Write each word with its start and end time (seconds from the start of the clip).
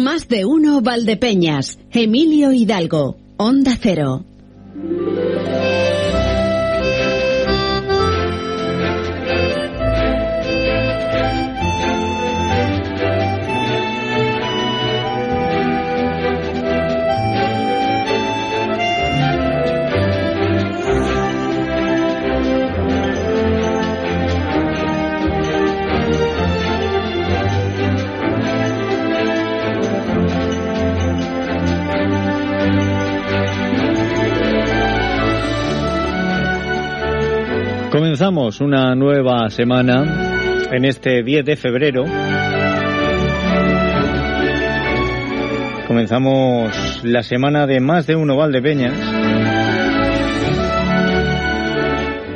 Más 0.00 0.28
de 0.28 0.46
uno 0.46 0.80
Valdepeñas. 0.80 1.78
Emilio 1.90 2.52
Hidalgo. 2.52 3.18
Onda 3.36 3.76
Cero. 3.78 4.24
Comenzamos 38.20 38.60
una 38.60 38.94
nueva 38.94 39.48
semana 39.48 40.68
en 40.70 40.84
este 40.84 41.22
10 41.22 41.42
de 41.42 41.56
febrero. 41.56 42.04
Comenzamos 45.88 47.02
la 47.02 47.22
semana 47.22 47.66
de 47.66 47.80
más 47.80 48.06
de 48.06 48.16
uno 48.16 48.36
Valdepeñas. 48.36 48.92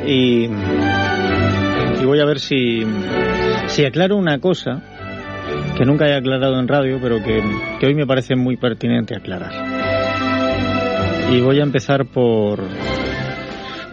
Y, 0.07 0.45
y 2.01 2.03
voy 2.03 2.19
a 2.19 2.25
ver 2.25 2.39
si, 2.39 2.83
si 3.67 3.85
aclaro 3.85 4.17
una 4.17 4.39
cosa 4.39 4.81
que 5.77 5.85
nunca 5.85 6.07
he 6.07 6.15
aclarado 6.15 6.59
en 6.59 6.67
radio, 6.67 6.97
pero 6.99 7.17
que, 7.23 7.43
que 7.79 7.85
hoy 7.85 7.93
me 7.93 8.07
parece 8.07 8.35
muy 8.35 8.57
pertinente 8.57 9.15
aclarar. 9.15 9.51
Y 11.31 11.41
voy 11.41 11.59
a 11.59 11.63
empezar 11.63 12.07
por, 12.07 12.63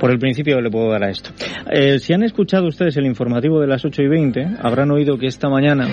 por 0.03 0.11
el 0.11 0.19
principio 0.19 0.61
le 0.61 0.69
puedo 0.69 0.91
dar 0.91 1.05
a 1.05 1.11
esto. 1.11 1.31
Eh, 1.71 2.01
si 2.01 2.13
han 2.13 2.25
escuchado 2.25 2.67
ustedes 2.67 2.97
el 2.97 3.07
informativo 3.07 3.61
de 3.61 3.69
las 3.69 3.85
8 3.85 4.03
y 4.03 4.09
20, 4.09 4.57
habrán 4.61 4.91
oído 4.91 5.17
que 5.17 5.29
esta 5.29 5.49
mañana 5.49 5.87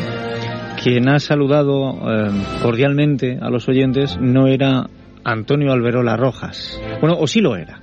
quien 0.82 1.08
ha 1.08 1.20
saludado 1.20 1.92
eh, 1.92 2.32
cordialmente 2.64 3.38
a 3.40 3.52
los 3.52 3.70
oyentes 3.70 4.18
no 4.20 4.48
era 4.48 4.88
Antonio 5.24 5.72
Alberola 5.72 6.18
Rojas. 6.18 6.82
Bueno, 7.02 7.18
o 7.20 7.28
sí 7.28 7.40
lo 7.40 7.56
era, 7.56 7.80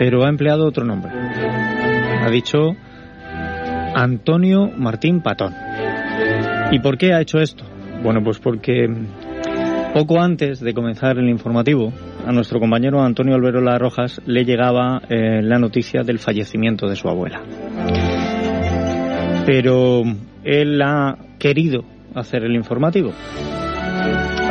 pero 0.00 0.24
ha 0.24 0.28
empleado 0.28 0.66
otro 0.66 0.84
nombre. 0.84 1.12
Ha 1.12 2.28
dicho 2.28 2.74
Antonio 3.94 4.68
Martín 4.76 5.22
Patón. 5.22 5.54
¿Y 6.72 6.80
por 6.80 6.98
qué 6.98 7.12
ha 7.12 7.20
hecho 7.20 7.38
esto? 7.38 7.62
Bueno, 8.02 8.20
pues 8.24 8.40
porque 8.40 8.88
poco 9.94 10.20
antes 10.20 10.58
de 10.58 10.74
comenzar 10.74 11.18
el 11.18 11.28
informativo, 11.28 11.92
a 12.24 12.32
nuestro 12.32 12.60
compañero 12.60 13.02
Antonio 13.02 13.34
Alberola 13.34 13.78
Rojas 13.78 14.20
le 14.26 14.44
llegaba 14.44 15.02
eh, 15.08 15.42
la 15.42 15.58
noticia 15.58 16.02
del 16.02 16.18
fallecimiento 16.18 16.86
de 16.86 16.96
su 16.96 17.08
abuela. 17.08 17.42
Pero 19.44 20.02
él 20.44 20.80
ha 20.82 21.16
querido 21.38 21.84
hacer 22.14 22.44
el 22.44 22.54
informativo, 22.54 23.12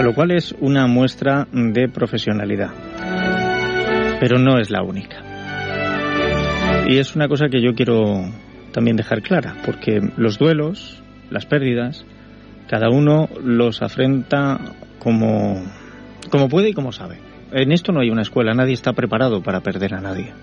lo 0.04 0.14
cual 0.14 0.32
es 0.32 0.54
una 0.60 0.88
muestra 0.88 1.48
de 1.52 1.88
profesionalidad. 1.88 2.72
Pero 4.20 4.38
no 4.38 4.60
es 4.60 4.70
la 4.70 4.84
única. 4.84 5.24
Y 6.88 6.98
es 6.98 7.16
una 7.16 7.28
cosa 7.28 7.48
que 7.48 7.62
yo 7.62 7.74
quiero 7.74 8.26
también 8.74 8.98
dejar 8.98 9.22
clara, 9.22 9.56
porque 9.66 10.02
los 10.18 10.38
duelos, 10.38 11.02
las 11.30 11.46
pérdidas, 11.46 12.06
cada 12.68 12.90
uno 12.90 13.30
los 13.44 13.82
afrenta 13.82 14.60
como, 15.00 15.64
como 16.30 16.50
puede 16.50 16.70
y 16.70 16.74
como 16.74 16.92
sabe 16.92 17.32
en 17.52 17.72
esto 17.72 17.92
no 17.92 18.02
hay 18.02 18.10
una 18.10 18.22
escuela, 18.22 18.54
nadie 18.54 18.74
está 18.74 18.94
preparado 18.94 19.42
para 19.42 19.62
perder 19.62 19.94
a 19.96 20.02
nadie. 20.02 20.34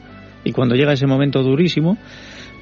Y 0.45 0.53
cuando 0.53 0.75
llega 0.75 0.93
ese 0.93 1.07
momento 1.07 1.43
durísimo, 1.43 1.99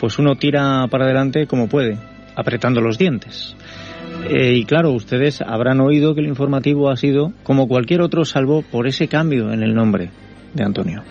pues 0.00 0.18
uno 0.18 0.36
tira 0.36 0.86
para 0.88 1.04
adelante 1.04 1.46
como 1.46 1.68
puede, 1.68 1.98
apretando 2.34 2.80
los 2.80 2.98
dientes. 2.98 3.56
Eh, 4.28 4.54
y 4.54 4.64
claro, 4.64 4.92
ustedes 4.92 5.40
habrán 5.40 5.80
oído 5.80 6.14
que 6.14 6.20
el 6.20 6.26
informativo 6.26 6.90
ha 6.90 6.96
sido 6.96 7.32
como 7.42 7.68
cualquier 7.68 8.00
otro, 8.00 8.24
salvo 8.24 8.62
por 8.62 8.86
ese 8.86 9.08
cambio 9.08 9.52
en 9.52 9.62
el 9.62 9.74
nombre 9.74 10.10
de 10.54 10.64
Antonio. 10.64 11.02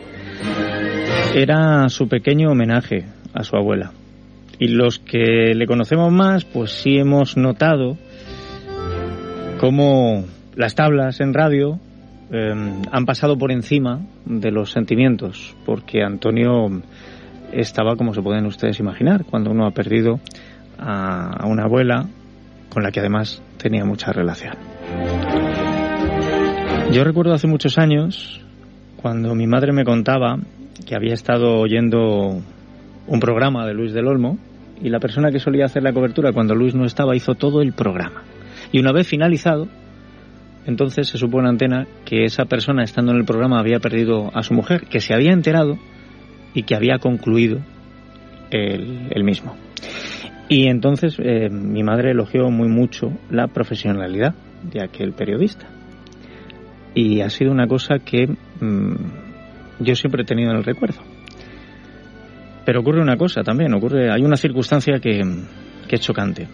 Era 1.33 1.89
su 1.89 2.07
pequeño 2.07 2.51
homenaje 2.51 3.05
a 3.33 3.43
su 3.43 3.55
abuela. 3.55 3.91
Y 4.59 4.69
los 4.69 4.99
que 4.99 5.53
le 5.53 5.67
conocemos 5.67 6.11
más, 6.11 6.45
pues 6.45 6.71
sí 6.71 6.97
hemos 6.97 7.35
notado 7.35 7.97
cómo 9.59 10.25
las 10.55 10.75
tablas 10.75 11.19
en 11.19 11.33
radio 11.33 11.79
Em, 12.31 12.81
han 12.91 13.05
pasado 13.05 13.37
por 13.37 13.51
encima 13.51 14.01
de 14.25 14.51
los 14.51 14.71
sentimientos, 14.71 15.55
porque 15.65 16.01
Antonio 16.01 16.81
estaba, 17.51 17.95
como 17.95 18.13
se 18.13 18.21
pueden 18.21 18.45
ustedes 18.45 18.79
imaginar, 18.79 19.25
cuando 19.25 19.51
uno 19.51 19.67
ha 19.67 19.71
perdido 19.71 20.19
a, 20.79 21.45
una 21.47 21.63
abuela 21.63 22.07
con 22.69 22.83
la 22.83 22.91
que 22.91 22.99
además 22.99 23.43
tenía 23.57 23.85
mucha 23.85 24.11
relación. 24.11 24.55
Yo 26.91 27.03
recuerdo 27.03 27.33
hace 27.33 27.47
muchos 27.47 27.77
años, 27.77 28.41
cuando 29.01 29.35
mi 29.35 29.45
madre 29.45 29.71
me 29.71 29.83
contaba 29.83 30.37
que 30.85 30.95
había 30.95 31.13
estado 31.13 31.59
oyendo 31.59 32.41
un 33.07 33.19
programa 33.19 33.65
de 33.67 33.73
Luis 33.73 33.93
del 33.93 34.07
Olmo, 34.07 34.37
y 34.81 34.89
la 34.89 34.99
persona 34.99 35.31
que 35.31 35.39
solía 35.39 35.65
hacer 35.65 35.83
la 35.83 35.93
cobertura 35.93 36.33
cuando 36.33 36.53
Luis 36.53 36.75
no 36.75 36.85
estaba 36.85 37.15
hizo 37.15 37.35
todo 37.35 37.61
el 37.61 37.71
programa. 37.73 38.23
Y 38.71 38.79
una 38.79 38.91
vez 38.91 39.07
finalizado, 39.07 39.67
entonces 40.65 41.07
se 41.07 41.17
supone 41.17 41.47
antena 41.47 41.85
que 42.05 42.25
esa 42.25 42.45
persona 42.45 42.83
estando 42.83 43.11
en 43.11 43.19
el 43.19 43.25
programa 43.25 43.59
había 43.59 43.79
perdido 43.79 44.31
a 44.33 44.41
su 44.41 44.53
mujer, 44.53 44.85
que 44.89 44.99
se 44.99 45.13
había 45.13 45.31
enterado 45.31 45.77
y 46.53 46.63
que 46.63 46.75
había 46.75 46.97
concluido 46.97 47.59
el, 48.49 49.23
mismo. 49.23 49.55
Y 50.49 50.67
entonces 50.67 51.17
eh, 51.19 51.49
mi 51.49 51.83
madre 51.83 52.11
elogió 52.11 52.49
muy 52.49 52.67
mucho 52.67 53.11
la 53.29 53.47
profesionalidad 53.47 54.33
de 54.63 54.83
aquel 54.83 55.13
periodista. 55.13 55.67
Y 56.93 57.21
ha 57.21 57.29
sido 57.29 57.51
una 57.51 57.67
cosa 57.67 57.99
que 57.99 58.27
mm, 58.27 58.95
yo 59.81 59.95
siempre 59.95 60.23
he 60.23 60.25
tenido 60.25 60.51
en 60.51 60.57
el 60.57 60.63
recuerdo. 60.63 61.01
Pero 62.65 62.79
ocurre 62.79 63.01
una 63.01 63.17
cosa 63.17 63.43
también, 63.43 63.73
ocurre, 63.73 64.11
hay 64.11 64.23
una 64.23 64.37
circunstancia 64.37 64.99
que, 64.99 65.21
que 65.87 65.95
es 65.95 66.01
chocante. 66.01 66.47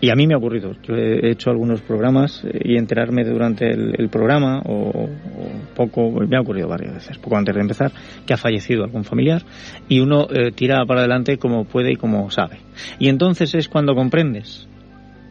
Y 0.00 0.08
a 0.08 0.14
mí 0.14 0.26
me 0.26 0.34
ha 0.34 0.38
ocurrido. 0.38 0.72
Yo 0.82 0.94
he 0.94 1.30
hecho 1.30 1.50
algunos 1.50 1.82
programas 1.82 2.42
eh, 2.44 2.60
y 2.64 2.76
enterarme 2.76 3.24
durante 3.24 3.68
el, 3.68 4.08
programa 4.08 4.62
o, 4.64 5.08
poco, 5.74 6.10
me 6.26 6.36
ha 6.36 6.40
ocurrido 6.40 6.68
varias 6.68 6.94
veces, 6.94 7.18
poco 7.18 7.36
antes 7.36 7.54
de 7.54 7.60
empezar, 7.60 7.92
que 8.26 8.32
ha 8.32 8.38
fallecido 8.38 8.82
algún 8.84 9.04
familiar 9.04 9.42
y 9.88 10.00
uno 10.00 10.26
eh, 10.30 10.52
tira 10.52 10.84
para 10.86 11.00
adelante 11.00 11.36
como 11.36 11.64
puede 11.64 11.92
y 11.92 11.96
como 11.96 12.30
sabe. 12.30 12.60
Y 12.98 13.08
entonces 13.08 13.54
es 13.54 13.68
cuando 13.68 13.94
comprendes 13.94 14.66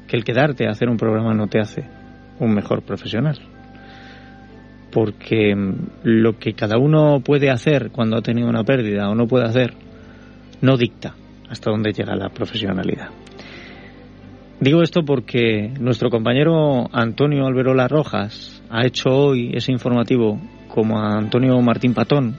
que 0.07 0.17
el 0.17 0.23
quedarte 0.23 0.67
a 0.67 0.71
hacer 0.71 0.87
un 0.87 0.97
programa 0.97 1.33
no 1.33 1.47
te 1.47 1.59
hace 1.59 1.85
un 2.39 2.53
mejor 2.53 2.83
profesional. 2.83 3.39
Porque 4.91 5.55
mm, 5.55 5.73
lo 6.03 6.37
que 6.37 6.53
cada 6.53 6.77
uno 6.77 7.21
puede 7.21 7.49
hacer 7.49 7.89
cuando 7.91 8.17
ha 8.17 8.21
tenido 8.21 8.47
una 8.47 8.63
pérdida 8.63 9.09
o 9.09 9.15
no 9.15 9.27
puede 9.27 9.45
hacer, 9.45 9.73
no 10.61 10.77
dicta 10.77 11.15
hasta 11.49 11.71
dónde 11.71 11.91
llega 11.91 12.15
la 12.15 12.29
profesionalidad. 12.29 13.09
Digo 14.61 14.81
esto 14.81 15.05
porque 15.05 15.71
nuestro 15.79 16.09
compañero 16.09 16.89
Antonio 16.91 17.45
Alberola 17.45 17.87
Rojas 17.87 18.61
ha 18.69 18.85
hecho 18.85 19.09
hoy 19.09 19.51
ese 19.53 19.71
informativo 19.71 20.37
como 20.67 20.99
a 20.99 21.17
Antonio 21.17 21.57
Martín 21.61 21.93
Patón, 21.93 22.35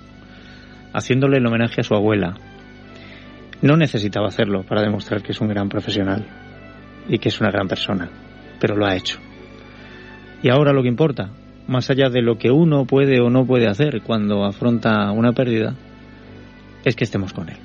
haciéndole 0.92 1.38
el 1.38 1.46
homenaje 1.46 1.80
a 1.80 1.84
su 1.84 1.94
abuela. 1.94 2.34
No 3.62 3.78
necesitaba 3.78 4.28
hacerlo 4.28 4.64
para 4.64 4.82
demostrar 4.82 5.22
que 5.22 5.32
es 5.32 5.40
un 5.40 5.48
gran 5.48 5.70
profesional 5.70 6.26
y 7.08 7.18
que 7.18 7.30
es 7.30 7.40
una 7.40 7.50
gran 7.50 7.68
persona, 7.68 8.10
pero 8.60 8.76
lo 8.76 8.84
ha 8.84 8.96
hecho. 8.96 9.18
Y 10.42 10.50
ahora 10.50 10.74
lo 10.74 10.82
que 10.82 10.88
importa, 10.88 11.30
más 11.68 11.88
allá 11.88 12.10
de 12.10 12.20
lo 12.20 12.36
que 12.36 12.50
uno 12.50 12.84
puede 12.84 13.22
o 13.22 13.30
no 13.30 13.46
puede 13.46 13.66
hacer 13.66 14.02
cuando 14.02 14.44
afronta 14.44 15.10
una 15.10 15.32
pérdida, 15.32 15.74
es 16.84 16.96
que 16.96 17.04
estemos 17.04 17.32
con 17.32 17.48
él. 17.48 17.56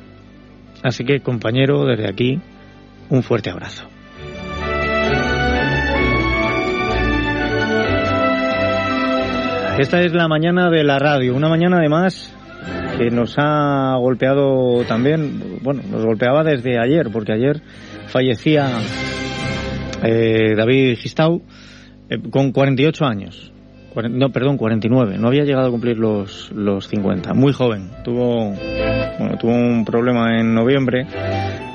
Así 0.81 1.03
que, 1.03 1.19
compañero, 1.19 1.85
desde 1.85 2.07
aquí, 2.07 2.39
un 3.09 3.21
fuerte 3.21 3.49
abrazo. 3.49 3.89
Esta 9.77 10.01
es 10.01 10.13
la 10.13 10.29
mañana 10.29 10.69
de 10.69 10.85
la 10.85 10.99
radio, 10.99 11.35
una 11.35 11.49
mañana 11.49 11.77
además 11.77 12.33
que 12.97 13.11
nos 13.11 13.35
ha 13.37 13.97
golpeado 13.97 14.85
también, 14.85 15.59
bueno, 15.61 15.81
nos 15.91 16.05
golpeaba 16.05 16.43
desde 16.45 16.79
ayer, 16.79 17.09
porque 17.11 17.33
ayer 17.33 17.61
fallecía 18.07 18.69
eh, 20.01 20.55
David 20.55 20.95
Gistau 20.97 21.41
eh, 22.09 22.19
con 22.31 22.53
48 22.53 23.05
años. 23.05 23.51
No, 24.09 24.29
perdón, 24.29 24.57
49. 24.57 25.17
No 25.17 25.27
había 25.27 25.43
llegado 25.43 25.67
a 25.67 25.71
cumplir 25.71 25.97
los, 25.97 26.51
los 26.51 26.87
50. 26.87 27.33
Muy 27.33 27.53
joven. 27.53 27.91
Tuvo, 28.03 28.53
bueno, 29.19 29.37
tuvo 29.39 29.53
un 29.53 29.85
problema 29.85 30.37
en 30.37 30.53
noviembre 30.53 31.05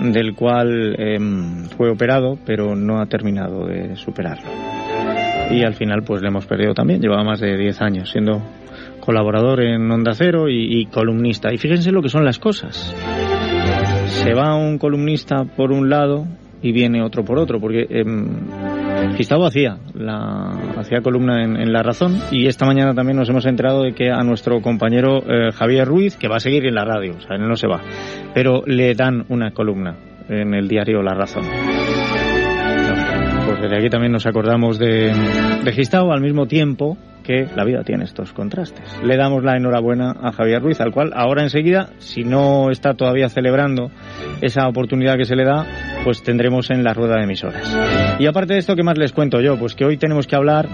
del 0.01 0.35
cual 0.35 0.97
em, 0.99 1.65
fue 1.77 1.91
operado, 1.91 2.39
pero 2.45 2.77
no 2.77 3.01
ha 3.01 3.07
terminado 3.07 3.67
de 3.67 3.97
superarlo. 3.97 4.80
Y 5.51 5.65
al 5.65 5.75
final 5.75 6.03
pues 6.03 6.23
le 6.23 6.29
hemos 6.29 6.47
perdido 6.47 6.75
también. 6.75 7.01
Llevaba 7.01 7.25
más 7.25 7.41
de 7.41 7.57
10 7.57 7.81
años 7.83 8.11
siendo 8.11 8.43
colaborador 9.01 9.63
en 9.63 9.91
Onda 9.91 10.13
Cero 10.15 10.49
y, 10.49 10.87
columnista. 10.87 11.53
Y 11.53 11.59
fíjense 11.59 11.91
lo 11.91 12.03
que 12.03 12.09
son 12.09 12.25
las 12.25 12.39
cosas. 12.39 12.95
Se 14.07 14.35
va 14.35 14.55
un 14.55 14.79
columnista 14.79 15.45
por 15.45 15.73
un 15.73 15.89
lado 15.89 16.27
y 16.63 16.73
viene 16.73 17.03
otro 17.03 17.25
por 17.25 17.39
otro, 17.39 17.59
porque 17.59 17.87
eh, 17.89 18.05
Gustavo 19.17 19.47
hacía, 19.47 19.79
la, 19.95 20.51
hacía 20.77 21.01
columna 21.01 21.43
en, 21.43 21.73
La 21.73 21.83
Razón 21.83 22.19
y 22.31 22.47
esta 22.47 22.67
mañana 22.67 22.93
también 22.93 23.17
nos 23.17 23.31
hemos 23.31 23.47
enterado 23.47 23.83
de 23.83 23.93
que 23.93 24.11
a 24.11 24.23
nuestro 24.23 24.61
compañero 24.61 25.23
eh, 25.27 25.53
Javier 25.53 25.89
Ruiz, 25.89 26.17
que 26.17 26.29
va 26.29 26.37
a 26.37 26.41
seguir 26.41 26.67
en 26.67 26.75
la 26.75 26.85
radio, 26.85 27.17
él 27.31 27.49
no 27.49 27.57
se 27.57 27.67
va, 27.67 27.81
pero 28.35 28.63
le 28.67 28.95
dan 28.95 29.25
una 29.29 29.53
columna 29.53 29.97
en 30.29 30.53
el 30.53 30.69
diario 30.69 31.03
La 31.03 31.15
Razón. 31.15 31.45
Desde 33.61 33.77
aquí 33.77 33.91
también 33.91 34.13
nos 34.13 34.27
acordamos 34.27 34.79
de, 34.79 35.13
de 35.13 35.99
al 36.11 36.21
mismo 36.21 36.47
tiempo 36.47 36.97
que 37.23 37.47
la 37.55 37.65
vida 37.65 37.83
tiene 37.85 38.05
estos 38.05 38.33
contrastes. 38.33 39.01
Le 39.05 39.17
damos 39.17 39.45
la 39.45 39.57
enhorabuena 39.57 40.13
a 40.21 40.33
Javier 40.33 40.63
Ruiz, 40.63 40.81
al 40.81 40.93
cual 40.93 41.13
ahora 41.15 41.43
enseguida, 41.43 41.91
si 41.99 42.25
no 42.25 42.71
está 42.71 42.95
todavía 42.95 43.29
celebrando 43.29 43.91
esa 44.41 44.67
oportunidad 44.67 45.17
que 45.17 45.27
se 45.27 45.37
le 45.37 45.45
da, 45.45 45.67
pues 46.05 46.23
tendremos 46.23 46.71
en 46.71 46.83
la 46.83 46.95
rueda 46.95 47.17
de 47.17 47.25
emisoras. 47.25 47.77
Y 48.19 48.27
aparte 48.27 48.55
de 48.55 48.61
esto, 48.61 48.75
¿qué 48.75 48.83
más 48.83 48.99
les 48.99 49.13
cuento 49.13 49.41
yo? 49.41 49.59
Pues 49.59 49.75
que 49.75 49.85
hoy 49.85 49.97
tenemos 49.97 50.27
que 50.27 50.37
hablar 50.37 50.69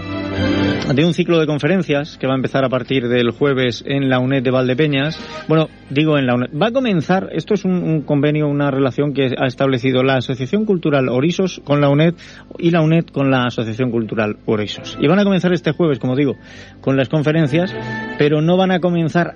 de 0.93 1.05
un 1.05 1.13
ciclo 1.13 1.39
de 1.39 1.45
conferencias 1.45 2.17
que 2.17 2.27
va 2.27 2.33
a 2.33 2.35
empezar 2.35 2.63
a 2.63 2.69
partir 2.69 3.07
del 3.07 3.31
jueves 3.31 3.83
en 3.85 4.09
la 4.09 4.19
UNED 4.19 4.43
de 4.43 4.51
Valdepeñas. 4.51 5.19
Bueno, 5.47 5.67
digo 5.89 6.17
en 6.17 6.25
la 6.25 6.35
UNED. 6.35 6.49
Va 6.59 6.67
a 6.67 6.71
comenzar, 6.71 7.29
esto 7.33 7.53
es 7.53 7.65
un, 7.65 8.01
convenio, 8.01 8.47
una 8.47 8.71
relación 8.71 9.13
que 9.13 9.35
ha 9.37 9.47
establecido 9.47 10.03
la 10.03 10.15
Asociación 10.15 10.65
Cultural 10.65 11.09
Orisos 11.09 11.61
con 11.63 11.81
la 11.81 11.89
UNED 11.89 12.15
y 12.57 12.71
la 12.71 12.81
UNED 12.81 13.05
con 13.07 13.29
la 13.29 13.45
Asociación 13.45 13.91
Cultural 13.91 14.37
Orisos. 14.45 14.97
Y 15.01 15.07
van 15.07 15.19
a 15.19 15.23
comenzar 15.23 15.53
este 15.53 15.71
jueves, 15.71 15.99
como 15.99 16.15
digo, 16.15 16.35
con 16.81 16.95
las 16.95 17.09
conferencias, 17.09 17.73
pero 18.17 18.41
no 18.41 18.57
van 18.57 18.71
a 18.71 18.79
comenzar 18.79 19.35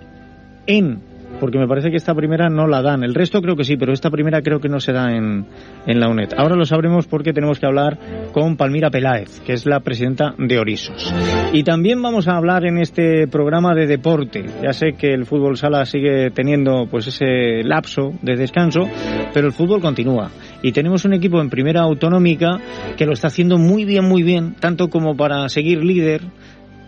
en 0.68 1.11
porque 1.42 1.58
me 1.58 1.68
parece 1.68 1.90
que 1.90 1.98
esta 1.98 2.14
primera 2.14 2.50
no 2.50 2.68
la 2.68 2.84
dan. 2.84 3.04
El 3.04 3.16
resto 3.16 3.42
creo 3.42 3.56
que 3.56 3.64
sí, 3.64 3.76
pero 3.76 3.94
esta 3.94 4.12
primera 4.12 4.44
creo 4.44 4.60
que 4.60 4.70
no 4.70 4.80
se 4.80 4.94
da 4.94 5.12
en, 5.12 5.48
en 5.88 6.00
la 6.00 6.08
UNED. 6.08 6.34
Ahora 6.38 6.56
lo 6.56 6.66
sabremos 6.66 7.08
porque 7.08 7.34
tenemos 7.34 7.60
que 7.60 7.66
hablar 7.66 7.98
con 8.32 8.56
Palmira 8.58 8.92
Peláez, 8.92 9.40
que 9.40 9.54
es 9.54 9.66
la 9.66 9.80
presidenta 9.80 10.36
de 10.38 10.60
Orisos. 10.60 11.12
Y 11.52 11.64
también 11.64 12.00
vamos 12.00 12.28
a 12.28 12.38
hablar 12.38 12.68
en 12.68 12.78
este 12.78 13.28
programa 13.28 13.74
de 13.74 13.88
deporte. 13.88 14.46
Ya 14.62 14.72
sé 14.72 14.94
que 14.94 15.16
el 15.16 15.26
fútbol 15.26 15.58
sala 15.58 15.84
sigue 15.86 16.30
teniendo 16.30 16.86
pues 16.86 17.08
ese 17.08 17.64
lapso 17.64 18.14
de 18.22 18.36
descanso, 18.36 18.82
pero 19.34 19.48
el 19.48 19.54
fútbol 19.54 19.82
continúa. 19.82 20.30
Y 20.62 20.74
tenemos 20.74 21.06
un 21.06 21.14
equipo 21.14 21.42
en 21.42 21.50
primera 21.50 21.82
autonómica 21.82 22.60
que 22.96 23.08
lo 23.08 23.14
está 23.14 23.30
haciendo 23.30 23.58
muy 23.58 23.84
bien, 23.84 24.08
muy 24.08 24.22
bien, 24.22 24.54
tanto 24.60 24.90
como 24.90 25.18
para 25.18 25.50
seguir 25.50 25.84
líder 25.84 26.22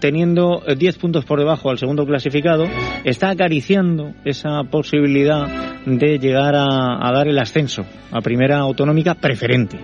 teniendo 0.03 0.61
10 0.67 0.95
eh, 0.95 0.99
puntos 0.99 1.23
por 1.23 1.39
debajo 1.39 1.69
al 1.69 1.77
segundo 1.77 2.05
clasificado, 2.05 2.65
está 3.05 3.29
acariciando 3.29 4.11
esa 4.25 4.61
posibilidad 4.69 5.47
de 5.85 6.19
llegar 6.19 6.55
a, 6.55 7.07
a 7.07 7.11
dar 7.13 7.29
el 7.29 7.39
ascenso 7.39 7.85
a 8.11 8.19
primera 8.19 8.57
autonómica 8.57 9.15
preferente. 9.15 9.79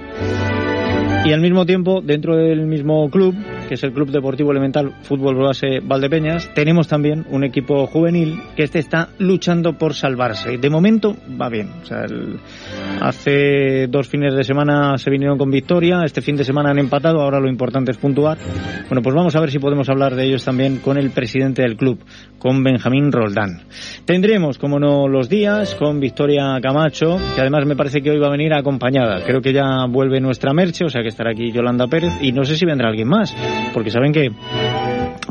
Y 1.23 1.31
al 1.31 1.39
mismo 1.39 1.65
tiempo, 1.65 2.01
dentro 2.01 2.35
del 2.35 2.67
mismo 2.67 3.09
club, 3.09 3.33
que 3.69 3.75
es 3.75 3.83
el 3.83 3.93
Club 3.93 4.09
Deportivo 4.09 4.49
Elemental 4.49 4.95
Fútbol 5.03 5.35
Base 5.35 5.79
Valdepeñas, 5.83 6.51
tenemos 6.55 6.87
también 6.87 7.27
un 7.29 7.43
equipo 7.43 7.85
juvenil 7.85 8.41
que 8.55 8.63
este 8.63 8.79
está 8.79 9.09
luchando 9.19 9.77
por 9.77 9.93
salvarse. 9.93 10.57
De 10.57 10.71
momento 10.71 11.15
va 11.39 11.49
bien. 11.49 11.69
Hace 12.99 13.85
dos 13.87 14.07
fines 14.07 14.33
de 14.33 14.43
semana 14.43 14.97
se 14.97 15.11
vinieron 15.11 15.37
con 15.37 15.51
victoria, 15.51 16.01
este 16.03 16.23
fin 16.23 16.35
de 16.35 16.43
semana 16.43 16.71
han 16.71 16.79
empatado, 16.79 17.21
ahora 17.21 17.39
lo 17.39 17.47
importante 17.47 17.91
es 17.91 17.97
puntuar. 17.97 18.39
Bueno, 18.87 19.03
pues 19.03 19.15
vamos 19.15 19.35
a 19.35 19.39
ver 19.39 19.51
si 19.51 19.59
podemos 19.59 19.87
hablar 19.87 20.15
de 20.15 20.25
ellos 20.25 20.43
también 20.43 20.77
con 20.77 20.97
el 20.97 21.11
presidente 21.11 21.61
del 21.61 21.77
club, 21.77 21.99
con 22.39 22.63
Benjamín 22.63 23.11
Roldán. 23.11 23.65
Tendremos, 24.03 24.57
como 24.57 24.79
no, 24.79 25.07
los 25.07 25.29
días 25.29 25.75
con 25.75 25.99
Victoria 25.99 26.57
Camacho, 26.59 27.19
que 27.35 27.41
además 27.41 27.67
me 27.67 27.75
parece 27.75 28.01
que 28.01 28.09
hoy 28.09 28.17
va 28.17 28.29
a 28.29 28.31
venir 28.31 28.51
acompañada. 28.51 29.23
Creo 29.23 29.41
que 29.41 29.53
ya 29.53 29.85
vuelve 29.87 30.19
nuestra 30.19 30.53
merche, 30.53 30.85
o 30.85 30.89
sea 30.89 31.03
que 31.03 31.09
estará 31.09 31.29
aquí 31.29 31.51
Yolanda 31.51 31.85
Pérez 31.85 32.13
y 32.19 32.31
no 32.31 32.43
sé 32.45 32.55
si 32.55 32.65
vendrá 32.65 32.89
alguien 32.89 33.07
más 33.07 33.35
porque 33.73 33.91
saben 33.91 34.11
que 34.11 34.31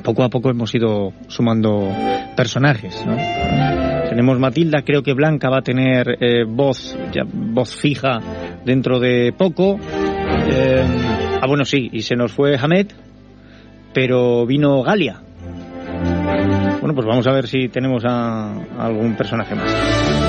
poco 0.02 0.22
a 0.22 0.28
poco 0.28 0.50
hemos 0.50 0.74
ido 0.74 1.12
sumando 1.28 1.90
personajes. 2.36 3.04
Tenemos 4.08 4.38
Matilda, 4.38 4.82
creo 4.82 5.02
que 5.02 5.12
Blanca 5.12 5.50
va 5.50 5.58
a 5.58 5.62
tener 5.62 6.16
eh, 6.20 6.44
voz, 6.44 6.96
ya, 7.12 7.22
voz 7.26 7.76
fija 7.76 8.18
dentro 8.64 8.98
de 8.98 9.32
poco. 9.36 9.78
Eh, 10.50 10.84
ah, 11.40 11.46
bueno, 11.46 11.64
sí, 11.64 11.90
y 11.92 12.02
se 12.02 12.16
nos 12.16 12.32
fue 12.32 12.56
Hamed, 12.56 12.88
pero 13.92 14.46
vino 14.46 14.82
Galia. 14.82 15.20
Bueno, 16.80 16.94
pues 16.94 17.06
vamos 17.06 17.26
a 17.26 17.32
ver 17.32 17.46
si 17.46 17.68
tenemos 17.68 18.04
a 18.04 18.54
algún 18.78 19.14
personaje 19.14 19.54
más. 19.54 20.27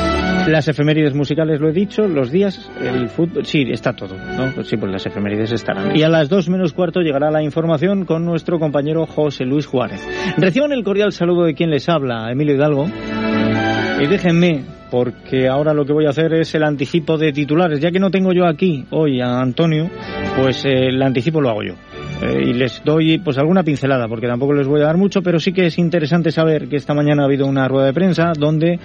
Las 0.49 0.67
efemérides 0.67 1.13
musicales, 1.13 1.59
lo 1.59 1.69
he 1.69 1.73
dicho, 1.73 2.07
los 2.07 2.31
días, 2.31 2.71
el 2.81 3.07
fútbol, 3.09 3.45
sí, 3.45 3.67
está 3.69 3.93
todo, 3.93 4.15
¿no? 4.17 4.63
Sí, 4.63 4.77
pues 4.77 4.91
las 4.91 5.05
efemérides 5.05 5.51
estarán. 5.51 5.95
Y 5.95 6.01
a 6.01 6.09
las 6.09 6.27
dos 6.27 6.49
menos 6.49 6.73
cuarto 6.73 7.01
llegará 7.01 7.29
la 7.29 7.43
información 7.43 8.03
con 8.05 8.25
nuestro 8.25 8.57
compañero 8.57 9.05
José 9.05 9.45
Luis 9.45 9.67
Juárez. 9.67 10.01
Reciban 10.37 10.71
el 10.71 10.83
cordial 10.83 11.11
saludo 11.11 11.43
de 11.43 11.53
quien 11.53 11.69
les 11.69 11.87
habla, 11.87 12.31
Emilio 12.31 12.55
Hidalgo. 12.55 12.87
Y 14.01 14.07
déjenme, 14.07 14.63
porque 14.89 15.47
ahora 15.47 15.73
lo 15.73 15.85
que 15.85 15.93
voy 15.93 16.07
a 16.07 16.09
hacer 16.09 16.33
es 16.33 16.55
el 16.55 16.63
anticipo 16.63 17.17
de 17.17 17.31
titulares. 17.31 17.79
Ya 17.79 17.91
que 17.91 17.99
no 17.99 18.09
tengo 18.09 18.33
yo 18.33 18.47
aquí 18.47 18.85
hoy 18.89 19.21
a 19.21 19.39
Antonio, 19.39 19.87
pues 20.35 20.65
eh, 20.65 20.87
el 20.87 21.01
anticipo 21.03 21.41
lo 21.41 21.49
hago 21.49 21.61
yo. 21.61 21.73
Eh, 22.23 22.43
y 22.47 22.53
les 22.53 22.81
doy 22.83 23.19
pues 23.19 23.37
alguna 23.37 23.63
pincelada, 23.63 24.07
porque 24.07 24.27
tampoco 24.27 24.53
les 24.53 24.67
voy 24.67 24.81
a 24.81 24.85
dar 24.85 24.97
mucho, 24.97 25.21
pero 25.21 25.39
sí 25.39 25.53
que 25.53 25.67
es 25.67 25.77
interesante 25.77 26.31
saber 26.31 26.67
que 26.67 26.77
esta 26.77 26.93
mañana 26.93 27.21
ha 27.21 27.25
habido 27.25 27.45
una 27.45 27.67
rueda 27.67 27.85
de 27.85 27.93
prensa 27.93 28.31
donde 28.37 28.79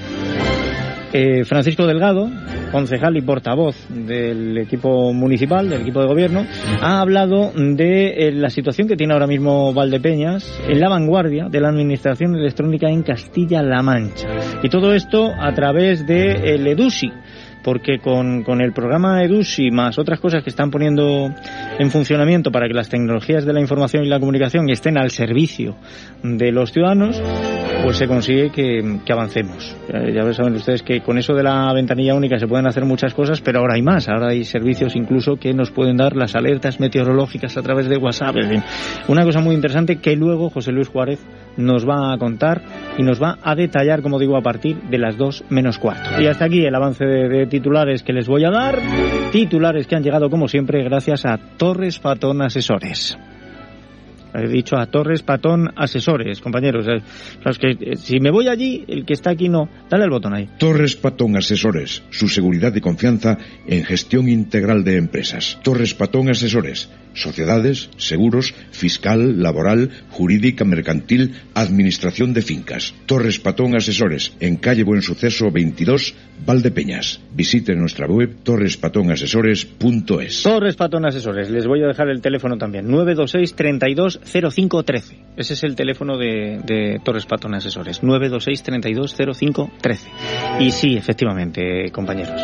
eh, 1.16 1.44
Francisco 1.44 1.86
Delgado, 1.86 2.28
concejal 2.72 3.16
y 3.16 3.22
portavoz 3.22 3.76
del 3.88 4.58
equipo 4.58 5.12
municipal, 5.12 5.70
del 5.70 5.82
equipo 5.82 6.00
de 6.00 6.08
gobierno, 6.08 6.44
ha 6.80 7.00
hablado 7.00 7.52
de 7.54 8.08
eh, 8.08 8.32
la 8.32 8.50
situación 8.50 8.88
que 8.88 8.96
tiene 8.96 9.12
ahora 9.12 9.28
mismo 9.28 9.72
Valdepeñas 9.72 10.44
en 10.68 10.80
la 10.80 10.88
vanguardia 10.88 11.46
de 11.48 11.60
la 11.60 11.68
administración 11.68 12.34
electrónica 12.34 12.88
en 12.88 13.04
Castilla-La 13.04 13.80
Mancha. 13.80 14.28
Y 14.64 14.68
todo 14.68 14.92
esto 14.92 15.30
a 15.38 15.54
través 15.54 16.04
de 16.04 16.32
el 16.54 16.66
EDUSI, 16.66 17.12
porque 17.64 17.98
con, 17.98 18.44
con, 18.44 18.60
el 18.60 18.72
programa 18.72 19.24
EDUSI 19.24 19.70
más 19.70 19.98
otras 19.98 20.20
cosas 20.20 20.44
que 20.44 20.50
están 20.50 20.70
poniendo 20.70 21.34
en 21.78 21.90
funcionamiento 21.90 22.52
para 22.52 22.68
que 22.68 22.74
las 22.74 22.88
tecnologías 22.88 23.44
de 23.44 23.52
la 23.52 23.60
información 23.60 24.04
y 24.04 24.08
la 24.08 24.20
comunicación 24.20 24.68
estén 24.68 24.98
al 24.98 25.10
servicio 25.10 25.76
de 26.22 26.52
los 26.52 26.72
ciudadanos, 26.72 27.20
pues 27.82 27.96
se 27.96 28.06
consigue 28.06 28.50
que, 28.50 29.12
avancemos. 29.12 29.76
Ya, 29.88 30.32
saben 30.32 30.54
ustedes 30.54 30.82
que 30.82 31.00
con 31.00 31.18
eso 31.18 31.34
de 31.34 31.42
la 31.42 31.72
ventanilla 31.72 32.14
única 32.14 32.38
se 32.38 32.46
pueden 32.46 32.66
hacer 32.66 32.84
muchas 32.84 33.14
cosas, 33.14 33.40
pero 33.40 33.60
ahora 33.60 33.74
hay 33.74 33.82
más. 33.82 34.08
Ahora 34.08 34.28
hay 34.28 34.44
servicios 34.44 34.94
incluso 34.96 35.36
que 35.36 35.52
nos 35.54 35.70
pueden 35.70 35.96
dar 35.96 36.16
las 36.16 36.34
alertas 36.34 36.80
meteorológicas 36.80 37.56
a 37.56 37.62
través 37.62 37.88
de 37.88 37.96
WhatsApp. 37.96 38.36
Una 39.08 39.24
cosa 39.24 39.40
muy 39.40 39.54
interesante 39.54 39.96
que 39.96 40.16
luego 40.16 40.50
José 40.50 40.72
Luis 40.72 40.88
Juárez 40.88 41.20
nos 41.56 41.88
va 41.88 42.12
a 42.12 42.18
contar 42.18 42.62
y 42.98 43.02
nos 43.02 43.22
va 43.22 43.38
a 43.42 43.54
detallar, 43.54 44.02
como 44.02 44.18
digo, 44.18 44.36
a 44.36 44.42
partir 44.42 44.80
de 44.82 44.98
las 44.98 45.16
dos 45.16 45.44
menos 45.48 45.78
cuarto. 45.78 46.20
Y 46.20 46.26
hasta 46.26 46.46
aquí 46.46 46.64
el 46.64 46.74
avance 46.74 47.04
de, 47.04 47.46
titulares 47.46 48.02
que 48.02 48.12
les 48.12 48.26
voy 48.26 48.44
a 48.44 48.50
dar. 48.50 48.78
Titulares 49.32 49.86
que 49.86 49.96
han 49.96 50.02
llegado, 50.02 50.30
como 50.30 50.48
siempre, 50.48 50.82
gracias 50.84 51.24
a 51.24 51.38
Torres 51.56 51.98
Fatón 51.98 52.42
Asesores. 52.42 53.16
He 54.34 54.48
dicho 54.48 54.76
a 54.76 54.86
Torres 54.86 55.22
Patón 55.22 55.70
Asesores, 55.76 56.40
compañeros. 56.40 56.86
Eh, 56.88 57.00
los 57.44 57.56
que, 57.56 57.70
eh, 57.70 57.96
si 57.96 58.18
me 58.18 58.32
voy 58.32 58.48
allí, 58.48 58.84
el 58.88 59.04
que 59.04 59.12
está 59.12 59.30
aquí 59.30 59.48
no. 59.48 59.68
Dale 59.88 60.04
el 60.04 60.10
botón 60.10 60.34
ahí. 60.34 60.48
Torres 60.58 60.96
Patón 60.96 61.36
Asesores. 61.36 62.02
Su 62.10 62.28
seguridad 62.28 62.74
y 62.74 62.80
confianza 62.80 63.38
en 63.64 63.84
gestión 63.84 64.28
integral 64.28 64.82
de 64.82 64.96
empresas. 64.96 65.60
Torres 65.62 65.94
Patón 65.94 66.30
Asesores 66.30 66.90
sociedades, 67.14 67.90
seguros, 67.96 68.54
fiscal, 68.70 69.42
laboral, 69.42 69.90
jurídica, 70.10 70.64
mercantil, 70.64 71.34
administración 71.54 72.34
de 72.34 72.42
fincas. 72.42 72.94
Torres 73.06 73.38
Patón 73.38 73.76
Asesores, 73.76 74.32
en 74.40 74.56
calle 74.56 74.84
Buen 74.84 75.02
Suceso 75.02 75.50
22, 75.50 76.14
Valdepeñas. 76.44 77.20
Visite 77.32 77.74
nuestra 77.74 78.06
web 78.06 78.36
torrespatonasesores.es. 78.42 80.42
Torres 80.42 80.76
Patón 80.76 81.06
Asesores, 81.06 81.50
les 81.50 81.66
voy 81.66 81.82
a 81.82 81.86
dejar 81.86 82.08
el 82.08 82.20
teléfono 82.20 82.58
también, 82.58 82.90
926 82.90 83.54
32 83.54 84.20
0513. 84.24 85.16
Ese 85.36 85.54
es 85.54 85.64
el 85.64 85.74
teléfono 85.74 86.16
de, 86.16 87.00
Torres 87.04 87.26
Patón 87.26 87.54
Asesores, 87.54 88.02
926 88.02 88.62
32 88.62 89.16
0513. 89.38 90.10
Y 90.60 90.70
sí, 90.70 90.96
efectivamente, 90.96 91.90
compañeros, 91.90 92.40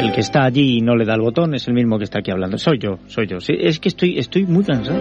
el 0.00 0.12
que 0.12 0.20
está 0.20 0.44
allí 0.44 0.78
y 0.78 0.80
no 0.80 0.96
le 0.96 1.04
da 1.04 1.14
el 1.14 1.20
botón 1.20 1.54
es 1.54 1.66
el 1.68 1.74
mismo 1.74 1.98
que 1.98 2.04
está 2.04 2.20
aquí 2.20 2.30
hablando. 2.30 2.58
Soy 2.58 2.78
yo, 2.78 2.98
soy 3.06 3.26
yo. 3.26 3.38
Es 3.48 3.80
que 3.80 3.88
estoy 3.88 4.05
estoy, 4.16 4.46
muy 4.46 4.64
cansado. 4.64 5.00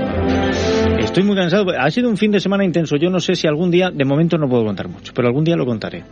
Estoy 0.99 1.23
muy 1.23 1.35
cansado. 1.35 1.65
Ha 1.77 1.91
sido 1.91 2.09
un 2.09 2.17
fin 2.17 2.31
de 2.31 2.39
semana 2.39 2.65
intenso. 2.65 2.95
Yo 2.95 3.09
no 3.09 3.19
sé 3.19 3.35
si 3.35 3.47
algún 3.47 3.71
día, 3.71 3.91
de 3.91 4.05
momento 4.05 4.37
no 4.37 4.49
puedo 4.49 4.65
contar 4.65 4.87
mucho, 4.87 5.13
pero 5.13 5.27
algún 5.27 5.43
día 5.43 5.55
lo 5.55 5.65
contaré. 5.65 6.03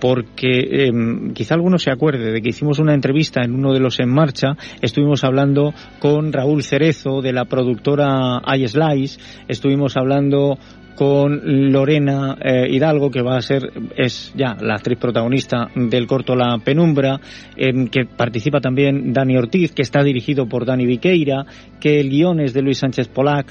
Porque 0.00 0.86
em, 0.86 1.32
quizá 1.32 1.54
alguno 1.54 1.78
se 1.78 1.90
acuerde 1.90 2.32
de 2.32 2.40
que 2.40 2.50
hicimos 2.50 2.78
una 2.78 2.94
entrevista 2.94 3.42
en 3.42 3.54
uno 3.54 3.72
de 3.72 3.80
los 3.80 4.00
En 4.00 4.10
Marcha. 4.10 4.56
Estuvimos 4.80 5.24
hablando 5.24 5.74
con 5.98 6.32
Raúl 6.32 6.62
Cerezo 6.62 7.20
de 7.20 7.32
la 7.32 7.44
productora 7.44 8.40
iSlice. 8.56 9.20
Estuvimos 9.48 9.96
hablando 9.96 10.58
con 10.98 11.70
Lorena 11.70 12.36
eh, 12.42 12.66
Hidalgo, 12.68 13.08
que 13.08 13.22
va 13.22 13.36
a 13.36 13.40
ser, 13.40 13.70
es 13.96 14.32
ya 14.34 14.56
la 14.60 14.74
actriz 14.74 14.98
protagonista 14.98 15.68
del 15.76 16.08
corto 16.08 16.34
La 16.34 16.58
Penumbra, 16.58 17.20
en 17.56 17.86
que 17.86 18.04
participa 18.04 18.60
también 18.60 19.12
Dani 19.12 19.36
Ortiz, 19.36 19.70
que 19.70 19.82
está 19.82 20.02
dirigido 20.02 20.48
por 20.48 20.66
Dani 20.66 20.86
Viqueira, 20.86 21.46
que 21.78 22.00
el 22.00 22.10
guion 22.10 22.40
es 22.40 22.52
de 22.52 22.62
Luis 22.62 22.78
Sánchez 22.78 23.06
Polac, 23.06 23.46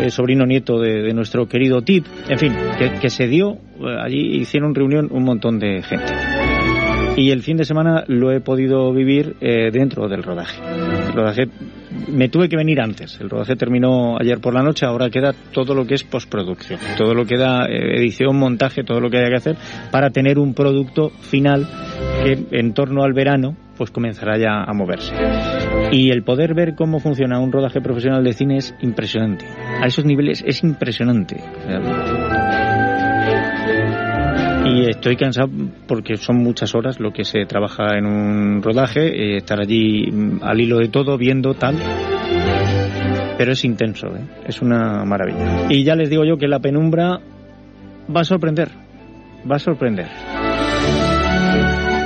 eh, 0.00 0.08
sobrino 0.08 0.46
nieto 0.46 0.80
de, 0.80 1.12
nuestro 1.12 1.46
querido 1.46 1.82
Tip, 1.82 2.06
en 2.30 2.38
fin, 2.38 2.54
que, 2.78 3.10
se 3.10 3.28
dio, 3.28 3.58
eh, 3.78 3.96
allí 4.02 4.38
hicieron 4.38 4.74
reunión 4.74 5.08
un 5.10 5.22
montón 5.22 5.58
de 5.58 5.82
gente. 5.82 6.35
Y 7.16 7.30
el 7.30 7.42
fin 7.42 7.56
de 7.56 7.64
semana 7.64 8.04
lo 8.08 8.30
he 8.30 8.40
podido 8.40 8.92
vivir 8.92 9.36
dentro 9.40 10.06
del 10.06 10.22
rodaje. 10.22 10.60
El 11.08 11.12
rodaje 11.14 11.48
me 12.08 12.28
tuve 12.28 12.48
que 12.48 12.56
venir 12.56 12.80
antes. 12.80 13.20
El 13.20 13.30
rodaje 13.30 13.56
terminó 13.56 14.16
ayer 14.18 14.40
por 14.40 14.54
la 14.54 14.62
noche, 14.62 14.86
ahora 14.86 15.10
queda 15.10 15.34
todo 15.52 15.74
lo 15.74 15.86
que 15.86 15.94
es 15.94 16.04
postproducción, 16.04 16.78
todo 16.96 17.14
lo 17.14 17.24
que 17.24 17.36
da 17.36 17.66
eh, 17.66 17.98
edición, 17.98 18.36
montaje, 18.36 18.84
todo 18.84 19.00
lo 19.00 19.10
que 19.10 19.18
haya 19.18 19.28
que 19.28 19.36
hacer 19.36 19.56
para 19.90 20.10
tener 20.10 20.38
un 20.38 20.54
producto 20.54 21.10
final 21.10 21.66
que 22.22 22.58
en 22.58 22.72
torno 22.74 23.02
al 23.02 23.12
verano 23.12 23.56
pues 23.76 23.90
comenzará 23.90 24.38
ya 24.38 24.64
a 24.64 24.72
moverse. 24.72 25.12
Y 25.92 26.10
el 26.10 26.22
poder 26.22 26.54
ver 26.54 26.74
cómo 26.74 26.98
funciona 26.98 27.38
un 27.38 27.52
rodaje 27.52 27.80
profesional 27.80 28.24
de 28.24 28.32
cine 28.32 28.56
es 28.56 28.74
impresionante. 28.80 29.44
A 29.82 29.86
esos 29.86 30.04
niveles 30.04 30.42
es 30.46 30.62
impresionante. 30.62 31.36
Y 34.76 34.90
estoy 34.90 35.16
cansado 35.16 35.48
porque 35.88 36.18
son 36.18 36.36
muchas 36.36 36.74
horas 36.74 37.00
lo 37.00 37.10
que 37.10 37.24
se 37.24 37.46
trabaja 37.46 37.96
en 37.96 38.04
un 38.04 38.62
rodaje, 38.62 39.06
eh, 39.06 39.36
estar 39.38 39.58
allí 39.58 40.10
mm, 40.10 40.42
al 40.42 40.60
hilo 40.60 40.78
de 40.78 40.88
todo, 40.88 41.16
viendo 41.16 41.54
tal. 41.54 41.76
Pero 43.38 43.52
es 43.52 43.64
intenso, 43.64 44.08
¿eh? 44.08 44.26
es 44.46 44.60
una 44.60 45.02
maravilla. 45.06 45.66
Y 45.70 45.82
ya 45.82 45.94
les 45.94 46.10
digo 46.10 46.24
yo 46.26 46.36
que 46.36 46.46
la 46.46 46.58
penumbra 46.58 47.20
va 48.14 48.20
a 48.20 48.24
sorprender, 48.24 48.68
va 49.50 49.56
a 49.56 49.58
sorprender. 49.58 50.08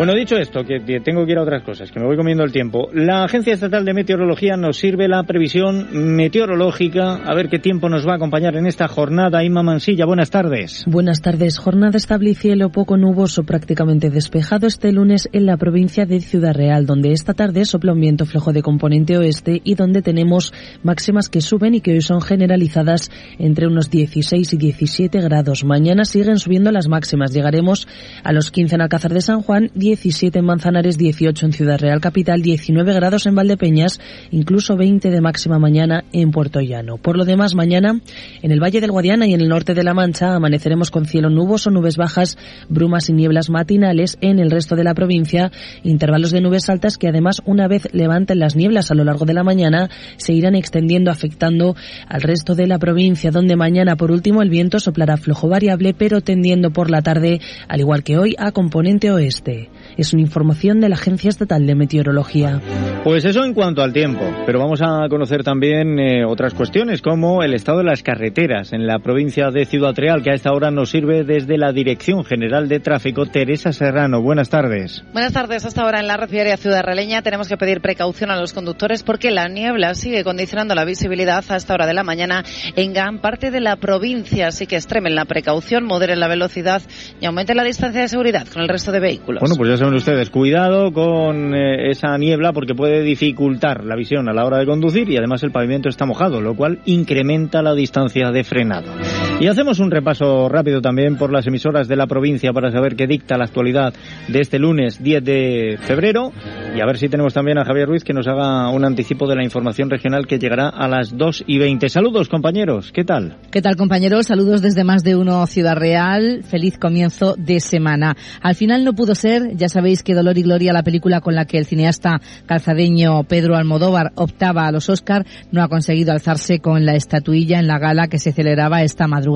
Bueno, 0.00 0.14
dicho 0.14 0.37
esto, 0.37 0.64
que 0.64 0.80
tengo 1.04 1.26
que 1.26 1.33
ir 1.33 1.37
a 1.37 1.42
otras 1.42 1.62
cosas, 1.62 1.92
que 1.92 2.00
me 2.00 2.07
voy 2.07 2.16
comiendo 2.16 2.42
el 2.42 2.52
tiempo. 2.52 2.88
La 2.95 3.23
Agencia 3.23 3.52
Estatal 3.52 3.85
de 3.85 3.92
Meteorología 3.92 4.57
nos 4.57 4.78
sirve 4.78 5.09
la 5.09 5.25
previsión 5.25 5.88
meteorológica. 6.16 7.16
A 7.16 7.35
ver 7.35 7.50
qué 7.50 7.59
tiempo 7.59 7.90
nos 7.90 8.09
va 8.09 8.12
a 8.12 8.16
acompañar 8.16 8.57
en 8.57 8.64
esta 8.64 8.88
jornada. 8.88 9.45
Inma 9.45 9.62
Mansilla, 9.62 10.07
buenas 10.07 10.30
tardes. 10.30 10.85
Buenas 10.87 11.21
tardes. 11.21 11.59
Jornada 11.59 11.99
estable 11.99 12.30
y 12.30 12.35
cielo 12.35 12.73
poco 12.73 12.97
nuboso, 12.97 13.45
prácticamente 13.45 14.09
despejado 14.09 14.66
este 14.66 14.90
lunes 14.90 15.28
en 15.35 15.45
la 15.45 15.59
provincia 15.59 16.07
de 16.07 16.21
Ciudad 16.21 16.54
Real, 16.54 16.87
donde 16.87 17.12
esta 17.12 17.35
tarde 17.35 17.66
sopla 17.66 17.92
un 17.92 18.00
viento 18.00 18.25
flojo 18.25 18.54
de 18.54 18.62
componente 18.62 19.19
oeste 19.19 19.61
y 19.64 19.75
donde 19.75 20.00
tenemos 20.00 20.54
máximas 20.83 21.28
que 21.28 21.42
suben 21.42 21.75
y 21.75 21.83
que 21.83 21.92
hoy 21.92 22.00
son 22.00 22.23
generalizadas 22.23 23.11
entre 23.38 23.66
unos 23.66 23.90
16 23.90 24.50
y 24.50 24.57
17 24.57 25.21
grados. 25.21 25.62
Mañana 25.62 26.07
siguen 26.07 26.38
subiendo 26.38 26.73
las 26.73 26.88
máximas. 26.88 27.35
Llegaremos 27.35 27.87
a 28.25 28.33
los 28.33 28.50
15 28.50 28.76
en 28.76 28.80
Alcázar 28.80 29.12
de 29.12 29.21
San 29.21 29.42
Juan, 29.42 29.71
17 29.90 30.38
en 30.38 30.44
Manzanares, 30.44 30.97
18 30.99 31.47
en 31.47 31.52
Ciudad 31.52 31.80
Real 31.80 32.00
Capital, 32.00 32.42
19 32.42 32.94
grados 32.94 33.26
en 33.26 33.35
Valdepeñas, 33.35 33.99
incluso 34.30 34.76
20 34.76 35.11
de 35.11 35.20
máxima 35.20 35.59
mañana 35.59 36.04
en 36.12 36.30
Puerto 36.30 36.61
Llano. 36.61 36.97
Por 36.97 37.16
lo 37.16 37.25
demás, 37.25 37.56
mañana 37.56 38.00
en 38.40 38.52
el 38.52 38.62
Valle 38.62 38.80
del 38.80 38.92
Guadiana 38.92 39.26
y 39.26 39.35
en 39.35 39.40
el 39.40 39.49
norte 39.49 39.75
de 39.75 39.82
La 39.82 39.92
Mancha 39.92 40.37
amaneceremos 40.37 40.92
con 40.92 41.06
cielo 41.06 41.28
nuboso, 41.28 41.70
nubes 41.70 41.97
bajas, 41.97 42.38
brumas 42.68 43.09
y 43.11 43.14
nieblas 43.14 43.50
matinales. 43.50 44.16
En 44.20 44.38
el 44.38 44.52
resto 44.52 44.76
de 44.76 44.85
la 44.85 44.94
provincia, 44.94 45.50
intervalos 45.82 46.30
de 46.30 46.40
nubes 46.40 46.70
altas 46.70 46.97
que 46.97 47.09
además 47.09 47.42
una 47.44 47.66
vez 47.66 47.88
levanten 47.92 48.38
las 48.38 48.54
nieblas 48.54 48.92
a 48.92 48.94
lo 48.94 49.02
largo 49.02 49.25
de 49.25 49.35
la 49.35 49.42
mañana, 49.42 49.90
se 50.18 50.35
irán 50.35 50.54
extendiendo 50.54 51.11
afectando 51.11 51.75
al 52.06 52.23
resto 52.23 52.54
de 52.54 52.68
la 52.68 52.78
provincia, 52.78 53.32
donde 53.32 53.56
mañana 53.56 53.97
por 53.97 54.12
último 54.12 54.40
el 54.40 54.50
viento 54.50 54.78
soplará 54.78 55.16
flojo 55.16 55.49
variable, 55.49 55.94
pero 55.94 56.20
tendiendo 56.20 56.70
por 56.70 56.92
la 56.92 57.02
tarde, 57.02 57.40
al 57.66 57.80
igual 57.80 58.04
que 58.04 58.18
hoy, 58.18 58.37
a 58.38 58.52
componente 58.52 59.11
oeste. 59.11 59.68
Es 60.00 60.14
una 60.14 60.23
información 60.23 60.80
de 60.80 60.88
la 60.88 60.95
Agencia 60.95 61.28
Estatal 61.28 61.66
de 61.66 61.75
Meteorología. 61.75 62.59
Pues 63.04 63.26
eso 63.26 63.45
en 63.45 63.52
cuanto 63.52 63.83
al 63.83 63.92
tiempo, 63.92 64.25
pero 64.47 64.59
vamos 64.59 64.80
a 64.80 65.07
conocer 65.11 65.45
también 65.45 65.99
eh, 65.99 66.25
otras 66.25 66.54
cuestiones 66.54 67.02
como 67.02 67.42
el 67.42 67.52
estado 67.52 67.78
de 67.78 67.85
las 67.85 68.02
carreteras 68.02 68.73
en 68.73 68.87
la 68.87 69.00
provincia 69.00 69.50
de 69.50 69.66
Ciudad 69.66 69.92
Real, 69.95 70.23
que 70.23 70.30
a 70.30 70.35
esta 70.35 70.52
hora 70.52 70.71
nos 70.71 70.88
sirve 70.88 71.23
desde 71.25 71.59
la 71.59 71.73
Dirección 71.73 72.25
General 72.25 72.66
de 72.66 72.80
Tráfico. 72.80 73.26
Teresa 73.26 73.75
Serrano, 73.75 74.23
buenas 74.23 74.49
tardes. 74.49 75.04
Buenas 75.12 75.35
tardes. 75.35 75.66
Hasta 75.66 75.83
ahora 75.83 76.00
en 76.00 76.07
la 76.07 76.16
red 76.16 76.30
Ciudad 76.30 76.83
Realeña 76.83 77.21
tenemos 77.21 77.47
que 77.47 77.59
pedir 77.59 77.83
precaución 77.83 78.30
a 78.30 78.40
los 78.40 78.54
conductores 78.54 79.02
porque 79.02 79.30
la 79.30 79.49
niebla 79.49 79.92
sigue 79.95 80.25
condicionando 80.25 80.75
la 80.75 80.87
visibilidad 80.87 81.45
a 81.47 81.57
esta 81.57 81.75
hora 81.75 81.87
de 81.87 81.92
la 81.92 82.04
mañana 82.04 82.42
en 82.75 82.95
gran 82.95 83.19
parte 83.21 83.50
de 83.50 83.61
la 83.61 83.76
provincia, 83.76 84.47
así 84.47 84.66
que 84.66 84.76
extremen 84.76 85.14
la 85.14 85.26
precaución, 85.26 85.85
moderen 85.85 86.21
la 86.21 86.28
velocidad 86.28 86.80
y 87.21 87.26
aumenten 87.26 87.59
la 87.59 87.64
distancia 87.64 88.00
de 88.00 88.09
seguridad 88.09 88.47
con 88.49 88.62
el 88.62 88.69
resto 88.69 88.92
de 88.92 89.00
vehículos. 89.00 89.40
Bueno, 89.40 89.57
pues 89.57 89.69
ya 89.69 89.89
ustedes, 89.94 90.30
cuidado 90.30 90.92
con 90.92 91.54
eh, 91.54 91.90
esa 91.90 92.16
niebla 92.18 92.52
porque 92.52 92.75
puede 92.75 93.02
dificultar 93.02 93.85
la 93.85 93.97
visión 93.97 94.28
a 94.28 94.32
la 94.32 94.44
hora 94.44 94.59
de 94.59 94.66
conducir 94.66 95.09
y 95.11 95.16
además 95.16 95.42
el 95.42 95.52
pavimento 95.52 95.88
está 95.88 96.06
mojado, 96.06 96.40
lo 96.40 96.54
cual 96.54 96.80
incrementa 96.85 97.62
la 97.62 97.75
distancia 97.75 98.30
de 98.30 98.44
frenado. 98.44 98.92
Y 99.40 99.47
hacemos 99.47 99.78
un 99.80 99.90
repaso 99.90 100.50
rápido 100.50 100.82
también 100.82 101.16
por 101.16 101.32
las 101.32 101.47
emisoras 101.47 101.88
de 101.88 101.97
la 101.97 102.06
provincia 102.06 102.52
para 102.52 102.70
saber 102.70 102.94
qué 102.94 103.06
dicta 103.06 103.38
la 103.38 103.44
actualidad 103.44 103.94
de 104.28 104.38
este 104.38 104.59
lunes 104.59 105.02
10 105.02 105.25
de 105.25 105.78
febrero 105.80 106.30
y 106.76 106.80
a 106.82 106.85
ver 106.85 106.99
si 106.99 107.09
tenemos 107.09 107.32
también 107.32 107.56
a 107.56 107.64
Javier 107.64 107.88
Ruiz 107.88 108.04
que 108.04 108.12
nos 108.12 108.28
haga 108.28 108.68
un 108.68 108.85
anticipo 108.85 109.26
de 109.26 109.37
la 109.37 109.42
información 109.42 109.88
regional 109.88 110.26
que 110.26 110.38
llegará 110.38 110.68
a 110.68 110.87
las 110.88 111.16
2 111.16 111.44
y 111.47 111.59
20. 111.59 111.88
Saludos 111.88 112.28
compañeros, 112.28 112.92
¿qué 112.92 113.02
tal? 113.02 113.38
¿Qué 113.50 113.62
tal 113.62 113.76
compañeros? 113.76 114.26
Saludos 114.26 114.61
desde 114.61 114.85
más 114.85 115.04
de 115.04 115.16
uno 115.16 115.47
Ciudad 115.47 115.75
Real. 115.75 116.42
Feliz 116.44 116.76
comienzo 116.76 117.35
de 117.38 117.61
semana. 117.61 118.18
Al 118.42 118.56
final 118.56 118.85
no 118.85 118.92
pudo 118.92 119.14
ser, 119.14 119.56
ya 119.56 119.70
sabéis 119.70 120.02
que 120.02 120.14
Dolor 120.14 120.37
y 120.37 120.42
Gloria, 120.42 120.75
la 120.75 120.82
película 120.82 121.23
con 121.23 121.35
la 121.35 121.47
que 121.47 121.56
el 121.56 121.64
cineasta 121.64 122.20
calzadeño 122.44 123.25
Pedro 123.25 123.56
Almodóvar 123.56 124.12
optaba 124.16 124.66
a 124.66 124.70
los 124.70 124.90
Oscar, 124.90 125.25
no 125.50 125.62
ha 125.62 125.68
conseguido 125.68 126.12
alzarse 126.12 126.59
con 126.59 126.85
la 126.85 126.94
estatuilla 126.94 127.59
en 127.59 127.68
la 127.68 127.78
gala 127.78 128.09
que 128.09 128.18
se 128.18 128.32
celebraba 128.32 128.82
esta 128.82 129.06
madrugada. 129.06 129.30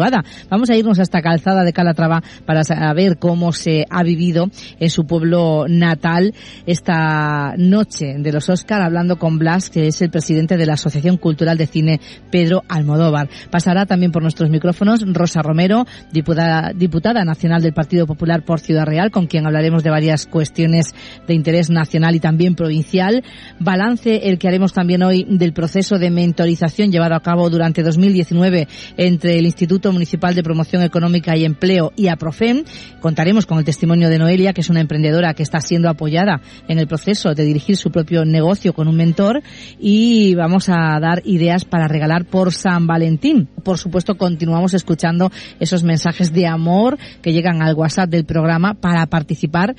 Vamos 0.51 0.71
a 0.71 0.77
irnos 0.77 0.99
hasta 0.99 1.23
Calzada 1.23 1.65
de 1.65 1.73
Calatrava 1.73 2.23
para 2.47 2.65
saber 2.65 3.19
cómo 3.19 3.53
se 3.53 3.85
ha 3.89 4.03
vivido 4.03 4.51
en 4.79 4.91
su 4.91 5.07
pueblo 5.07 5.67
natal 5.69 6.35
esta 6.67 7.55
noche 7.57 8.17
de 8.19 8.33
los 8.33 8.49
Oscar, 8.49 8.83
hablando 8.83 9.19
con 9.19 9.39
Blas, 9.39 9.71
que 9.71 9.89
es 9.89 10.03
el 10.03 10.11
presidente 10.11 10.57
de 10.57 10.67
la 10.67 10.75
Asociación 10.75 11.17
Cultural 11.17 11.57
de 11.57 11.67
Cine 11.67 12.01
Pedro 12.31 12.63
Almodóvar. 12.69 13.29
Pasará 13.51 13.87
también 13.87 14.13
por 14.13 14.23
nuestros 14.23 14.51
micrófonos 14.51 15.05
Rosa 15.13 15.43
Romero, 15.43 15.87
diputada, 16.13 16.73
diputada 16.75 17.25
nacional 17.25 17.63
del 17.63 17.73
Partido 17.73 18.07
Popular 18.07 18.45
por 18.45 18.61
Ciudad 18.61 18.87
Real, 18.87 19.11
con 19.11 19.27
quien 19.27 19.47
hablaremos 19.47 19.83
de 19.83 19.91
varias 19.91 20.27
cuestiones 20.27 20.95
de 21.27 21.35
interés 21.35 21.71
nacional 21.71 22.15
y 22.15 22.21
también 22.21 22.55
provincial. 22.55 23.23
Balance 23.61 24.29
el 24.29 24.39
que 24.39 24.49
haremos 24.49 24.73
también 24.73 25.03
hoy 25.03 25.27
del 25.29 25.53
proceso 25.53 25.99
de 25.99 26.11
mentorización 26.11 26.91
llevado 26.91 27.15
a 27.15 27.21
cabo 27.21 27.51
durante 27.51 27.83
2019 27.83 28.69
entre 28.97 29.39
el 29.39 29.47
Instituto 29.47 29.84
Municipal 29.93 30.35
de 30.35 30.43
Promoción 30.43 30.83
Económica 30.83 31.37
y 31.37 31.45
Empleo 31.45 31.93
y 31.97 32.09
APROFEM. 32.09 32.65
Contaremos 33.01 33.47
con 33.47 33.59
el 33.59 33.65
testimonio 33.65 34.09
de 34.09 34.19
Noelia, 34.19 34.53
que 34.53 34.61
es 34.61 34.71
una 34.71 34.81
emprendedora 34.81 35.35
que 35.35 35.43
está 35.43 35.61
siendo 35.61 35.89
apoyada 35.89 36.41
en 36.69 36.79
el 36.79 36.87
proceso 36.87 37.35
de 37.35 37.45
dirigir 37.45 37.77
su 37.77 37.91
propio 37.91 38.25
negocio 38.25 38.73
con 38.73 38.89
un 38.89 38.97
mentor 38.97 39.43
y 39.79 40.35
vamos 40.35 40.69
a 40.69 40.99
dar 41.01 41.23
ideas 41.25 41.65
para 41.65 41.89
regalar 41.89 42.25
por 42.25 42.53
San 42.53 42.87
Valentín. 42.87 43.49
Por 43.63 43.79
supuesto, 43.79 44.17
continuamos 44.17 44.75
escuchando 44.75 45.31
esos 45.61 45.83
mensajes 45.83 46.33
de 46.33 46.47
amor 46.47 46.99
que 47.23 47.33
llegan 47.33 47.63
al 47.63 47.75
WhatsApp 47.75 48.11
del 48.11 48.25
programa 48.25 48.75
para 48.75 49.07
participar 49.07 49.75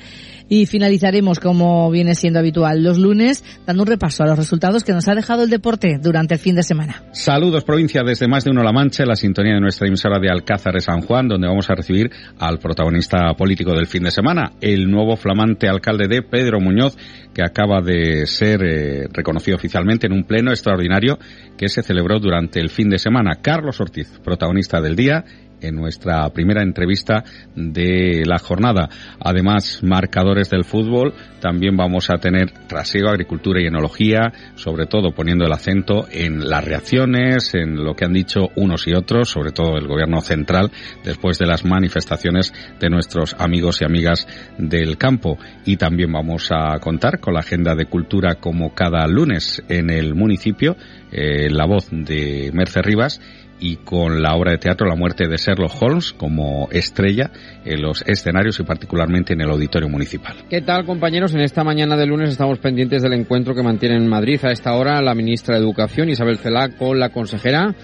y 0.48 0.66
finalizaremos, 0.66 1.40
como 1.40 1.90
viene 1.90 2.14
siendo 2.14 2.38
habitual, 2.38 2.82
los 2.82 2.98
lunes 2.98 3.44
dando 3.66 3.82
un 3.82 3.88
repaso 3.88 4.22
a 4.22 4.26
los 4.26 4.38
resultados 4.38 4.84
que 4.84 4.92
nos 4.92 5.08
ha 5.08 5.14
dejado 5.14 5.42
el 5.42 5.50
deporte 5.50 5.98
durante 6.00 6.34
el 6.34 6.40
fin 6.40 6.54
de 6.54 6.62
semana. 6.62 7.02
Saludos 7.12 7.64
provincia 7.64 8.02
desde 8.04 8.28
más 8.28 8.44
de 8.44 8.50
uno 8.50 8.62
La 8.62 8.72
Mancha, 8.72 9.04
la 9.04 9.16
sintonía 9.16 9.54
de 9.54 9.60
nuestra 9.60 9.86
emisora 9.96 10.18
de 10.18 10.28
Alcázar 10.30 10.74
de 10.74 10.82
San 10.82 11.00
Juan, 11.00 11.26
donde 11.26 11.48
vamos 11.48 11.70
a 11.70 11.74
recibir 11.74 12.10
al 12.38 12.58
protagonista 12.58 13.32
político 13.32 13.72
del 13.72 13.86
fin 13.86 14.02
de 14.02 14.10
semana, 14.10 14.52
el 14.60 14.90
nuevo 14.90 15.16
flamante 15.16 15.68
alcalde 15.68 16.06
de 16.06 16.20
Pedro 16.20 16.60
Muñoz, 16.60 16.98
que 17.32 17.42
acaba 17.42 17.80
de 17.80 18.26
ser 18.26 18.62
eh, 18.62 19.08
reconocido 19.10 19.56
oficialmente 19.56 20.06
en 20.06 20.12
un 20.12 20.24
pleno 20.24 20.50
extraordinario 20.50 21.18
que 21.56 21.70
se 21.70 21.82
celebró 21.82 22.20
durante 22.20 22.60
el 22.60 22.68
fin 22.68 22.90
de 22.90 22.98
semana. 22.98 23.36
Carlos 23.40 23.80
Ortiz, 23.80 24.20
protagonista 24.22 24.82
del 24.82 24.96
día 24.96 25.24
en 25.60 25.74
nuestra 25.74 26.28
primera 26.30 26.62
entrevista 26.62 27.24
de 27.54 28.24
la 28.26 28.38
jornada. 28.38 28.88
Además, 29.20 29.80
marcadores 29.82 30.50
del 30.50 30.64
fútbol, 30.64 31.14
también 31.40 31.76
vamos 31.76 32.10
a 32.10 32.18
tener 32.18 32.50
trasiego, 32.66 33.08
agricultura 33.08 33.60
y 33.60 33.66
enología, 33.66 34.32
sobre 34.54 34.86
todo 34.86 35.12
poniendo 35.12 35.44
el 35.44 35.52
acento 35.52 36.06
en 36.10 36.48
las 36.48 36.64
reacciones, 36.64 37.54
en 37.54 37.84
lo 37.84 37.94
que 37.94 38.04
han 38.04 38.12
dicho 38.12 38.48
unos 38.56 38.86
y 38.86 38.94
otros, 38.94 39.28
sobre 39.28 39.52
todo 39.52 39.76
el 39.76 39.86
gobierno 39.86 40.20
central, 40.20 40.70
después 41.04 41.38
de 41.38 41.46
las 41.46 41.64
manifestaciones 41.64 42.52
de 42.80 42.90
nuestros 42.90 43.34
amigos 43.38 43.80
y 43.80 43.84
amigas 43.84 44.26
del 44.58 44.98
campo. 44.98 45.38
Y 45.64 45.76
también 45.76 46.12
vamos 46.12 46.50
a 46.50 46.78
contar 46.80 47.20
con 47.20 47.34
la 47.34 47.40
agenda 47.40 47.74
de 47.74 47.86
cultura 47.86 48.36
como 48.36 48.74
cada 48.74 49.06
lunes 49.06 49.62
en 49.68 49.90
el 49.90 50.14
municipio, 50.14 50.76
eh, 51.12 51.48
la 51.50 51.66
voz 51.66 51.88
de 51.90 52.50
Merce 52.52 52.82
Rivas 52.82 53.20
y 53.58 53.76
con 53.76 54.22
la 54.22 54.34
obra 54.34 54.52
de 54.52 54.58
teatro 54.58 54.86
La 54.86 54.96
muerte 54.96 55.28
de 55.28 55.36
Sherlock 55.36 55.80
Holmes 55.80 56.12
como 56.12 56.68
estrella 56.70 57.30
en 57.64 57.82
los 57.82 58.02
escenarios 58.06 58.60
y 58.60 58.64
particularmente 58.64 59.32
en 59.32 59.40
el 59.40 59.50
auditorio 59.50 59.88
municipal. 59.88 60.36
¿Qué 60.48 60.60
tal 60.60 60.84
compañeros? 60.84 61.34
En 61.34 61.40
esta 61.40 61.64
mañana 61.64 61.96
de 61.96 62.06
lunes 62.06 62.30
estamos 62.30 62.58
pendientes 62.58 63.02
del 63.02 63.14
encuentro 63.14 63.54
que 63.54 63.62
mantiene 63.62 63.96
en 63.96 64.08
Madrid 64.08 64.44
a 64.44 64.52
esta 64.52 64.74
hora 64.74 65.00
la 65.00 65.14
ministra 65.14 65.56
de 65.56 65.62
Educación 65.62 66.08
Isabel 66.08 66.38
Celá 66.38 66.70
con 66.76 66.98
la 66.98 67.10
consejera 67.10 67.74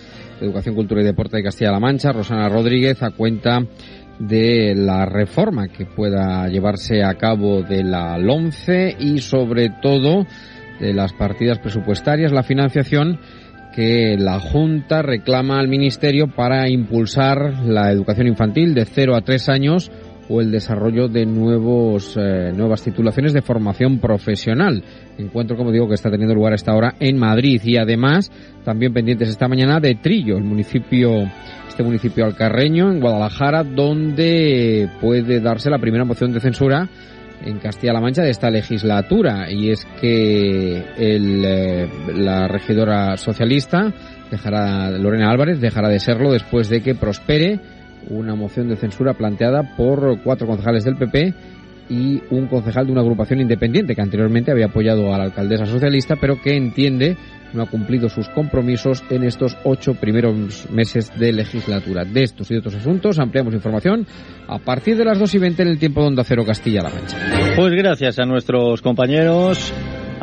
de 0.40 0.46
Educación, 0.46 0.74
Cultura 0.74 1.02
y 1.02 1.04
Deporte 1.04 1.36
de 1.36 1.44
Castilla-La 1.44 1.80
Mancha, 1.80 2.12
Rosana 2.12 2.48
Rodríguez, 2.48 3.02
a 3.02 3.10
cuenta 3.10 3.60
de 4.18 4.74
la 4.76 5.06
reforma 5.06 5.68
que 5.68 5.86
pueda 5.86 6.46
llevarse 6.48 7.02
a 7.02 7.14
cabo 7.14 7.62
de 7.62 7.82
la 7.82 8.18
LOMCE 8.18 8.96
y 8.98 9.18
sobre 9.18 9.70
todo 9.80 10.26
de 10.80 10.92
las 10.92 11.12
partidas 11.12 11.58
presupuestarias, 11.58 12.32
la 12.32 12.42
financiación 12.42 13.20
que 13.74 14.16
la 14.18 14.38
Junta 14.38 15.02
reclama 15.02 15.58
al 15.58 15.68
Ministerio 15.68 16.28
para 16.28 16.68
impulsar 16.68 17.64
la 17.64 17.90
educación 17.90 18.26
infantil 18.26 18.74
de 18.74 18.84
0 18.84 19.16
a 19.16 19.22
3 19.22 19.48
años 19.48 19.90
o 20.28 20.40
el 20.40 20.50
desarrollo 20.50 21.08
de 21.08 21.26
nuevos, 21.26 22.16
eh, 22.16 22.52
nuevas 22.54 22.82
titulaciones 22.82 23.32
de 23.32 23.42
formación 23.42 23.98
profesional. 23.98 24.82
Encuentro, 25.18 25.56
como 25.56 25.72
digo, 25.72 25.88
que 25.88 25.94
está 25.94 26.10
teniendo 26.10 26.34
lugar 26.34 26.52
a 26.52 26.56
esta 26.56 26.74
hora 26.74 26.94
en 27.00 27.18
Madrid 27.18 27.60
y 27.64 27.76
además 27.76 28.30
también 28.64 28.92
pendientes 28.92 29.28
esta 29.28 29.48
mañana 29.48 29.80
de 29.80 29.96
Trillo, 29.96 30.36
el 30.36 30.44
municipio, 30.44 31.10
este 31.68 31.82
municipio 31.82 32.24
alcarreño 32.24 32.90
en 32.90 33.00
Guadalajara, 33.00 33.64
donde 33.64 34.88
puede 35.00 35.40
darse 35.40 35.70
la 35.70 35.78
primera 35.78 36.04
moción 36.04 36.32
de 36.32 36.40
censura 36.40 36.88
en 37.44 37.58
Castilla-La 37.58 38.00
Mancha 38.00 38.22
de 38.22 38.30
esta 38.30 38.50
legislatura 38.50 39.50
y 39.50 39.70
es 39.70 39.84
que 40.00 40.78
el, 40.96 41.44
eh, 41.44 41.88
la 42.14 42.48
regidora 42.48 43.16
socialista 43.16 43.92
dejará 44.30 44.90
Lorena 44.90 45.30
Álvarez 45.30 45.60
dejará 45.60 45.88
de 45.88 46.00
serlo 46.00 46.32
después 46.32 46.68
de 46.68 46.80
que 46.80 46.94
prospere 46.94 47.60
una 48.08 48.34
moción 48.34 48.68
de 48.68 48.76
censura 48.76 49.14
planteada 49.14 49.76
por 49.76 50.20
cuatro 50.22 50.46
concejales 50.46 50.84
del 50.84 50.96
PP 50.96 51.34
y 51.88 52.22
un 52.30 52.46
concejal 52.46 52.86
de 52.86 52.92
una 52.92 53.00
agrupación 53.02 53.40
independiente 53.40 53.94
que 53.94 54.02
anteriormente 54.02 54.50
había 54.50 54.66
apoyado 54.66 55.14
a 55.14 55.18
la 55.18 55.24
alcaldesa 55.24 55.66
socialista 55.66 56.16
pero 56.20 56.40
que 56.40 56.56
entiende 56.56 57.16
no 57.54 57.62
ha 57.62 57.66
cumplido 57.66 58.08
sus 58.08 58.28
compromisos 58.28 59.02
en 59.10 59.24
estos 59.24 59.56
ocho 59.64 59.94
primeros 59.94 60.70
meses 60.70 61.10
de 61.18 61.32
legislatura. 61.32 62.04
De 62.04 62.22
estos 62.22 62.50
y 62.50 62.54
de 62.54 62.60
otros 62.60 62.74
asuntos 62.74 63.18
ampliamos 63.18 63.54
información 63.54 64.06
a 64.48 64.58
partir 64.58 64.96
de 64.96 65.04
las 65.04 65.18
dos 65.18 65.34
y 65.34 65.38
veinte 65.38 65.62
en 65.62 65.68
el 65.68 65.78
tiempo 65.78 66.00
de 66.00 66.08
Onda 66.08 66.24
Cero 66.24 66.44
Castilla-La 66.46 66.90
Mancha. 66.90 67.16
Pues 67.56 67.72
gracias 67.74 68.18
a 68.18 68.24
nuestros 68.24 68.82
compañeros 68.82 69.72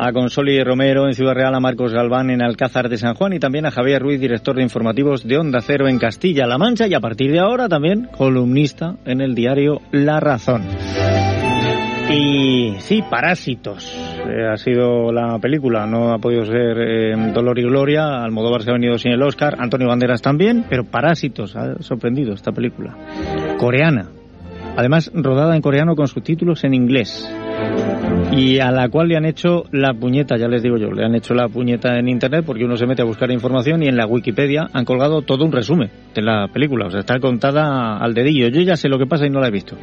a 0.02 0.12
Consoli 0.12 0.62
Romero 0.64 1.06
en 1.06 1.14
Ciudad 1.14 1.34
Real, 1.34 1.54
a 1.54 1.60
Marcos 1.60 1.92
Galván 1.92 2.30
en 2.30 2.42
Alcázar 2.42 2.88
de 2.88 2.96
San 2.96 3.14
Juan 3.14 3.34
y 3.34 3.38
también 3.38 3.66
a 3.66 3.70
Javier 3.70 4.00
Ruiz, 4.00 4.18
director 4.18 4.56
de 4.56 4.62
informativos 4.62 5.26
de 5.28 5.36
Onda 5.36 5.60
Cero 5.60 5.88
en 5.88 5.98
Castilla-La 5.98 6.56
Mancha 6.56 6.86
y 6.86 6.94
a 6.94 7.00
partir 7.00 7.30
de 7.30 7.40
ahora 7.40 7.68
también 7.68 8.08
columnista 8.16 8.96
en 9.04 9.20
el 9.20 9.34
diario 9.34 9.82
La 9.92 10.18
Razón. 10.18 10.62
Y 12.12 12.74
sí, 12.80 13.02
Parásitos 13.08 13.94
eh, 14.28 14.46
ha 14.52 14.56
sido 14.56 15.12
la 15.12 15.38
película, 15.38 15.86
no 15.86 16.12
ha 16.12 16.18
podido 16.18 16.44
ser 16.44 16.78
eh, 16.78 17.32
Dolor 17.32 17.58
y 17.58 17.62
Gloria, 17.62 18.24
Almodóvar 18.24 18.62
se 18.62 18.70
ha 18.70 18.72
venido 18.72 18.98
sin 18.98 19.12
el 19.12 19.22
Oscar, 19.22 19.56
Antonio 19.58 19.88
Banderas 19.88 20.20
también, 20.20 20.64
pero 20.68 20.84
Parásitos 20.84 21.54
ha 21.54 21.80
sorprendido 21.82 22.32
esta 22.32 22.50
película. 22.50 22.96
Coreana, 23.58 24.08
además 24.76 25.10
rodada 25.14 25.54
en 25.54 25.62
coreano 25.62 25.94
con 25.94 26.08
subtítulos 26.08 26.64
en 26.64 26.74
inglés 26.74 27.30
y 28.32 28.58
a 28.58 28.70
la 28.70 28.88
cual 28.88 29.08
le 29.08 29.16
han 29.16 29.24
hecho 29.24 29.64
la 29.70 29.94
puñeta, 29.94 30.36
ya 30.36 30.48
les 30.48 30.62
digo 30.62 30.78
yo, 30.78 30.90
le 30.90 31.04
han 31.04 31.14
hecho 31.14 31.34
la 31.34 31.48
puñeta 31.48 31.96
en 31.96 32.08
internet 32.08 32.44
porque 32.44 32.64
uno 32.64 32.76
se 32.76 32.86
mete 32.86 33.02
a 33.02 33.04
buscar 33.04 33.30
información 33.30 33.82
y 33.82 33.88
en 33.88 33.96
la 33.96 34.06
Wikipedia 34.06 34.68
han 34.72 34.84
colgado 34.84 35.22
todo 35.22 35.44
un 35.44 35.52
resumen 35.52 35.90
de 36.14 36.22
la 36.22 36.48
película, 36.48 36.86
o 36.86 36.90
sea, 36.90 37.00
está 37.00 37.20
contada 37.20 37.98
al 37.98 38.14
dedillo. 38.14 38.48
Yo 38.48 38.62
ya 38.62 38.76
sé 38.76 38.88
lo 38.88 38.98
que 38.98 39.06
pasa 39.06 39.26
y 39.26 39.30
no 39.30 39.40
la 39.40 39.48
he 39.48 39.52
visto. 39.52 39.76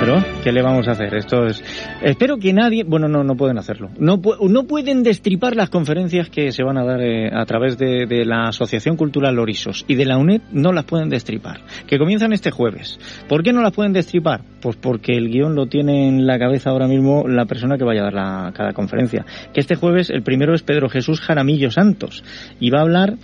Pero, 0.00 0.16
¿qué 0.42 0.50
le 0.50 0.62
vamos 0.62 0.88
a 0.88 0.92
hacer? 0.92 1.14
Esto 1.14 1.44
es... 1.44 1.62
Espero 2.02 2.38
que 2.38 2.54
nadie... 2.54 2.84
Bueno, 2.84 3.06
no, 3.06 3.22
no 3.22 3.36
pueden 3.36 3.58
hacerlo. 3.58 3.90
No, 3.98 4.18
no 4.48 4.64
pueden 4.64 5.02
destripar 5.02 5.54
las 5.54 5.68
conferencias 5.68 6.30
que 6.30 6.52
se 6.52 6.62
van 6.62 6.78
a 6.78 6.84
dar 6.86 7.02
eh, 7.02 7.30
a 7.30 7.44
través 7.44 7.76
de, 7.76 8.06
de, 8.06 8.24
la 8.24 8.48
Asociación 8.48 8.96
Cultural 8.96 9.36
Lorisos 9.36 9.84
y 9.88 9.96
de 9.96 10.06
la 10.06 10.16
UNED, 10.16 10.40
no 10.52 10.72
las 10.72 10.86
pueden 10.86 11.10
destripar. 11.10 11.60
Que 11.86 11.98
comienzan 11.98 12.32
este 12.32 12.50
jueves. 12.50 12.98
¿Por 13.28 13.42
qué 13.42 13.52
no 13.52 13.60
las 13.60 13.72
pueden 13.72 13.92
destripar? 13.92 14.40
Pues 14.62 14.76
porque 14.76 15.12
el 15.12 15.28
guion 15.28 15.54
lo 15.54 15.66
tiene 15.66 16.08
en 16.08 16.26
la 16.26 16.38
cabeza 16.38 16.70
ahora 16.70 16.88
mismo 16.88 17.28
la 17.28 17.44
persona 17.44 17.76
que 17.76 17.84
vaya 17.84 18.00
a 18.00 18.04
dar 18.04 18.14
la, 18.14 18.52
cada 18.54 18.72
conferencia. 18.72 19.26
Que 19.52 19.60
este 19.60 19.74
jueves 19.74 20.08
el 20.08 20.22
primero 20.22 20.54
es 20.54 20.62
Pedro 20.62 20.88
Jesús 20.88 21.20
Jaramillo 21.20 21.70
Santos 21.70 22.24
y 22.58 22.70
va 22.70 22.78
a 22.78 22.82
hablar 22.82 23.16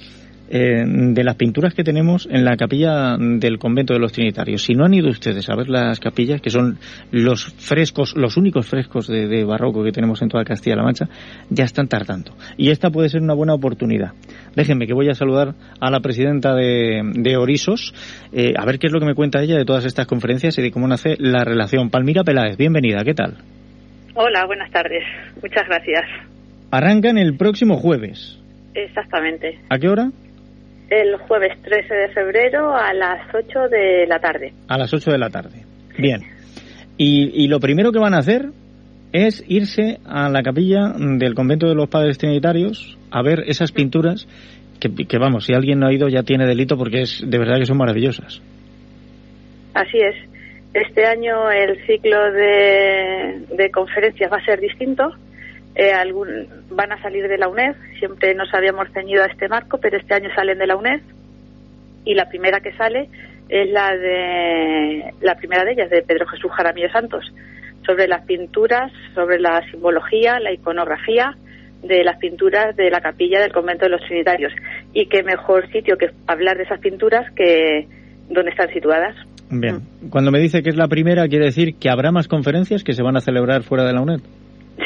eh, 0.49 0.85
de 0.87 1.25
las 1.25 1.37
pinturas 1.37 1.75
que 1.75 1.83
tenemos 1.83 2.29
en 2.31 2.45
la 2.45 2.57
capilla 2.57 3.17
del 3.19 3.59
convento 3.59 3.95
de 3.95 3.99
los 3.99 4.13
Trinitarios. 4.13 4.63
Si 4.63 4.75
no 4.75 4.85
han 4.85 4.95
ido 4.95 5.09
ustedes 5.09 5.49
a 5.49 5.57
ver 5.57 5.69
las 5.69 5.99
capillas, 5.99 6.41
que 6.41 6.51
son 6.51 6.79
los 7.11 7.47
frescos, 7.55 8.15
los 8.17 8.37
únicos 8.37 8.67
frescos 8.67 9.09
de, 9.09 9.45
barroco 9.45 9.83
que 9.83 9.93
tenemos 9.93 10.23
en 10.23 10.29
toda 10.29 10.45
Castilla-La 10.45 10.83
Mancha, 10.83 11.09
ya 11.51 11.65
están 11.65 11.89
tardando. 11.89 12.33
Y 12.57 12.71
esta 12.71 12.91
puede 12.91 13.09
ser 13.09 13.23
una 13.23 13.35
buena 13.35 13.55
oportunidad. 13.55 14.13
Déjenme 14.55 14.87
que 14.87 14.95
voy 14.95 15.09
a 15.09 15.15
saludar 15.15 15.55
a 15.81 15.91
la 15.91 16.01
presidenta 16.01 16.55
de, 16.55 17.03
de 17.15 17.37
Orisos, 17.37 17.93
eh, 18.33 18.55
a 18.57 18.65
ver 18.65 18.79
qué 18.79 18.87
es 18.87 18.93
lo 18.93 19.01
que 19.01 19.07
me 19.07 19.15
cuenta 19.15 19.43
ella 19.43 19.57
de 19.57 19.65
todas 19.65 19.85
estas 19.85 20.07
conferencias 20.07 20.57
y 20.59 20.63
de 20.63 20.71
cómo 20.71 20.87
nace 20.87 21.17
la 21.19 21.45
relación. 21.45 21.91
Palmira 21.91 22.25
Peláez, 22.25 22.57
bienvenida, 22.57 23.03
¿qué 23.05 23.15
tal? 23.15 23.35
Hola, 24.15 24.47
buenas 24.47 24.71
tardes. 24.71 25.03
Muchas 25.43 25.67
gracias. 25.69 26.05
Arrancan 26.71 27.19
el 27.19 27.37
próximo 27.37 27.77
jueves. 27.77 28.39
Exactamente. 28.75 29.59
¿A 29.69 29.79
qué 29.79 29.89
hora? 29.89 30.11
El 30.91 31.17
jueves 31.17 31.61
13 31.63 31.95
de 31.95 32.09
febrero 32.09 32.75
a 32.75 32.93
las 32.93 33.35
8 33.35 33.69
de 33.69 34.07
la 34.07 34.19
tarde. 34.19 34.53
A 34.69 34.79
las 34.79 34.93
8 34.93 35.11
de 35.11 35.19
la 35.19 35.31
tarde. 35.31 35.65
Bien. 35.99 36.23
Y, 36.97 37.45
y, 37.45 37.49
lo 37.49 37.61
primero 37.61 37.93
que 37.93 37.99
van 37.99 38.15
a 38.15 38.19
hacer 38.19 38.47
es 39.13 39.45
irse 39.49 39.99
a 40.07 40.29
la 40.29 40.43
capilla 40.43 40.93
del 40.97 41.35
convento 41.35 41.69
de 41.69 41.75
los 41.75 41.89
padres 41.89 42.19
trinitarios 42.19 42.99
a 43.11 43.23
ver 43.23 43.45
esas 43.47 43.73
pinturas 43.73 44.27
que, 44.81 44.95
que, 45.07 45.19
vamos, 45.19 45.45
si 45.45 45.55
alguien 45.55 45.79
no 45.79 45.87
ha 45.87 45.93
ido 45.93 46.09
ya 46.09 46.23
tiene 46.23 46.47
delito 46.47 46.77
porque 46.77 47.03
es 47.03 47.23
de 47.27 47.39
verdad 47.39 47.59
que 47.59 47.67
son 47.67 47.79
maravillosas. 47.79 48.43
Así 49.75 49.99
es. 49.99 50.15
Este 50.73 51.07
año 51.07 51.51
el 51.51 51.85
ciclo 51.87 52.33
de, 52.33 53.47
de 53.57 53.71
conferencias 53.71 54.31
va 54.31 54.37
a 54.37 54.45
ser 54.45 54.61
distinto 54.61 55.11
eh, 55.77 55.93
algún, 55.93 56.49
van 56.71 56.91
a 56.91 57.03
salir 57.03 57.29
de 57.29 57.37
la 57.37 57.49
UNED. 57.49 57.77
Siempre 57.99 58.35
nos 58.35 58.53
habíamos 58.55 58.89
ceñido 58.93 59.23
a 59.23 59.27
este 59.27 59.47
marco, 59.47 59.79
pero 59.79 59.99
este 59.99 60.15
año 60.15 60.31
salen 60.35 60.59
de 60.59 60.67
la 60.67 60.77
UNED. 60.77 61.03
Y 62.07 62.15
la 62.15 62.29
primera 62.31 62.61
que 62.61 62.73
sale 62.73 63.11
es 63.49 63.71
la 63.71 63.95
de 63.95 65.13
la 65.21 65.35
primera 65.37 65.65
de 65.65 65.73
ellas, 65.73 65.91
de 65.91 66.03
Pedro 66.03 66.27
Jesús 66.27 66.51
Jaramillo 66.53 66.91
Santos, 66.91 67.31
sobre 67.85 68.09
las 68.09 68.25
pinturas, 68.25 68.91
sobre 69.15 69.39
la 69.39 69.63
simbología, 69.71 70.41
la 70.41 70.53
iconografía 70.53 71.37
de 71.83 72.03
las 72.05 72.17
pinturas 72.19 72.75
de 72.75 72.91
la 72.91 73.01
capilla 73.01 73.41
del 73.41 73.53
convento 73.53 73.85
de 73.85 73.91
los 73.91 74.01
Trinitarios. 74.01 74.53
Y 74.95 75.07
qué 75.07 75.23
mejor 75.23 75.71
sitio 75.71 75.99
que 75.99 76.09
hablar 76.27 76.57
de 76.57 76.63
esas 76.63 76.81
pinturas 76.81 77.31
que 77.35 77.87
donde 78.31 78.51
están 78.51 78.73
situadas. 78.73 79.15
Bien. 79.51 79.83
Cuando 80.11 80.33
me 80.33 80.41
dice 80.41 80.63
que 80.63 80.71
es 80.71 80.77
la 80.77 80.89
primera, 80.89 81.29
quiere 81.29 81.45
decir 81.45 81.75
que 81.79 81.91
habrá 81.91 82.11
más 82.11 82.29
conferencias 82.29 82.83
que 82.83 82.95
se 82.95 83.03
van 83.03 83.17
a 83.17 83.21
celebrar 83.21 83.63
fuera 83.63 83.85
de 83.85 83.93
la 83.93 84.01
UNED. 84.01 84.21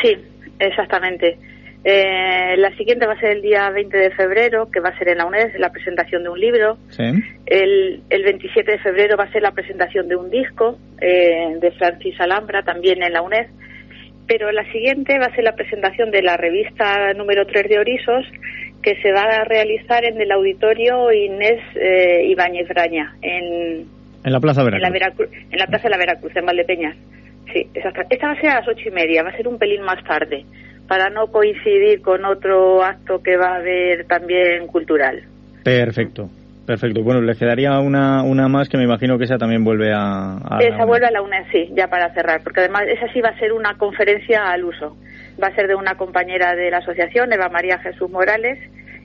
Sí, 0.03 0.17
Exactamente. 0.61 1.39
Eh, 1.83 2.57
la 2.59 2.77
siguiente 2.77 3.07
va 3.07 3.15
a 3.15 3.21
ser 3.21 3.31
el 3.31 3.43
día 3.43 3.71
20 3.71 3.97
de 3.97 4.11
febrero, 4.11 4.71
que 4.71 4.81
va 4.81 4.91
a 4.91 4.99
ser 4.99 5.09
en 5.09 5.19
la 5.19 5.25
UNED, 5.25 5.57
la 5.59 5.71
presentación 5.71 6.23
de 6.23 6.29
un 6.29 6.39
libro. 6.39 6.77
Sí. 6.91 7.05
El, 7.47 8.03
el 8.11 8.23
27 8.23 8.73
de 8.73 8.79
febrero 8.79 9.17
va 9.17 9.25
a 9.25 9.33
ser 9.33 9.43
la 9.43 9.53
presentación 9.53 10.07
de 10.07 10.17
un 10.17 10.31
disco 10.31 10.79
eh, 11.01 11.57
de 11.59 11.71
Francis 11.73 12.21
Alhambra, 12.21 12.63
también 12.63 13.03
en 13.03 13.13
la 13.15 13.23
UNED. 13.23 13.47
Pero 14.27 14.53
la 14.53 14.71
siguiente 14.71 15.19
va 15.19 15.27
a 15.27 15.35
ser 15.35 15.45
la 15.45 15.57
presentación 15.57 16.11
de 16.11 16.23
la 16.23 16.37
revista 16.37 17.13
número 17.15 17.47
3 17.47 17.69
de 17.69 17.79
Orisos, 17.79 18.27
que 18.83 19.01
se 19.03 19.13
va 19.13 19.23
a 19.23 19.45
realizar 19.45 20.05
en 20.05 20.21
el 20.21 20.31
auditorio 20.31 21.11
Inés 21.11 21.61
eh, 21.75 22.27
Ibáñez 22.27 22.69
Braña, 22.69 23.17
en, 23.23 23.87
en 24.23 24.33
la 24.33 24.41
Plaza 24.41 24.63
Veracruz. 24.63 24.87
En 24.87 24.93
la, 24.93 24.99
Veracruz, 24.99 25.29
en 25.51 25.59
la 25.59 25.67
Plaza 25.67 25.85
de 25.85 25.91
la 25.91 25.97
Veracruz, 25.97 26.37
en 26.37 26.47
Valdepeñas. 26.47 26.97
Sí, 27.53 27.69
exacto. 27.75 28.03
Esta 28.11 28.29
va 28.29 28.33
a 28.33 28.41
ser 28.41 28.51
a 28.51 28.61
las 28.61 28.69
ocho 28.69 28.89
y 28.89 28.91
media, 28.91 29.23
va 29.23 29.31
a 29.31 29.37
ser 29.37 29.49
un 29.49 29.59
pelín 29.59 29.83
más 29.83 30.03
tarde, 30.05 30.45
para 30.87 31.11
no 31.11 31.29
coincidir 31.29 32.03
con 32.03 32.25
otro 32.25 32.83
acto 32.83 33.23
que 33.23 33.37
va 33.37 33.55
a 33.55 33.57
haber 33.57 34.07
también 34.07 34.67
cultural. 34.67 35.23
Perfecto. 35.63 36.29
Perfecto. 36.67 37.03
Bueno, 37.03 37.21
le 37.21 37.35
quedaría 37.35 37.77
una, 37.81 38.23
una 38.23 38.47
más 38.47 38.69
que 38.69 38.77
me 38.77 38.85
imagino 38.85 39.19
que 39.19 39.25
esa 39.25 39.39
también 39.39 39.65
vuelve 39.65 39.93
a... 39.93 40.39
esa 40.61 40.85
vuelve 40.85 41.07
a 41.07 41.11
la 41.11 41.21
UNED, 41.21 41.47
sí, 41.51 41.69
ya 41.75 41.89
para 41.89 42.15
cerrar, 42.15 42.43
porque 42.45 42.61
además 42.61 42.85
esa 42.87 43.13
sí 43.13 43.21
va 43.21 43.31
a 43.31 43.39
ser 43.41 43.53
una 43.53 43.77
conferencia 43.77 44.49
al 44.49 44.65
uso. 44.65 44.97
Va 45.43 45.49
a 45.49 45.55
ser 45.57 45.67
de 45.67 45.75
una 45.75 45.97
compañera 45.97 46.55
de 46.55 46.71
la 46.71 46.79
asociación, 46.79 47.33
Eva 47.33 47.49
María 47.49 47.79
Jesús 47.79 48.09
Morales, 48.09 48.59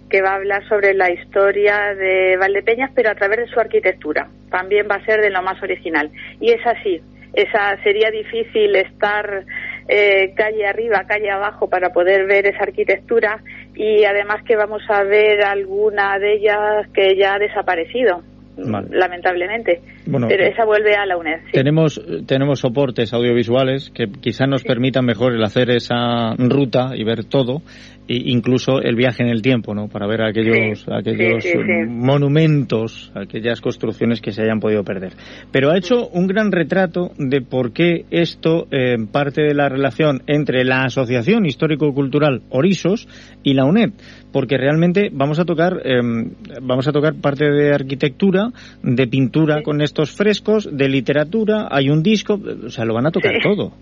que 0.10 0.22
va 0.22 0.34
a 0.34 0.36
hablar 0.36 0.68
sobre 0.68 0.94
la 0.94 1.12
historia 1.12 1.96
de 1.96 2.38
Valdepeñas, 2.38 2.92
pero 2.94 3.10
a 3.10 3.16
través 3.16 3.40
de 3.40 3.48
su 3.48 3.60
arquitectura. 3.60 4.28
También 4.52 4.88
va 4.88 4.96
a 4.96 5.06
ser 5.06 5.22
de 5.22 5.32
lo 5.32 5.42
más 5.42 5.62
original. 5.64 6.12
Y 6.40 6.52
es 6.52 6.66
así, 6.68 7.02
esa 7.36 7.82
sería 7.84 8.10
difícil 8.12 8.76
estar 8.76 9.46
eh, 9.88 10.34
calle 10.36 10.66
arriba, 10.66 11.04
calle 11.08 11.30
abajo 11.30 11.70
para 11.70 11.92
poder 11.92 12.26
ver 12.26 12.48
esa 12.48 12.64
arquitectura 12.64 13.42
y 13.76 14.04
además 14.06 14.44
que 14.44 14.56
vamos 14.56 14.82
a 14.90 15.04
ver 15.04 15.44
alguna 15.44 16.18
de 16.18 16.34
ellas 16.34 16.88
que 16.94 17.16
ya 17.16 17.36
ha 17.36 17.40
desaparecido. 17.40 18.24
lamentablemente. 18.58 19.82
Pero 20.06 20.30
eh, 20.30 20.50
esa 20.54 20.66
vuelve 20.66 20.96
a 20.96 21.06
la 21.06 21.18
UNED. 21.18 21.42
Tenemos, 21.52 22.02
tenemos 22.26 22.62
soportes 22.62 23.14
audiovisuales 23.14 23.92
que 23.94 24.08
quizás 24.08 24.48
nos 24.48 24.64
permitan 24.64 25.06
mejor 25.06 25.34
el 25.34 25.44
hacer 25.44 25.70
esa 25.72 26.36
ruta 26.38 26.92
y 26.96 27.04
ver 27.04 27.26
todo, 27.26 27.62
incluso 28.08 28.82
el 28.82 28.96
viaje 28.96 29.24
en 29.24 29.30
el 29.30 29.42
tiempo, 29.42 29.74
¿no? 29.74 29.88
Para 29.88 30.08
ver 30.08 30.22
aquellos, 30.22 30.86
aquellos 30.88 31.44
monumentos, 31.88 33.12
aquellas 33.16 33.62
construcciones 33.62 34.22
que 34.22 34.32
se 34.32 34.44
hayan 34.44 34.60
podido 34.60 34.84
perder. 34.84 35.14
Pero 35.52 35.72
ha 35.72 35.78
hecho 35.78 36.08
un 36.10 36.28
gran 36.28 36.52
retrato 36.52 37.12
de 37.18 37.42
por 37.42 37.74
qué 37.74 38.06
esto 38.12 38.68
eh, 38.72 38.96
parte 39.12 39.42
de 39.42 39.54
la 39.54 39.70
relación 39.70 40.22
entre 40.28 40.64
la 40.64 40.84
Asociación 40.84 41.46
Histórico-Cultural 41.46 42.44
Orisos 42.50 43.08
y 43.44 43.54
la 43.54 43.66
UNED, 43.66 43.92
porque 44.32 44.58
realmente 44.58 45.10
vamos 45.12 45.40
a 45.40 45.46
tocar, 45.46 45.82
em, 45.84 46.32
vamos 46.62 46.88
a 46.88 46.92
tocar 46.92 47.16
parte 47.16 47.50
de 47.50 47.74
arquitectura, 47.74 48.50
de 48.84 49.08
pintura 49.08 49.64
con 49.64 49.82
estos 49.82 50.12
frescos, 50.12 50.70
de 50.72 50.90
literatura, 50.90 51.68
hay 51.72 51.90
un 51.90 52.04
disco, 52.04 52.40
o 52.66 52.70
sea, 52.70 52.86
lo 52.86 52.94
van 52.94 53.08
a 53.08 53.12
tocar 53.12 53.34
todo. 53.42 53.74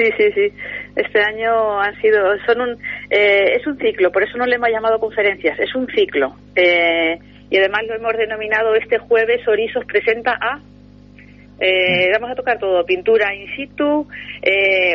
Sí, 0.00 0.10
sí, 0.16 0.32
sí. 0.32 0.52
Este 0.96 1.20
año 1.20 1.78
han 1.78 1.94
sido, 2.00 2.22
son 2.46 2.62
un, 2.62 2.70
eh, 3.10 3.56
es 3.56 3.66
un 3.66 3.76
ciclo, 3.76 4.10
por 4.10 4.22
eso 4.22 4.38
no 4.38 4.46
le 4.46 4.56
hemos 4.56 4.70
llamado 4.70 4.98
conferencias, 4.98 5.58
es 5.58 5.74
un 5.74 5.86
ciclo. 5.88 6.34
Eh, 6.56 7.18
y 7.50 7.58
además 7.58 7.82
lo 7.86 7.96
hemos 7.96 8.16
denominado 8.16 8.74
este 8.76 8.96
jueves 8.96 9.46
Orisos 9.46 9.84
presenta 9.84 10.38
a. 10.40 10.58
Eh, 11.60 12.08
mm. 12.08 12.12
vamos 12.14 12.30
a 12.30 12.34
tocar 12.34 12.58
todo, 12.58 12.82
pintura 12.86 13.34
in 13.34 13.54
situ, 13.54 14.08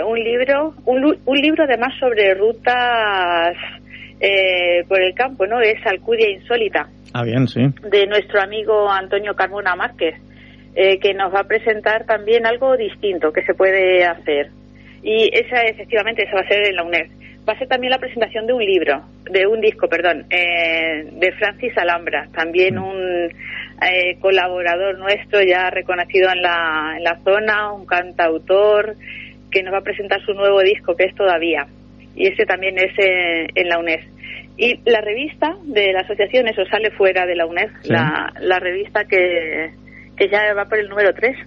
un 0.07 0.19
libro, 0.23 0.73
un, 0.85 1.19
un, 1.23 1.37
libro 1.37 1.65
además 1.65 1.93
sobre 1.99 2.33
rutas 2.33 3.55
por 4.89 5.01
el 5.01 5.13
campo, 5.13 5.45
¿no? 5.45 5.61
Es 5.61 5.85
Alcudia 5.85 6.31
Insólita. 6.31 6.89
Ah, 7.13 7.23
bien, 7.23 7.47
sí. 7.47 7.61
De 7.91 8.07
nuestro 8.07 8.41
amigo 8.41 8.89
Antonio 8.89 9.35
Carmona 9.35 9.75
Márquez. 9.75 10.15
que 10.73 11.13
nos 11.13 11.31
va 11.31 11.41
a 11.41 11.47
presentar 11.47 12.05
también 12.05 12.47
algo 12.47 12.75
distinto 12.75 13.31
que 13.31 13.43
se 13.43 13.53
puede 13.53 14.03
hacer. 14.03 14.49
Y 15.05 15.29
esa, 15.31 15.61
efectivamente, 15.61 16.23
esa 16.23 16.33
va 16.33 16.41
a 16.41 16.47
ser 16.47 16.65
en 16.65 16.75
la 16.75 16.83
UNED. 16.83 17.07
Va 17.47 17.53
a 17.53 17.59
ser 17.59 17.67
también 17.67 17.91
la 17.91 17.99
presentación 17.99 18.47
de 18.47 18.53
un 18.53 18.65
libro, 18.65 19.03
de 19.29 19.45
un 19.45 19.61
disco, 19.61 19.87
perdón, 19.87 20.25
eh, 20.31 21.05
de 21.11 21.31
Francis 21.33 21.77
Alhambra, 21.77 22.27
también 22.33 22.79
un 22.79 23.29
eh, 23.29 24.17
colaborador 24.19 24.97
nuestro 24.97 25.43
ya 25.43 25.69
reconocido 25.69 26.31
en 26.31 26.41
la, 26.41 26.95
en 26.97 27.03
la 27.03 27.19
zona, 27.23 27.71
un 27.71 27.85
cantautor, 27.85 28.95
que 29.51 29.61
nos 29.61 29.75
va 29.75 29.77
a 29.77 29.83
presentar 29.83 30.25
su 30.25 30.33
nuevo 30.33 30.61
disco, 30.61 30.95
que 30.95 31.03
es 31.03 31.13
Todavía. 31.13 31.67
Y 32.15 32.25
ese 32.25 32.47
también 32.47 32.75
es 32.79 32.97
eh, 32.97 33.47
en 33.53 33.69
la 33.69 33.77
UNED. 33.77 33.99
Y 34.57 34.79
la 34.89 35.01
revista 35.01 35.55
de 35.65 35.93
la 35.93 35.99
asociación, 35.99 36.47
eso 36.47 36.65
sale 36.65 36.89
fuera 36.89 37.27
de 37.27 37.35
la 37.35 37.45
UNED, 37.45 37.69
la, 37.83 38.33
la 38.39 38.57
revista 38.57 39.05
que, 39.05 39.69
que 40.17 40.29
ya 40.29 40.51
va 40.55 40.65
por 40.65 40.79
el 40.79 40.89
número 40.89 41.13
3. 41.13 41.37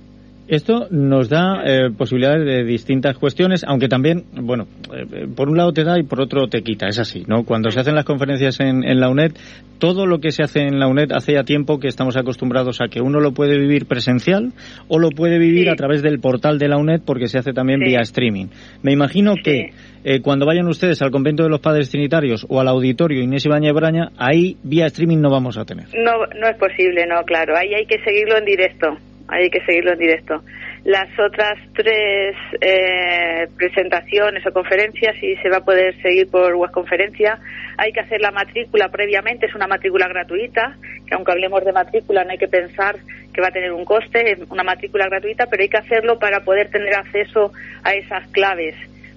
Esto 0.48 0.86
nos 0.90 1.28
da 1.28 1.62
eh, 1.62 1.90
posibilidades 1.90 2.46
de 2.46 2.64
distintas 2.64 3.18
cuestiones, 3.18 3.64
aunque 3.68 3.86
también, 3.86 4.24
bueno, 4.32 4.66
eh, 4.96 5.26
por 5.36 5.50
un 5.50 5.58
lado 5.58 5.74
te 5.74 5.84
da 5.84 5.98
y 5.98 6.04
por 6.04 6.22
otro 6.22 6.48
te 6.48 6.62
quita, 6.62 6.88
es 6.88 6.98
así, 6.98 7.24
¿no? 7.26 7.44
Cuando 7.44 7.70
se 7.70 7.80
hacen 7.80 7.94
las 7.94 8.06
conferencias 8.06 8.58
en, 8.60 8.80
la 8.98 9.10
UNED, 9.10 9.32
todo 9.78 10.06
lo 10.06 10.20
que 10.20 10.30
se 10.30 10.42
hace 10.42 10.60
en 10.60 10.78
la 10.78 10.88
UNED 10.88 11.12
hace 11.12 11.34
ya 11.34 11.42
tiempo 11.42 11.78
que 11.78 11.88
estamos 11.88 12.16
acostumbrados 12.16 12.80
a 12.80 12.88
que 12.88 13.02
uno 13.02 13.20
lo 13.20 13.32
puede 13.32 13.58
vivir 13.58 13.84
presencial 13.84 14.52
o 14.88 14.98
lo 14.98 15.10
puede 15.10 15.38
vivir 15.38 15.68
a 15.68 15.76
través 15.76 16.00
del 16.00 16.18
portal 16.18 16.58
de 16.58 16.68
la 16.68 16.78
UNED 16.78 17.02
porque 17.04 17.28
se 17.28 17.36
hace 17.36 17.52
también 17.52 17.80
vía 17.80 18.00
streaming. 18.00 18.46
Me 18.82 18.92
imagino 18.92 19.34
que 19.44 19.72
eh, 20.02 20.22
cuando 20.22 20.46
vayan 20.46 20.66
ustedes 20.66 21.02
al 21.02 21.10
convento 21.10 21.42
de 21.42 21.50
los 21.50 21.60
padres 21.60 21.90
trinitarios 21.90 22.46
o 22.48 22.58
al 22.58 22.68
auditorio 22.68 23.22
Inés 23.22 23.44
Ibañez 23.44 23.74
Braña, 23.74 24.12
ahí 24.16 24.56
vía 24.62 24.86
streaming 24.86 25.18
no 25.18 25.28
vamos 25.28 25.58
a 25.58 25.66
tener. 25.66 25.88
No, 25.92 26.12
no 26.40 26.48
es 26.48 26.56
posible, 26.56 27.06
no, 27.06 27.22
claro. 27.24 27.54
Ahí 27.54 27.74
hay 27.74 27.84
que 27.84 28.02
seguirlo 28.02 28.38
en 28.38 28.46
directo 28.46 28.96
hay 29.28 29.50
que 29.50 29.64
seguirlo 29.64 29.92
en 29.92 29.98
directo. 29.98 30.42
Las 30.84 31.08
otras 31.18 31.58
tres 31.74 32.34
eh, 32.60 33.46
presentaciones 33.56 34.46
o 34.46 34.52
conferencias, 34.52 35.16
si 35.20 35.36
se 35.36 35.50
va 35.50 35.58
a 35.58 35.64
poder 35.64 36.00
seguir 36.00 36.30
por 36.30 36.54
web 36.54 36.70
conferencia, 36.70 37.38
hay 37.76 37.92
que 37.92 38.00
hacer 38.00 38.20
la 38.20 38.30
matrícula 38.30 38.88
previamente, 38.88 39.46
es 39.46 39.54
una 39.54 39.66
matrícula 39.66 40.08
gratuita, 40.08 40.76
que 41.06 41.14
aunque 41.14 41.32
hablemos 41.32 41.64
de 41.64 41.72
matrícula 41.72 42.24
no 42.24 42.30
hay 42.30 42.38
que 42.38 42.48
pensar 42.48 42.96
que 43.34 43.40
va 43.40 43.48
a 43.48 43.52
tener 43.52 43.72
un 43.72 43.84
coste, 43.84 44.32
es 44.32 44.38
una 44.50 44.64
matrícula 44.64 45.06
gratuita, 45.08 45.46
pero 45.46 45.62
hay 45.62 45.68
que 45.68 45.76
hacerlo 45.76 46.18
para 46.18 46.40
poder 46.40 46.70
tener 46.70 46.94
acceso 46.94 47.52
a 47.84 47.92
esas 47.92 48.26
claves 48.30 48.74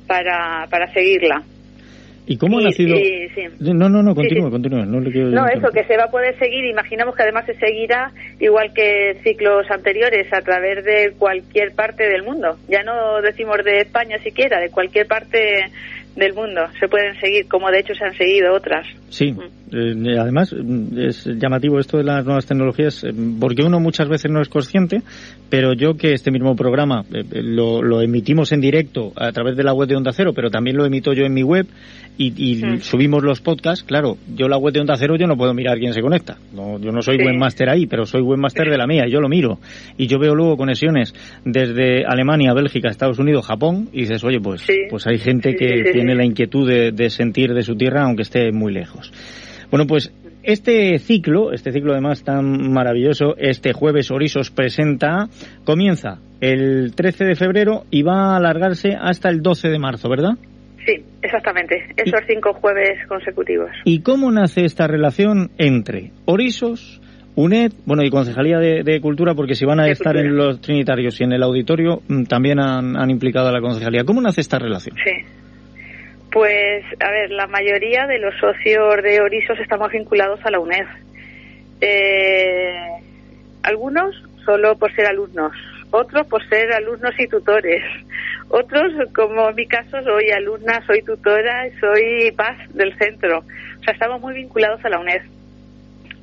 para, 0.08 0.68
para 0.70 0.92
seguirla. 0.92 1.44
¿Y 2.28 2.38
cómo 2.38 2.60
ha 2.60 2.62
nacido? 2.62 2.96
No, 3.60 3.90
no, 3.90 4.04
no, 4.04 4.16
continúa, 4.16 4.50
continúa. 4.50 4.86
No, 4.86 5.00
no 5.02 5.48
eso, 5.48 5.70
que 5.74 5.84
se 5.86 5.98
va 5.98 6.06
a 6.06 6.12
poder 6.12 6.38
seguir. 6.38 6.66
Imaginamos 6.66 7.16
que 7.16 7.24
además 7.24 7.46
se 7.46 7.56
seguirá, 7.56 8.12
igual 8.40 8.74
que 8.74 9.18
ciclos 9.24 9.70
anteriores, 9.70 10.32
a 10.32 10.42
través 10.42 10.86
de 10.86 11.14
cualquier 11.18 11.74
parte 11.74 12.08
del 12.08 12.24
mundo. 12.24 12.58
Ya 12.70 12.84
no 12.84 13.22
decimos 13.22 13.58
de 13.64 13.80
España 13.80 14.18
siquiera, 14.20 14.60
de 14.60 14.70
cualquier 14.70 15.08
parte 15.08 15.72
del 16.16 16.34
mundo. 16.34 16.62
Se 16.80 16.88
pueden 16.88 17.20
seguir, 17.20 17.48
como 17.48 17.70
de 17.72 17.80
hecho 17.80 17.96
se 17.96 18.06
han 18.06 18.16
seguido 18.16 18.54
otras. 18.54 18.88
Sí, 19.10 19.32
mm. 19.32 19.61
Eh, 19.72 20.18
además 20.20 20.54
mm, 20.54 21.00
es 21.00 21.26
llamativo 21.26 21.80
esto 21.80 21.98
de 21.98 22.04
las 22.04 22.26
nuevas 22.26 22.46
tecnologías, 22.46 23.04
eh, 23.04 23.14
porque 23.40 23.64
uno 23.64 23.80
muchas 23.80 24.10
veces 24.10 24.32
no 24.32 24.42
es 24.42 24.50
consciente, 24.50 25.02
pero 25.50 25.74
yo 25.74 25.96
que 25.96 26.14
este 26.14 26.32
mismo 26.32 26.56
programa 26.56 27.04
eh, 27.14 27.24
lo, 27.42 27.82
lo, 27.82 28.02
emitimos 28.02 28.52
en 28.52 28.62
directo 28.62 29.12
a 29.16 29.32
través 29.32 29.56
de 29.56 29.64
la 29.64 29.74
web 29.74 29.88
de 29.88 29.96
Onda 29.96 30.12
Cero, 30.14 30.34
pero 30.34 30.50
también 30.50 30.78
lo 30.78 30.86
emito 30.86 31.14
yo 31.14 31.26
en 31.26 31.34
mi 31.34 31.44
web 31.44 31.68
y, 32.18 32.56
mm. 32.56 32.82
subimos 32.82 33.24
los 33.24 33.42
podcasts, 33.42 33.84
claro, 33.84 34.18
yo 34.36 34.48
la 34.48 34.58
web 34.58 34.74
de 34.74 34.82
Onda 34.82 34.96
Cero 34.98 35.16
yo 35.18 35.28
no 35.28 35.38
puedo 35.38 35.54
mirar 35.54 35.80
quién 35.80 35.94
se 35.94 36.02
conecta. 36.02 36.38
No, 36.54 36.80
yo 36.80 36.92
no 36.92 37.02
soy 37.02 37.18
buen 37.18 37.36
webmaster 37.36 37.70
ahí, 37.70 37.88
pero 37.88 38.06
soy 38.06 38.22
webmaster 38.22 38.70
de 38.70 38.78
la 38.78 38.86
mía, 38.86 39.06
y 39.08 39.12
yo 39.12 39.20
lo 39.20 39.30
miro. 39.30 39.60
Y 39.98 40.08
yo 40.08 40.20
veo 40.20 40.36
luego 40.36 40.58
conexiones 40.58 41.14
desde 41.46 42.06
Alemania, 42.06 42.54
Bélgica, 42.54 42.90
Estados 42.90 43.20
Unidos, 43.20 43.46
Japón, 43.46 43.90
y 43.92 44.02
dices, 44.02 44.24
oye, 44.24 44.40
pues, 44.40 44.66
pues 44.90 45.08
hay 45.08 45.18
gente 45.18 45.56
que 45.56 45.92
tiene 45.92 46.16
la 46.16 46.26
inquietud 46.26 46.70
de, 46.70 47.10
sentir 47.10 47.54
de 47.54 47.64
su 47.64 47.76
tierra, 47.76 48.04
aunque 48.04 48.22
esté 48.24 48.52
muy 48.52 48.74
lejos. 48.74 49.12
Bueno, 49.72 49.88
pues 49.88 50.14
este 50.44 51.00
ciclo, 51.00 51.54
este 51.54 51.72
ciclo 51.72 51.94
además 51.94 52.24
tan 52.24 52.72
maravilloso, 52.74 53.36
este 53.38 53.72
jueves 53.72 54.12
Orisos 54.12 54.52
presenta, 54.52 55.30
comienza 55.64 56.20
el 56.42 56.94
13 56.94 57.24
de 57.24 57.36
febrero 57.36 57.86
y 57.90 58.02
va 58.04 58.34
a 58.34 58.38
alargarse 58.38 58.98
hasta 59.00 59.30
el 59.30 59.42
12 59.42 59.70
de 59.70 59.80
marzo, 59.80 60.10
¿verdad? 60.10 60.32
Sí, 60.86 61.04
exactamente, 61.22 61.86
esos 61.96 62.22
cinco 62.28 62.54
jueves 62.54 63.08
consecutivos. 63.08 63.70
¿Y 63.86 64.02
cómo 64.02 64.32
nace 64.32 64.66
esta 64.66 64.88
relación 64.88 65.52
entre 65.58 66.12
Orisos, 66.26 67.00
UNED, 67.36 67.72
bueno, 67.86 68.04
y 68.04 68.10
Concejalía 68.10 68.58
de, 68.58 69.00
Cultura, 69.00 69.36
porque 69.36 69.56
si 69.56 69.64
van 69.64 69.80
a 69.80 69.88
estar 69.88 70.18
en 70.18 70.36
los 70.36 70.60
Trinitarios 70.60 71.22
y 71.22 71.24
en 71.24 71.32
el 71.32 71.44
auditorio, 71.44 72.02
mm, 72.08 72.24
también 72.24 72.60
han, 72.60 73.10
implicado 73.10 73.48
a 73.48 73.52
la 73.52 73.62
Concejalía. 73.62 74.04
¿Cómo 74.04 74.20
nace 74.20 74.42
esta 74.42 74.60
relación? 74.60 74.98
Sí. 74.98 75.41
Pues, 76.32 76.86
a 77.02 77.12
ver, 77.12 77.32
la 77.32 77.48
mayoría 77.48 78.08
de 78.08 78.18
los 78.18 78.34
socios 78.40 79.04
de 79.04 79.20
Orisos 79.20 79.60
estamos 79.60 79.92
vinculados 79.92 80.40
a 80.46 80.52
la 80.52 80.60
UNED. 80.60 80.86
Eh, 81.82 82.90
algunos 83.64 84.16
solo 84.46 84.78
por 84.78 84.94
ser 84.96 85.08
alumnos, 85.08 85.52
otros 85.92 86.26
por 86.28 86.48
ser 86.48 86.72
alumnos 86.72 87.14
y 87.20 87.28
tutores, 87.28 87.84
otros, 88.48 88.94
como 89.14 89.50
en 89.50 89.56
mi 89.56 89.68
caso, 89.68 90.02
soy 90.04 90.32
alumna, 90.32 90.82
soy 90.88 91.02
tutora, 91.02 91.68
soy 91.80 92.32
paz 92.32 92.58
del 92.74 92.98
centro. 92.98 93.40
O 93.40 93.84
sea, 93.84 93.94
estamos 93.94 94.22
muy 94.22 94.34
vinculados 94.34 94.84
a 94.86 94.90
la 94.90 95.00
UNED. 95.00 95.22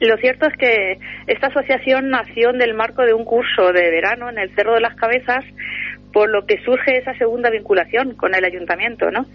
Lo 0.01 0.17
cierto 0.17 0.47
es 0.47 0.57
que 0.57 0.99
esta 1.27 1.49
asociación 1.49 2.09
nació 2.09 2.51
en 2.51 2.63
el 2.63 2.73
marco 2.73 3.03
de 3.03 3.13
un 3.13 3.25
curso 3.25 3.73
de 3.73 3.91
verano 3.91 4.31
en 4.31 4.39
el 4.39 4.55
Cerro 4.55 4.75
de 4.75 4.81
las 4.81 4.95
Cabezas, 4.95 5.45
por 6.13 6.31
lo 6.31 6.47
que 6.47 6.63
surge 6.65 6.99
esa 6.99 7.15
segunda 7.15 7.51
vinculación 7.51 8.15
con 8.15 8.35
el 8.35 8.45
ayuntamiento, 8.45 9.11
¿no? 9.11 9.27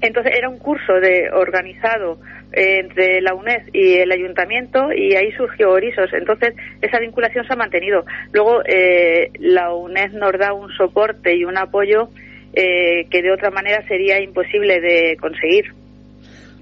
Entonces 0.00 0.32
era 0.36 0.48
un 0.48 0.58
curso 0.58 0.94
de 0.94 1.30
organizado 1.30 2.18
eh, 2.52 2.80
entre 2.80 3.20
la 3.20 3.34
UNED 3.34 3.68
y 3.72 3.94
el 3.94 4.10
ayuntamiento 4.10 4.92
y 4.92 5.14
ahí 5.14 5.32
surgió 5.32 5.70
Orisos. 5.70 6.12
Entonces 6.12 6.54
esa 6.82 6.98
vinculación 6.98 7.46
se 7.46 7.52
ha 7.52 7.56
mantenido. 7.56 8.04
Luego 8.32 8.62
eh, 8.64 9.30
la 9.38 9.72
UNED 9.74 10.12
nos 10.12 10.32
da 10.38 10.52
un 10.52 10.70
soporte 10.72 11.36
y 11.36 11.44
un 11.44 11.56
apoyo 11.56 12.08
eh, 12.54 13.06
que 13.10 13.22
de 13.22 13.32
otra 13.32 13.50
manera 13.50 13.86
sería 13.86 14.20
imposible 14.20 14.80
de 14.80 15.16
conseguir. 15.20 15.72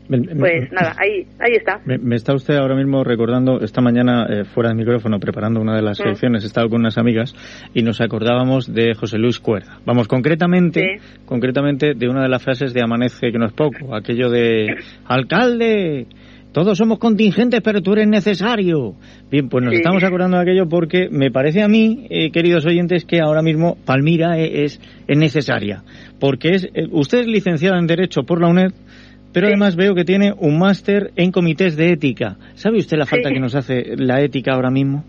Pues 0.08 0.72
nada, 0.72 0.94
ahí, 0.98 1.26
ahí 1.38 1.52
está. 1.52 1.80
Me, 1.84 2.16
está 2.16 2.34
usted 2.34 2.56
ahora 2.56 2.74
mismo 2.74 3.04
recordando, 3.04 3.60
esta 3.60 3.80
mañana 3.80 4.26
eh, 4.28 4.44
fuera 4.44 4.70
del 4.70 4.78
micrófono, 4.78 5.18
preparando 5.18 5.60
una 5.60 5.74
de 5.74 5.82
las 5.82 5.98
secciones, 5.98 6.44
he 6.44 6.46
estado 6.46 6.68
con 6.68 6.80
unas 6.80 6.98
amigas 6.98 7.34
y 7.74 7.82
nos 7.82 8.00
acordábamos 8.00 8.72
de 8.72 8.94
José 8.94 9.18
Luis 9.18 9.38
Cuerda. 9.38 9.78
Vamos, 9.84 10.08
concretamente, 10.08 11.00
concretamente 11.24 11.94
de 11.94 12.08
una 12.08 12.22
de 12.22 12.28
las 12.28 12.42
frases 12.42 12.72
de 12.72 12.82
Amanece 12.82 13.32
que 13.32 13.38
no 13.38 13.46
es 13.46 13.52
poco, 13.52 13.94
aquello 13.94 14.30
de 14.30 14.76
alcalde, 15.06 16.06
todos 16.56 16.78
somos 16.78 16.98
contingentes, 16.98 17.60
pero 17.60 17.82
tú 17.82 17.92
eres 17.92 18.08
necesario. 18.08 18.94
Bien, 19.30 19.46
pues 19.50 19.62
nos 19.62 19.74
estamos 19.74 20.02
acordando 20.02 20.38
de 20.38 20.42
aquello 20.42 20.66
porque 20.66 21.10
me 21.10 21.30
parece 21.30 21.60
a 21.60 21.68
mí, 21.68 22.06
eh, 22.08 22.30
queridos 22.30 22.64
oyentes, 22.64 23.04
que 23.04 23.20
ahora 23.20 23.42
mismo 23.42 23.76
Palmira 23.84 24.38
e, 24.38 24.64
es, 24.64 24.80
es, 25.06 25.18
necesaria. 25.18 25.82
Porque 26.18 26.54
es, 26.54 26.64
eh, 26.64 26.86
usted 26.90 27.18
es 27.18 27.26
licenciado 27.26 27.76
en 27.76 27.86
Derecho 27.86 28.22
por 28.22 28.40
la 28.40 28.48
UNED, 28.48 28.72
pero 29.36 29.48
además 29.48 29.76
veo 29.76 29.94
que 29.94 30.04
tiene 30.04 30.32
un 30.32 30.58
máster 30.58 31.10
en 31.14 31.30
comités 31.30 31.76
de 31.76 31.92
ética. 31.92 32.36
¿Sabe 32.54 32.78
usted 32.78 32.96
la 32.96 33.04
falta 33.04 33.28
que 33.28 33.38
nos 33.38 33.54
hace 33.54 33.94
la 33.94 34.22
ética 34.22 34.54
ahora 34.54 34.70
mismo? 34.70 35.04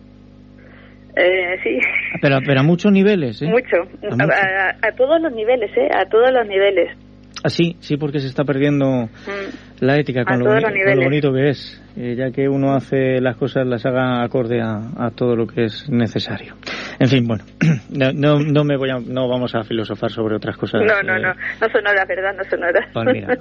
Eh, 1.16 1.56
sí. 1.64 1.80
Pero, 2.22 2.40
pero 2.46 2.60
a 2.60 2.64
muchos 2.64 2.92
niveles, 2.92 3.42
¿eh? 3.42 3.48
Mucho. 3.48 3.78
A, 4.04 4.92
todos 4.98 5.22
los 5.22 5.32
niveles, 5.32 5.72
¿eh? 5.78 5.88
A 5.94 6.10
todos 6.10 6.30
los 6.34 6.46
niveles. 6.46 6.90
Ah, 7.44 7.50
sí, 7.50 7.76
sí, 7.80 7.98
porque 7.98 8.20
se 8.20 8.28
está 8.28 8.44
perdiendo 8.44 8.86
mm. 8.86 9.86
la 9.86 9.98
ética 9.98 10.24
con, 10.26 10.40
lo, 10.40 10.50
bonito 11.04 11.32
que 11.32 11.50
es, 11.50 11.82
eh, 11.96 12.16
ya 12.16 12.32
que 12.32 12.50
uno 12.50 12.74
hace 12.74 13.22
las 13.22 13.38
cosas, 13.38 13.68
las 13.68 13.86
haga 13.86 14.24
acorde 14.24 14.60
a, 14.62 15.12
todo 15.16 15.36
lo 15.36 15.46
que 15.46 15.66
es 15.66 15.88
necesario. 15.90 16.56
En 17.00 17.08
fin, 17.08 17.28
bueno, 17.28 17.44
no, 17.92 18.40
no, 18.40 18.64
me 18.64 18.76
voy 18.76 18.90
a, 18.90 19.00
no 19.00 19.28
vamos 19.28 19.54
a 19.54 19.64
filosofar 19.64 20.10
sobre 20.10 20.36
otras 20.36 20.58
cosas. 20.58 20.82
No, 20.82 21.02
no, 21.04 21.20
no, 21.20 21.34
no 21.34 21.70
son 21.72 21.86
horas, 21.86 22.08
¿verdad? 22.08 22.36
No 22.36 22.44
son 22.44 22.64
horas. 22.64 23.40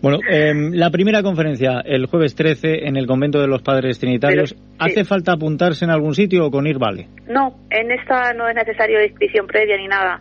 Bueno, 0.00 0.18
em, 0.28 0.72
la 0.72 0.90
primera 0.90 1.22
conferencia, 1.22 1.82
el 1.84 2.06
jueves 2.06 2.34
13, 2.34 2.86
en 2.88 2.96
el 2.96 3.06
convento 3.06 3.40
de 3.40 3.46
los 3.46 3.62
padres 3.62 3.98
trinitarios, 3.98 4.56
¿hace 4.78 5.04
falta 5.04 5.32
apuntarse 5.32 5.84
en 5.84 5.90
algún 5.90 6.14
sitio 6.14 6.46
o 6.46 6.50
con 6.50 6.66
ir 6.66 6.78
vale? 6.78 7.08
No, 7.28 7.54
en 7.70 7.90
esta 7.90 8.32
no 8.32 8.48
es 8.48 8.54
necesario 8.54 9.02
inscripción 9.02 9.46
previa 9.46 9.76
ni 9.76 9.86
nada 9.86 10.20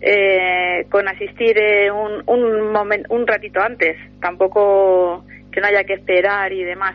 eh, 0.00 0.86
con 0.88 1.08
asistir 1.08 1.58
eh, 1.58 1.90
un, 1.90 2.22
un, 2.26 2.76
un 3.08 3.26
ratito 3.26 3.60
antes, 3.60 3.96
tampoco 4.20 5.24
que 5.52 5.60
no 5.60 5.66
haya 5.66 5.84
que 5.84 5.94
esperar 5.94 6.52
y 6.52 6.64
demás. 6.64 6.94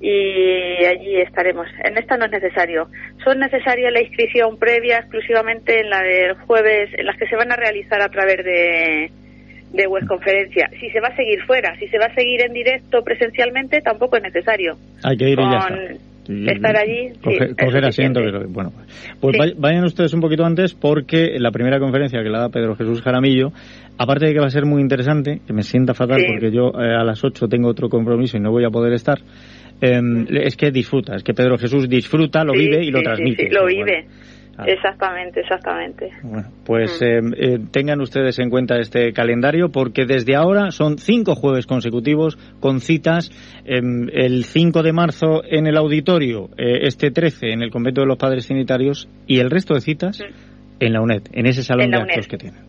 Y 0.00 0.84
allí 0.84 1.20
estaremos. 1.20 1.68
En 1.84 1.96
esta 1.96 2.16
no 2.16 2.24
es 2.24 2.32
necesario. 2.32 2.88
Son 3.22 3.38
necesarias 3.38 3.92
la 3.92 4.02
inscripción 4.02 4.58
previa 4.58 4.98
exclusivamente 4.98 5.78
en 5.78 5.90
la 5.90 6.02
del 6.02 6.34
jueves, 6.34 6.90
en 6.98 7.06
las 7.06 7.16
que 7.16 7.28
se 7.28 7.36
van 7.36 7.52
a 7.52 7.56
realizar 7.56 8.02
a 8.02 8.08
través 8.08 8.44
de, 8.44 9.12
de 9.72 9.86
web 9.86 10.04
conferencia. 10.08 10.68
Si 10.80 10.90
se 10.90 10.98
va 10.98 11.08
a 11.08 11.16
seguir 11.16 11.40
fuera, 11.44 11.76
si 11.78 11.86
se 11.86 11.98
va 11.98 12.06
a 12.06 12.14
seguir 12.14 12.42
en 12.42 12.52
directo 12.52 13.04
presencialmente, 13.04 13.80
tampoco 13.80 14.16
es 14.16 14.24
necesario. 14.24 14.76
Hay 15.04 15.16
que 15.16 15.28
ir 15.28 15.38
y 15.38 15.42
ya 15.42 15.68
estar 16.28 16.76
allí. 16.76 17.12
coger 17.20 17.84
asiento, 17.84 18.20
pero 18.20 18.48
bueno. 18.48 18.72
Pues 19.20 19.36
vayan 19.56 19.84
ustedes 19.84 20.12
un 20.14 20.20
poquito 20.20 20.44
antes 20.44 20.74
porque 20.74 21.38
la 21.38 21.50
primera 21.50 21.78
conferencia 21.78 22.22
que 22.22 22.28
la 22.28 22.40
da 22.40 22.48
Pedro 22.48 22.76
Jesús 22.76 23.02
Jaramillo, 23.02 23.52
aparte 23.98 24.26
de 24.26 24.32
que 24.32 24.40
va 24.40 24.46
a 24.46 24.50
ser 24.50 24.64
muy 24.64 24.80
interesante, 24.80 25.40
que 25.46 25.52
me 25.52 25.62
sienta 25.62 25.94
fatal 25.94 26.24
porque 26.26 26.50
yo 26.50 26.72
eh, 26.80 26.94
a 26.94 27.04
las 27.04 27.22
8 27.24 27.48
tengo 27.48 27.68
otro 27.68 27.88
compromiso 27.88 28.36
y 28.36 28.40
no 28.40 28.50
voy 28.50 28.64
a 28.64 28.70
poder 28.70 28.92
estar, 28.92 29.18
em, 29.80 30.26
es 30.30 30.56
que 30.56 30.70
disfruta, 30.70 31.16
es 31.16 31.22
que 31.22 31.34
Pedro 31.34 31.58
Jesús 31.58 31.88
disfruta, 31.88 32.44
lo 32.44 32.52
vive 32.52 32.84
y 32.84 32.90
lo 32.90 33.02
transmite. 33.02 33.48
lo 33.50 33.66
vive. 33.66 34.06
Exactamente, 34.66 35.40
exactamente. 35.40 36.10
Bueno, 36.22 36.48
pues 36.64 37.00
mm. 37.00 37.04
eh, 37.04 37.20
eh, 37.36 37.58
tengan 37.70 38.00
ustedes 38.00 38.38
en 38.38 38.50
cuenta 38.50 38.78
este 38.78 39.12
calendario 39.12 39.70
porque 39.70 40.04
desde 40.06 40.36
ahora 40.36 40.70
son 40.70 40.98
cinco 40.98 41.34
jueves 41.34 41.66
consecutivos 41.66 42.36
con 42.60 42.80
citas 42.80 43.30
em, 43.64 44.08
el 44.12 44.44
5 44.44 44.82
de 44.82 44.92
marzo 44.92 45.42
en 45.44 45.66
el 45.66 45.76
auditorio, 45.76 46.48
eh, 46.56 46.86
este 46.86 47.10
13 47.10 47.52
en 47.52 47.62
el 47.62 47.70
convento 47.70 48.00
de 48.00 48.06
los 48.06 48.18
padres 48.18 48.46
sanitarios 48.46 49.08
y 49.26 49.38
el 49.38 49.50
resto 49.50 49.74
de 49.74 49.80
citas 49.80 50.20
mm. 50.20 50.80
en 50.80 50.92
la 50.92 51.00
UNED, 51.00 51.22
en 51.32 51.46
ese 51.46 51.62
salón 51.62 51.90
de 51.90 51.96
actos 51.98 52.26
que 52.26 52.38
tienen. 52.38 52.62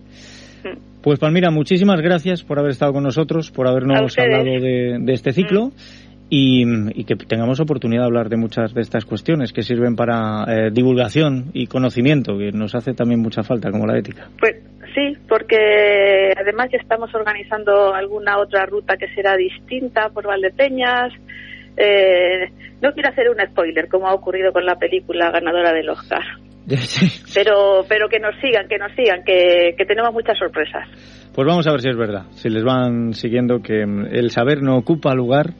Mm. 0.64 1.02
Pues 1.02 1.20
Palmira, 1.20 1.52
muchísimas 1.52 2.00
gracias 2.02 2.44
por 2.44 2.60
haber 2.60 2.72
estado 2.72 2.94
con 2.94 3.04
nosotros, 3.04 3.52
por 3.52 3.68
habernos 3.68 4.18
hablado 4.18 4.46
de, 4.46 5.14
este 5.14 5.34
ciclo 5.34 5.72
y, 6.30 7.04
que 7.06 7.16
tengamos 7.16 7.60
oportunidad 7.60 8.02
de 8.02 8.08
hablar 8.08 8.30
de 8.30 8.38
muchas 8.38 8.74
de 8.74 8.82
estas 8.82 9.06
cuestiones 9.06 9.54
que 9.54 9.62
sirven 9.62 9.96
para 9.96 10.46
eh, 10.48 10.70
divulgación 10.72 11.52
y 11.54 11.68
conocimiento, 11.68 12.38
que 12.38 12.52
nos 12.52 12.76
hace 12.76 12.94
también 12.94 13.22
mucha 13.22 13.44
falta, 13.44 13.70
como 13.70 13.86
la 13.86 13.98
ética. 13.98 14.30
Pues 14.40 14.56
sí, 14.96 15.18
porque 15.28 16.34
además 16.36 16.70
ya 16.72 16.80
estamos 16.80 17.14
organizando 17.14 17.94
alguna 17.94 18.40
otra 18.40 18.66
ruta 18.66 18.98
que 18.98 19.14
será 19.14 19.36
distinta 19.36 20.10
por 20.10 20.26
Valdepeñas. 20.26 21.14
Eh, 21.78 22.50
no 22.82 22.92
quiero 22.94 23.10
hacer 23.10 23.30
un 23.30 23.40
spoiler, 23.52 23.88
como 23.88 24.08
ha 24.08 24.14
ocurrido 24.14 24.52
con 24.52 24.66
la 24.66 24.76
película 24.76 25.32
ganadora 25.32 25.72
del 25.72 25.90
Oscar. 25.90 26.24
Pero, 27.34 27.84
pero 27.90 28.08
que 28.08 28.20
nos 28.20 28.36
sigan, 28.40 28.70
que 28.70 28.78
nos 28.78 28.94
sigan, 28.94 29.24
que, 29.26 29.76
que 29.78 29.86
tenemos 29.86 30.14
muchas 30.14 30.38
sorpresas. 30.38 30.88
Pues 31.34 31.48
vamos 31.48 31.66
a 31.66 31.72
ver 31.72 31.82
si 31.82 31.90
es 31.90 31.98
verdad, 31.98 32.26
si 32.32 32.50
les 32.50 32.64
van 32.64 33.14
siguiendo 33.14 33.60
que 33.62 33.82
el 33.82 34.30
saber 34.30 34.62
no 34.62 34.78
ocupa 34.78 35.16
lugar, 35.16 35.54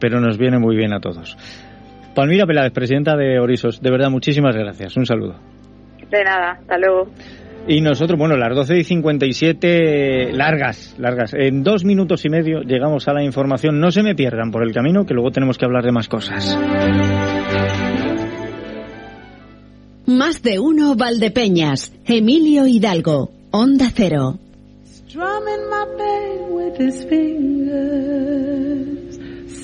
pero 0.00 0.18
nos 0.18 0.38
viene 0.38 0.58
muy 0.58 0.76
bien 0.76 0.94
a 0.94 1.00
todos. 1.00 1.36
Palmira 2.14 2.46
Peláez, 2.46 2.72
presidenta 2.72 3.16
de 3.16 3.38
Orisos, 3.38 3.80
de 3.82 3.90
verdad 3.90 4.10
muchísimas 4.10 4.56
gracias, 4.56 4.96
un 4.96 5.04
saludo. 5.04 5.36
De 6.10 6.24
nada, 6.24 6.52
hasta 6.52 6.78
luego. 6.78 7.10
Y 7.68 7.82
nosotros, 7.82 8.18
bueno, 8.18 8.36
las 8.36 8.54
12 8.54 8.78
y 8.78 8.84
57, 8.84 10.32
largas, 10.32 10.96
largas. 10.98 11.34
En 11.34 11.62
dos 11.62 11.84
minutos 11.84 12.24
y 12.24 12.30
medio 12.30 12.62
llegamos 12.62 13.06
a 13.06 13.12
la 13.12 13.22
información. 13.22 13.78
No 13.78 13.90
se 13.90 14.02
me 14.02 14.14
pierdan 14.14 14.50
por 14.50 14.62
el 14.62 14.72
camino, 14.72 15.04
que 15.04 15.14
luego 15.14 15.30
tenemos 15.30 15.58
que 15.58 15.66
hablar 15.66 15.84
de 15.84 15.92
más 15.92 16.08
cosas. 16.08 16.58
Más 20.06 20.42
de 20.42 20.58
uno 20.58 20.96
Valdepeñas. 20.96 21.92
Emilio 22.06 22.66
Hidalgo. 22.66 23.30
Onda 23.52 23.90
Cero. 23.94 24.38
Drumming 25.12 25.68
my 25.68 25.86
pain 25.98 26.54
with 26.54 26.76
his 26.76 27.02
fingers, 27.02 27.80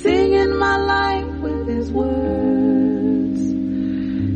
singing 0.02 0.58
my 0.58 0.76
life 0.76 1.40
with 1.40 1.68
his 1.68 1.92
words, 1.92 3.38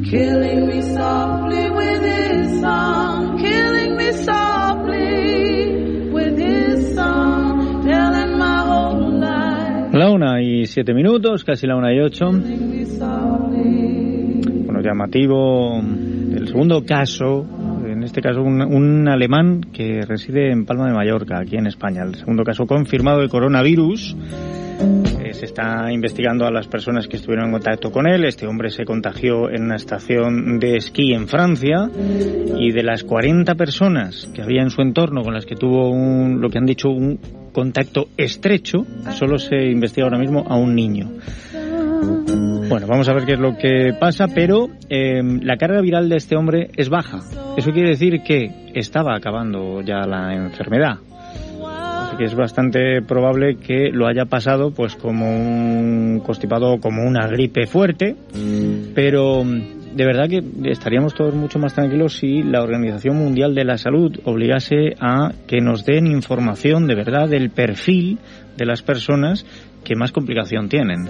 killing 0.08 0.68
me 0.68 0.82
softly 0.94 1.68
with 1.70 2.02
his 2.04 2.60
song, 2.60 3.38
killing 3.38 3.96
me 3.96 4.12
softly 4.12 6.10
with 6.12 6.38
his 6.38 6.94
song, 6.94 7.82
telling 7.84 8.38
my 8.38 8.58
whole 8.58 9.18
life. 9.18 9.92
La 9.92 10.12
una 10.12 10.40
y 10.40 10.66
siete 10.66 10.94
minutos, 10.94 11.42
casi 11.42 11.66
la 11.66 11.74
una 11.74 11.92
y 11.92 11.98
ocho. 11.98 12.30
Bueno, 14.64 14.80
llamativo 14.80 15.80
el 15.80 16.46
segundo 16.46 16.84
caso 16.84 17.59
este 18.10 18.22
caso 18.22 18.42
un, 18.42 19.06
alemán 19.06 19.60
que 19.72 20.00
reside 20.00 20.50
en 20.50 20.64
Palma 20.64 20.88
de 20.88 20.94
Mallorca, 20.94 21.38
aquí 21.38 21.56
en 21.56 21.68
España. 21.68 22.02
El 22.02 22.16
segundo 22.16 22.42
caso 22.42 22.66
confirmado 22.66 23.20
de 23.20 23.28
coronavirus. 23.28 24.16
Eh, 25.20 25.32
se 25.32 25.44
está 25.44 25.92
investigando 25.92 26.44
a 26.44 26.50
las 26.50 26.66
personas 26.66 27.06
que 27.06 27.18
estuvieron 27.18 27.46
en 27.46 27.52
contacto 27.52 27.92
con 27.92 28.08
él. 28.08 28.24
Este 28.24 28.48
hombre 28.48 28.70
se 28.70 28.84
contagió 28.84 29.48
en 29.48 29.62
una 29.62 29.76
estación 29.76 30.58
de 30.58 30.76
esquí 30.76 31.12
en 31.12 31.28
Francia 31.28 31.88
y 32.58 32.72
de 32.72 32.82
las 32.82 33.04
40 33.04 33.54
personas 33.54 34.28
que 34.34 34.42
había 34.42 34.62
en 34.62 34.70
su 34.70 34.82
entorno 34.82 35.22
con 35.22 35.32
las 35.32 35.46
que 35.46 35.54
tuvo 35.54 35.90
un, 35.90 36.40
lo 36.40 36.50
que 36.50 36.58
han 36.58 36.66
dicho 36.66 36.88
un 36.88 37.20
contacto 37.52 38.08
estrecho, 38.16 38.86
solo 39.12 39.38
se 39.38 39.70
investiga 39.70 40.06
ahora 40.06 40.18
mismo 40.18 40.44
a 40.48 40.56
un 40.56 40.74
niño. 40.74 41.10
Bueno, 42.68 42.86
vamos 42.86 43.08
a 43.08 43.14
ver 43.14 43.24
qué 43.24 43.32
es 43.32 43.40
lo 43.40 43.56
que 43.56 43.92
pasa, 43.98 44.26
pero 44.32 44.68
em, 44.88 45.40
la 45.42 45.56
carga 45.56 45.80
viral 45.80 46.08
de 46.08 46.16
este 46.16 46.36
hombre 46.36 46.70
es 46.76 46.88
baja. 46.88 47.18
Eso 47.56 47.72
quiere 47.72 47.90
decir 47.90 48.22
que 48.22 48.70
estaba 48.74 49.16
acabando 49.16 49.80
ya 49.82 50.06
la 50.06 50.34
enfermedad. 50.34 50.98
Así 51.66 52.16
que 52.16 52.24
es 52.24 52.34
bastante 52.34 53.02
probable 53.02 53.56
que 53.56 53.90
lo 53.92 54.06
haya 54.06 54.24
pasado 54.24 54.72
pues 54.72 54.94
como 54.94 55.26
un 55.30 56.20
constipado, 56.24 56.78
como 56.78 57.02
una 57.02 57.26
gripe 57.26 57.66
fuerte, 57.66 58.14
pero 58.94 59.42
de 59.44 60.04
verdad 60.04 60.28
que 60.28 60.40
estaríamos 60.70 61.14
todos 61.14 61.34
mucho 61.34 61.58
más 61.58 61.74
tranquilos 61.74 62.18
si 62.18 62.42
la 62.42 62.62
Organización 62.62 63.16
Mundial 63.16 63.54
de 63.54 63.64
la 63.64 63.76
Salud 63.76 64.16
obligase 64.24 64.94
a 65.00 65.32
que 65.48 65.60
nos 65.60 65.84
den 65.84 66.06
información 66.06 66.86
de 66.86 66.94
verdad 66.94 67.28
del 67.28 67.50
perfil 67.50 68.18
de 68.56 68.66
las 68.66 68.82
personas 68.82 69.44
que 69.84 69.96
más 69.96 70.12
complicación 70.12 70.68
tienen. 70.68 71.08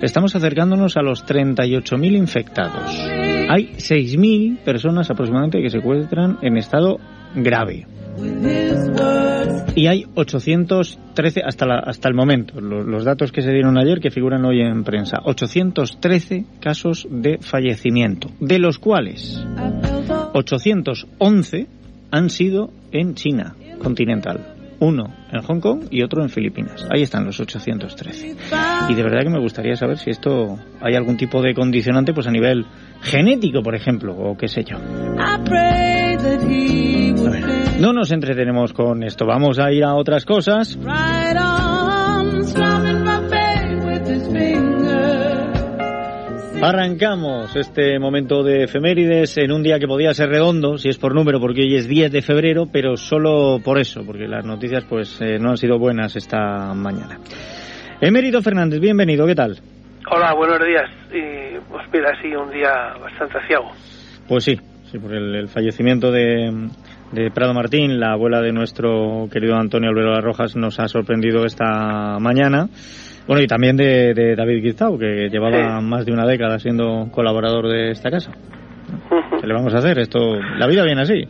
Estamos 0.00 0.34
acercándonos 0.34 0.96
a 0.96 1.02
los 1.02 1.24
38.000 1.26 2.16
infectados. 2.16 2.98
Hay 3.48 3.72
6.000 3.76 4.58
personas 4.58 5.10
aproximadamente 5.10 5.60
que 5.60 5.70
se 5.70 5.78
encuentran 5.78 6.38
en 6.42 6.56
estado 6.56 6.98
grave. 7.34 7.86
Y 9.74 9.86
hay 9.86 10.04
813 10.14 11.42
hasta, 11.44 11.66
hasta 11.78 12.08
el 12.08 12.14
momento, 12.14 12.60
los, 12.60 13.04
datos 13.04 13.32
que 13.32 13.42
se 13.42 13.50
dieron 13.50 13.78
ayer 13.78 14.00
que 14.00 14.10
figuran 14.10 14.44
hoy 14.44 14.60
en 14.60 14.84
prensa, 14.84 15.18
813 15.24 16.44
casos 16.60 17.08
de 17.10 17.38
fallecimiento, 17.38 18.28
de 18.38 18.58
los 18.58 18.78
cuales 18.78 19.42
811 20.34 21.66
han 22.10 22.30
sido 22.30 22.70
en 22.92 23.14
China 23.14 23.54
continental. 23.82 24.61
Uno 24.82 25.04
en 25.30 25.42
Hong 25.42 25.60
Kong 25.60 25.84
y 25.90 26.02
otro 26.02 26.22
en 26.22 26.28
Filipinas. 26.28 26.86
Ahí 26.90 27.02
están 27.02 27.24
los 27.24 27.38
813. 27.38 28.36
Y 28.88 28.94
de 28.94 29.02
verdad 29.02 29.20
que 29.22 29.30
me 29.30 29.38
gustaría 29.38 29.76
saber 29.76 29.96
si 29.96 30.10
esto 30.10 30.58
hay 30.80 30.96
algún 30.96 31.16
tipo 31.16 31.40
de 31.40 31.54
condicionante 31.54 32.12
pues 32.12 32.26
a 32.26 32.32
nivel 32.32 32.66
genético, 33.00 33.62
por 33.62 33.76
ejemplo, 33.76 34.12
o 34.16 34.36
qué 34.36 34.48
sé 34.48 34.64
yo. 34.64 34.78
no 37.78 37.92
nos 37.92 38.10
entretenemos 38.10 38.72
con 38.72 39.04
esto, 39.04 39.24
vamos 39.24 39.60
a 39.60 39.72
ir 39.72 39.84
a 39.84 39.94
otras 39.94 40.24
cosas. 40.24 40.76
Arrancamos 46.64 47.56
este 47.56 47.98
momento 47.98 48.44
de 48.44 48.62
efemérides 48.62 49.36
en 49.36 49.50
un 49.50 49.64
día 49.64 49.80
que 49.80 49.88
podía 49.88 50.14
ser 50.14 50.28
redondo, 50.28 50.78
si 50.78 50.90
es 50.90 50.96
por 50.96 51.12
número, 51.12 51.40
porque 51.40 51.62
hoy 51.62 51.74
es 51.74 51.88
10 51.88 52.12
de 52.12 52.22
febrero, 52.22 52.68
pero 52.72 52.96
solo 52.96 53.58
por 53.64 53.80
eso, 53.80 54.02
porque 54.06 54.28
las 54.28 54.46
noticias 54.46 54.84
pues 54.88 55.20
eh, 55.20 55.40
no 55.40 55.50
han 55.50 55.56
sido 55.56 55.76
buenas 55.80 56.14
esta 56.14 56.72
mañana. 56.72 57.18
Emérito 58.00 58.40
Fernández, 58.42 58.78
bienvenido, 58.78 59.26
¿qué 59.26 59.34
tal? 59.34 59.58
Hola, 60.08 60.34
buenos 60.34 60.64
días. 60.64 60.88
Y 61.10 61.58
pues 61.68 61.82
mira, 61.92 62.12
sí, 62.22 62.28
un 62.28 62.52
día 62.52 62.94
bastante 63.00 63.38
aciago. 63.38 63.72
Pues 64.28 64.44
sí, 64.44 64.56
sí, 64.84 65.00
por 65.00 65.12
el, 65.12 65.48
fallecimiento 65.48 66.12
de, 66.12 66.68
de, 67.10 67.32
Prado 67.32 67.54
Martín, 67.54 67.98
la 67.98 68.12
abuela 68.12 68.40
de 68.40 68.52
nuestro 68.52 69.26
querido 69.32 69.56
Antonio 69.56 69.90
Albero 69.90 70.20
Rojas, 70.20 70.54
nos 70.54 70.78
ha 70.78 70.86
sorprendido 70.86 71.44
esta 71.44 72.20
mañana. 72.20 72.68
Bueno, 73.26 73.42
y 73.42 73.46
también 73.46 73.76
de, 73.76 74.34
David 74.36 74.62
Guizao, 74.62 74.98
que 74.98 75.28
llevaba 75.28 75.80
más 75.80 76.04
de 76.04 76.12
una 76.12 76.26
década 76.26 76.58
siendo 76.58 77.08
colaborador 77.12 77.68
de 77.68 77.90
esta 77.90 78.10
casa. 78.10 78.32
¿Qué 79.40 79.46
le 79.46 79.54
vamos 79.54 79.74
a 79.74 79.78
hacer? 79.78 79.98
Esto, 79.98 80.18
la 80.58 80.66
vida 80.66 80.84
viene 80.84 81.02
así. 81.02 81.24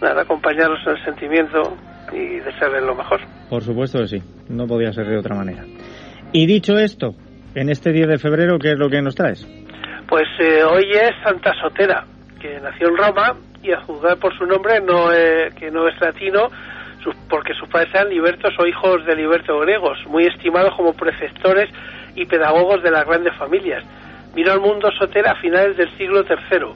Nada, 0.00 0.22
acompañarnos 0.22 0.78
en 0.86 0.96
el 0.96 1.04
sentimiento 1.04 1.76
y 2.12 2.40
desearles 2.40 2.82
lo 2.82 2.94
mejor. 2.94 3.20
Por 3.48 3.62
supuesto 3.62 3.98
que 3.98 4.06
sí, 4.06 4.22
no 4.48 4.66
podía 4.66 4.92
ser 4.92 5.06
de 5.06 5.18
otra 5.18 5.34
manera. 5.34 5.64
Y 6.32 6.46
dicho 6.46 6.76
esto, 6.76 7.14
en 7.54 7.70
este 7.70 7.92
10 7.92 8.08
de 8.08 8.18
febrero, 8.18 8.58
¿qué 8.58 8.72
es 8.72 8.78
lo 8.78 8.88
que 8.88 9.00
nos 9.00 9.14
traes? 9.14 9.46
Pues 10.08 10.26
eh, 10.38 10.62
hoy 10.64 10.90
es 10.92 11.10
Santa 11.24 11.52
Sotera, 11.60 12.04
que 12.40 12.60
nació 12.60 12.88
en 12.88 12.96
Roma 12.96 13.36
y 13.62 13.72
a 13.72 13.80
juzgar 13.82 14.18
por 14.18 14.36
su 14.36 14.44
nombre, 14.44 14.80
no 14.80 15.12
eh, 15.12 15.50
que 15.58 15.70
no 15.70 15.88
es 15.88 16.00
latino, 16.00 16.48
porque 17.28 17.54
sus 17.54 17.68
padres 17.68 17.94
eran 17.94 18.08
libertos 18.08 18.54
o 18.58 18.66
hijos 18.66 19.04
de 19.04 19.16
libertos 19.16 19.60
griegos, 19.62 19.98
muy 20.06 20.26
estimados 20.26 20.74
como 20.74 20.92
preceptores 20.92 21.68
y 22.14 22.26
pedagogos 22.26 22.82
de 22.82 22.90
las 22.90 23.06
grandes 23.06 23.34
familias. 23.34 23.84
Vino 24.34 24.52
al 24.52 24.60
mundo 24.60 24.90
Sotera 24.92 25.32
a 25.32 25.36
finales 25.36 25.76
del 25.76 25.90
siglo 25.96 26.24
III, 26.28 26.66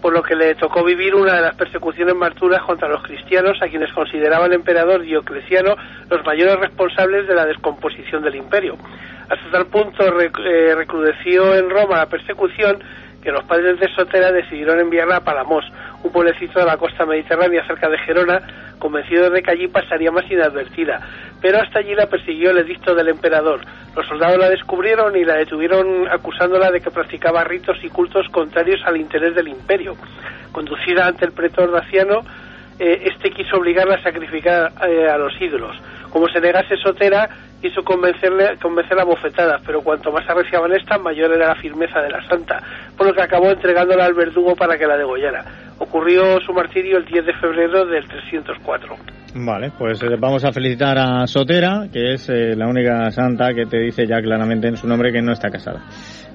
por 0.00 0.12
lo 0.12 0.22
que 0.22 0.34
le 0.34 0.54
tocó 0.54 0.82
vivir 0.84 1.14
una 1.14 1.34
de 1.34 1.42
las 1.42 1.54
persecuciones 1.54 2.14
marturas 2.14 2.62
contra 2.62 2.88
los 2.88 3.02
cristianos, 3.02 3.60
a 3.60 3.68
quienes 3.68 3.92
consideraba 3.92 4.46
el 4.46 4.54
emperador 4.54 5.02
Diocleciano 5.02 5.76
los 6.08 6.24
mayores 6.24 6.56
responsables 6.56 7.26
de 7.26 7.34
la 7.34 7.46
descomposición 7.46 8.22
del 8.22 8.36
imperio. 8.36 8.76
Hasta 9.28 9.50
tal 9.52 9.66
punto 9.66 10.04
eh, 10.20 10.74
recrudeció 10.74 11.54
en 11.54 11.70
Roma 11.70 11.98
la 11.98 12.06
persecución 12.06 12.82
que 13.22 13.30
los 13.30 13.44
padres 13.44 13.78
de 13.78 13.88
Sotera 13.94 14.32
decidieron 14.32 14.80
enviarla 14.80 15.16
a 15.16 15.24
Palamos, 15.24 15.64
un 16.02 16.12
pueblecito 16.12 16.60
de 16.60 16.66
la 16.66 16.76
costa 16.76 17.04
mediterránea 17.04 17.66
cerca 17.66 17.88
de 17.88 17.98
Gerona, 17.98 18.40
convencido 18.78 19.30
de 19.30 19.42
que 19.42 19.50
allí 19.50 19.68
pasaría 19.68 20.10
más 20.10 20.30
inadvertida. 20.30 21.00
Pero 21.40 21.60
hasta 21.60 21.80
allí 21.80 21.94
la 21.94 22.06
persiguió 22.06 22.50
el 22.50 22.58
edicto 22.58 22.94
del 22.94 23.08
emperador. 23.08 23.60
Los 23.94 24.06
soldados 24.06 24.38
la 24.38 24.50
descubrieron 24.50 25.16
y 25.16 25.24
la 25.24 25.34
detuvieron 25.34 26.08
acusándola 26.08 26.70
de 26.70 26.80
que 26.80 26.90
practicaba 26.90 27.44
ritos 27.44 27.78
y 27.82 27.88
cultos 27.88 28.28
contrarios 28.30 28.80
al 28.84 28.96
interés 28.96 29.34
del 29.34 29.48
imperio. 29.48 29.96
Conducida 30.52 31.06
ante 31.06 31.26
el 31.26 31.32
pretor 31.32 31.70
daciano, 31.70 32.22
eh, 32.78 33.08
este 33.12 33.30
quiso 33.30 33.56
obligarla 33.56 33.96
a 33.96 34.02
sacrificar 34.02 34.72
eh, 34.88 35.08
a 35.08 35.18
los 35.18 35.38
ídolos. 35.40 35.76
Como 36.10 36.28
se 36.28 36.40
negase 36.40 36.76
Sotera, 36.76 37.28
quiso 37.60 37.82
convencerle, 37.82 38.56
convencerla 38.60 39.02
a 39.02 39.06
bofetadas, 39.06 39.62
pero 39.64 39.82
cuanto 39.82 40.10
más 40.12 40.28
arreciaban 40.28 40.72
esta, 40.72 40.98
mayor 40.98 41.32
era 41.32 41.48
la 41.48 41.54
firmeza 41.54 42.00
de 42.00 42.10
la 42.10 42.26
santa, 42.28 42.62
por 42.96 43.06
lo 43.06 43.14
que 43.14 43.22
acabó 43.22 43.50
entregándola 43.50 44.04
al 44.04 44.14
verdugo 44.14 44.54
para 44.56 44.76
que 44.76 44.86
la 44.86 44.96
degollara. 44.96 45.44
Ocurrió 45.78 46.40
su 46.40 46.52
martirio 46.52 46.98
el 46.98 47.04
10 47.04 47.26
de 47.26 47.32
febrero 47.34 47.86
del 47.86 48.06
304. 48.06 48.96
Vale, 49.34 49.70
pues 49.78 50.02
eh, 50.02 50.16
vamos 50.18 50.44
a 50.44 50.52
felicitar 50.52 50.98
a 50.98 51.26
Sotera, 51.26 51.86
que 51.92 52.14
es 52.14 52.28
eh, 52.28 52.54
la 52.56 52.66
única 52.66 53.10
santa 53.12 53.54
que 53.54 53.64
te 53.64 53.78
dice 53.78 54.06
ya 54.06 54.20
claramente 54.20 54.66
en 54.68 54.76
su 54.76 54.88
nombre 54.88 55.12
que 55.12 55.22
no 55.22 55.32
está 55.32 55.50
casada. 55.50 55.84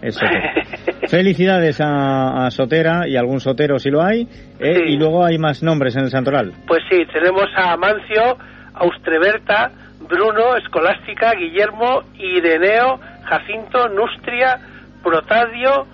Felicidades 1.07 1.79
a, 1.81 2.49
Sotera 2.51 3.07
y 3.07 3.15
algún 3.15 3.39
Sotero 3.39 3.79
si 3.79 3.89
lo 3.89 4.01
hay. 4.01 4.27
Eh, 4.59 4.85
y 4.87 4.97
luego 4.97 5.25
hay 5.25 5.37
más 5.37 5.61
nombres 5.61 5.95
en 5.95 6.03
el 6.03 6.09
santoral. 6.09 6.53
Pues 6.67 6.81
sí, 6.89 7.03
tenemos 7.11 7.45
a 7.55 7.73
Amancio, 7.73 8.37
Austreberta, 8.75 9.71
Bruno, 10.07 10.55
Escolástica, 10.57 11.33
Guillermo, 11.33 12.03
Ireneo, 12.17 12.99
Jacinto, 13.23 13.89
Nustria, 13.89 14.59
Protadio, 15.03 15.87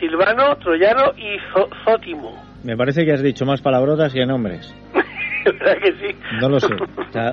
Silvano, 0.00 0.56
Troyano 0.56 1.12
y 1.16 1.38
Zótimo. 1.84 2.42
Me 2.64 2.76
parece 2.76 3.04
que 3.04 3.12
has 3.12 3.22
dicho 3.22 3.44
más 3.44 3.60
palabrotas 3.60 4.14
y 4.14 4.24
nombres. 4.24 4.74
¿Verdad 5.44 5.76
que 5.82 5.92
sí? 5.92 6.16
No 6.40 6.48
lo 6.48 6.60
sé. 6.60 6.74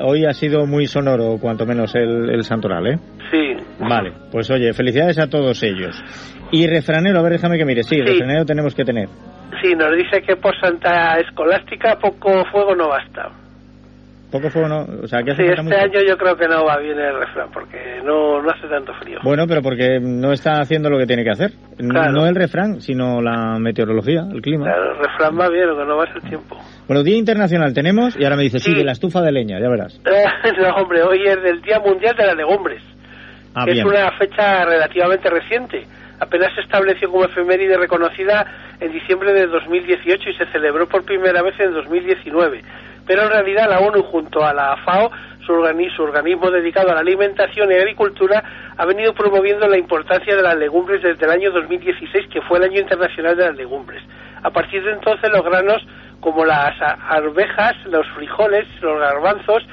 hoy 0.04 0.26
ha 0.26 0.34
sido 0.34 0.66
muy 0.66 0.86
sonoro, 0.86 1.38
cuanto 1.40 1.66
menos 1.66 1.94
el, 1.96 2.44
santoral, 2.44 2.88
¿eh? 2.88 3.00
Sí. 3.32 3.56
Vale, 3.80 4.14
pues 4.32 4.50
oye, 4.52 4.74
felicidades 4.74 5.20
a 5.20 5.28
todos 5.28 5.62
ellos. 5.64 6.02
Y 6.52 6.68
refranero, 6.68 7.20
a 7.20 7.24
ver, 7.24 7.34
déjame 7.34 7.58
que 7.58 7.66
mire. 7.66 7.84
Sí, 7.84 8.00
refranero 8.00 8.46
tenemos 8.46 8.74
que 8.74 8.86
tener. 8.86 9.10
Sí, 9.62 9.74
nos 9.74 9.92
dice 9.98 10.22
que 10.22 10.36
por 10.36 10.58
Santa 10.60 11.18
Escolástica 11.20 11.98
poco 11.98 12.46
fuego 12.52 12.76
no 12.76 12.90
basta 12.90 13.45
poco 14.36 14.50
fuego 14.50 14.68
no, 14.68 14.86
o 15.04 15.08
sea, 15.08 15.24
que 15.24 15.34
sí, 15.34 15.44
este 15.44 15.76
año 15.76 16.00
yo 16.06 16.18
creo 16.18 16.36
que 16.36 16.48
no 16.48 16.66
va 16.66 16.78
bien 16.78 17.00
el 17.00 17.18
refrán 17.18 17.50
porque 17.54 18.02
no, 18.04 18.42
no 18.42 18.50
hace 18.50 18.68
tanto 18.68 18.94
frío. 18.96 19.20
Bueno, 19.24 19.46
pero 19.48 19.62
porque 19.62 20.00
no 20.02 20.34
está 20.34 20.60
haciendo 20.60 20.90
lo 20.90 20.98
que 20.98 21.06
tiene 21.06 21.24
que 21.24 21.30
hacer. 21.30 21.52
No 21.80 22.26
el 22.26 22.36
refrán, 22.36 22.82
sino 22.82 23.22
la 23.22 23.58
meteorología, 23.60 24.24
el 24.32 24.42
clima. 24.42 24.66
Claro, 24.66 24.92
el 24.92 24.98
refrán 24.98 25.40
va 25.40 25.50
bien, 25.50 25.68
lo 25.68 25.78
que 25.78 25.86
no 25.86 25.98
va 25.98 26.04
es 26.04 26.16
el 26.16 26.30
tiempo. 26.30 26.58
Bueno, 26.88 27.04
Día 27.04 27.18
Internacional 27.18 27.74
tenemos, 27.74 28.18
y 28.20 28.24
ahora 28.24 28.36
me 28.36 28.44
dice, 28.44 28.60
sí, 28.60 28.74
de 28.74 28.84
la 28.84 28.92
estufa 28.92 29.22
de 29.22 29.32
leña, 29.32 29.60
ya 29.60 29.70
verás. 29.70 30.02
no, 30.60 30.70
hombre, 30.76 31.02
hoy 31.04 31.24
es 31.26 31.42
del 31.42 31.62
Día 31.62 31.80
Mundial 31.80 32.16
de 32.18 32.26
las 32.26 32.36
Legumbres, 32.36 32.84
ah, 33.56 33.64
que 33.66 33.72
es 33.72 33.86
una 33.86 34.12
fecha 34.18 34.66
relativamente 34.66 35.30
reciente. 35.30 35.86
Apenas 36.20 36.54
se 36.56 36.62
estableció 36.62 37.10
como 37.10 37.26
efeméride 37.26 37.78
reconocida 37.78 38.46
en 38.80 38.92
diciembre 38.92 39.34
de 39.34 39.48
2018 39.48 40.30
y 40.30 40.34
se 40.34 40.46
celebró 40.48 40.88
por 40.88 41.04
primera 41.04 41.42
vez 41.42 41.60
en 41.60 41.74
2019 41.74 42.62
pero 43.06 43.24
en 43.24 43.30
realidad 43.30 43.70
la 43.70 43.80
ONU 43.80 44.04
junto 44.04 44.44
a 44.44 44.54
la 44.54 44.78
FAO, 44.84 45.12
su, 45.46 45.54
organismo, 45.54 46.50
dedicado 46.50 46.92
a 46.92 46.96
la 46.96 47.02
alimentación 47.02 47.72
y 47.72 47.76
agricultura, 47.76 48.44
ha 48.78 48.86
venido 48.86 49.14
promoviendo 49.14 49.68
la 49.68 49.78
importancia 49.78 50.36
de 50.36 50.42
las 50.42 50.56
legumbres 50.56 51.02
desde 51.04 51.26
el 51.26 51.32
año 51.32 51.52
2016, 51.52 52.28
que 52.32 52.42
fue 52.42 52.58
el 52.58 52.66
año 52.66 52.82
internacional 52.82 53.38
de 53.38 53.46
las 53.46 53.56
legumbres. 53.56 54.02
A 54.44 54.50
partir 54.50 54.84
de 54.84 54.92
entonces 54.92 55.30
los 55.32 55.44
granos 55.44 55.86
como 56.20 56.46
las 56.46 56.74
arvejas, 56.82 57.76
los 57.86 58.08
frijoles, 58.16 58.66
los 58.82 59.00
garbanzos, 59.00 59.64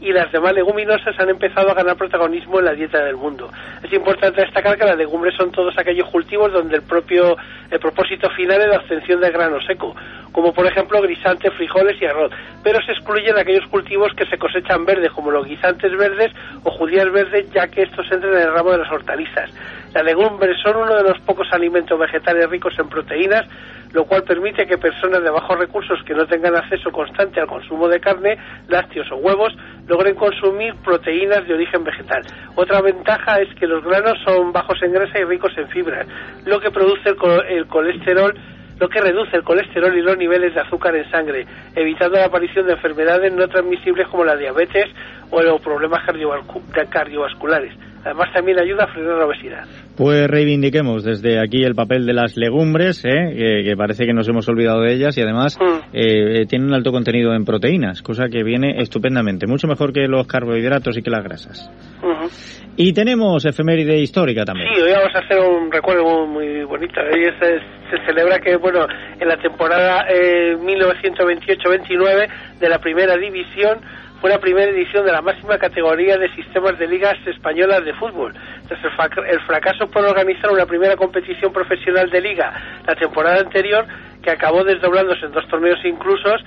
y 0.00 0.12
las 0.12 0.32
demás 0.32 0.54
leguminosas 0.54 1.18
han 1.18 1.28
empezado 1.28 1.70
a 1.70 1.74
ganar 1.74 1.96
protagonismo 1.96 2.58
en 2.58 2.64
la 2.64 2.72
dieta 2.72 3.04
del 3.04 3.16
mundo. 3.16 3.50
Es 3.82 3.92
importante 3.92 4.40
destacar 4.40 4.78
que 4.78 4.86
las 4.86 4.96
legumbres 4.96 5.34
son 5.36 5.52
todos 5.52 5.76
aquellos 5.76 6.08
cultivos 6.08 6.52
donde 6.52 6.76
el 6.76 6.82
propio 6.82 7.36
el 7.70 7.78
propósito 7.78 8.28
final 8.30 8.60
es 8.60 8.68
la 8.68 8.78
obtención 8.78 9.20
de 9.20 9.30
grano 9.30 9.60
seco, 9.60 9.94
como 10.32 10.52
por 10.52 10.66
ejemplo 10.66 11.02
guisantes, 11.02 11.52
frijoles 11.54 12.00
y 12.00 12.06
arroz, 12.06 12.32
pero 12.62 12.80
se 12.82 12.92
excluyen 12.92 13.38
aquellos 13.38 13.66
cultivos 13.68 14.12
que 14.14 14.26
se 14.26 14.38
cosechan 14.38 14.84
verdes, 14.84 15.12
como 15.12 15.30
los 15.30 15.46
guisantes 15.46 15.96
verdes 15.96 16.32
o 16.64 16.70
judías 16.70 17.10
verdes, 17.12 17.50
ya 17.52 17.68
que 17.68 17.82
estos 17.82 18.10
entran 18.10 18.32
en 18.32 18.40
el 18.40 18.52
ramo 18.52 18.72
de 18.72 18.78
las 18.78 18.90
hortalizas. 18.90 19.50
Las 19.94 20.04
legumbres 20.04 20.56
son 20.62 20.76
uno 20.76 20.96
de 20.96 21.02
los 21.02 21.18
pocos 21.20 21.48
alimentos 21.52 21.98
vegetales 21.98 22.48
ricos 22.48 22.78
en 22.78 22.88
proteínas, 22.88 23.46
lo 23.92 24.04
cual 24.04 24.22
permite 24.24 24.66
que 24.66 24.78
personas 24.78 25.22
de 25.22 25.30
bajos 25.30 25.58
recursos 25.58 25.98
que 26.04 26.14
no 26.14 26.26
tengan 26.26 26.56
acceso 26.56 26.90
constante 26.90 27.40
al 27.40 27.46
consumo 27.46 27.88
de 27.88 28.00
carne, 28.00 28.38
lácteos 28.68 29.10
o 29.12 29.16
huevos 29.16 29.56
logren 29.86 30.14
consumir 30.14 30.74
proteínas 30.84 31.46
de 31.46 31.54
origen 31.54 31.84
vegetal. 31.84 32.22
Otra 32.54 32.80
ventaja 32.80 33.40
es 33.40 33.52
que 33.54 33.66
los 33.66 33.84
granos 33.84 34.18
son 34.24 34.52
bajos 34.52 34.80
en 34.82 34.92
grasa 34.92 35.18
y 35.18 35.24
ricos 35.24 35.52
en 35.56 35.68
fibra, 35.68 36.06
lo 36.44 36.60
que 36.60 36.70
produce 36.70 37.14
el 37.48 37.66
colesterol 37.66 38.34
lo 38.80 38.88
que 38.88 39.00
reduce 39.00 39.36
el 39.36 39.44
colesterol 39.44 39.96
y 39.96 40.00
los 40.00 40.16
niveles 40.16 40.54
de 40.54 40.60
azúcar 40.60 40.96
en 40.96 41.08
sangre, 41.10 41.46
evitando 41.76 42.16
la 42.16 42.24
aparición 42.24 42.66
de 42.66 42.72
enfermedades 42.72 43.32
no 43.32 43.46
transmisibles 43.46 44.08
como 44.08 44.24
la 44.24 44.36
diabetes 44.36 44.86
o 45.30 45.42
los 45.42 45.60
problemas 45.60 46.00
cardiovasculares. 46.90 47.74
Además, 48.02 48.32
también 48.32 48.58
ayuda 48.58 48.84
a 48.84 48.86
frenar 48.86 49.18
la 49.18 49.26
obesidad. 49.26 49.64
Pues 49.94 50.26
reivindiquemos 50.26 51.04
desde 51.04 51.38
aquí 51.38 51.62
el 51.62 51.74
papel 51.74 52.06
de 52.06 52.14
las 52.14 52.38
legumbres, 52.38 53.04
¿eh? 53.04 53.62
que, 53.66 53.76
parece 53.76 54.06
que 54.06 54.14
nos 54.14 54.26
hemos 54.26 54.48
olvidado 54.48 54.80
de 54.80 54.94
ellas 54.94 55.18
y 55.18 55.20
además 55.20 55.58
mm. 55.60 55.90
eh, 55.92 56.46
tienen 56.48 56.68
un 56.68 56.74
alto 56.74 56.92
contenido 56.92 57.34
en 57.34 57.44
proteínas, 57.44 58.00
cosa 58.00 58.28
que 58.30 58.42
viene 58.42 58.80
estupendamente, 58.80 59.46
mucho 59.46 59.68
mejor 59.68 59.92
que 59.92 60.08
los 60.08 60.26
carbohidratos 60.26 60.96
y 60.96 61.02
que 61.02 61.10
las 61.10 61.22
grasas. 61.22 61.70
Y 62.82 62.94
tenemos 62.94 63.44
efeméride 63.44 63.98
histórica 63.98 64.42
también. 64.42 64.72
Sí, 64.72 64.80
hoy 64.80 64.92
vamos 64.92 65.14
a 65.14 65.18
hacer 65.18 65.38
un 65.38 65.70
recuerdo 65.70 66.26
muy, 66.26 66.64
bonito. 66.64 66.98
Hoy 67.12 67.30
se, 67.38 67.60
celebra 68.06 68.38
que, 68.38 68.56
bueno, 68.56 68.86
en 69.20 69.28
la 69.28 69.36
temporada 69.36 70.06
eh, 70.08 70.56
1928-29 70.56 72.28
de 72.58 72.68
la 72.70 72.78
primera 72.78 73.18
división 73.18 73.80
fue 74.22 74.30
la 74.30 74.38
primera 74.38 74.70
edición 74.70 75.04
de 75.04 75.12
la 75.12 75.20
máxima 75.20 75.58
categoría 75.58 76.16
de 76.16 76.34
sistemas 76.34 76.78
de 76.78 76.86
ligas 76.86 77.18
españolas 77.26 77.84
de 77.84 77.92
fútbol. 77.92 78.32
Tras 78.66 78.80
el, 79.28 79.40
fracaso 79.40 79.86
por 79.90 80.02
organizar 80.02 80.50
una 80.50 80.64
primera 80.64 80.96
competición 80.96 81.52
profesional 81.52 82.08
de 82.08 82.22
liga 82.22 82.80
la 82.86 82.94
temporada 82.94 83.40
anterior, 83.40 83.84
que 84.22 84.30
acabó 84.30 84.64
desdoblándose 84.64 85.26
en 85.26 85.32
dos 85.32 85.46
torneos 85.48 85.84
inclusos, 85.84 86.40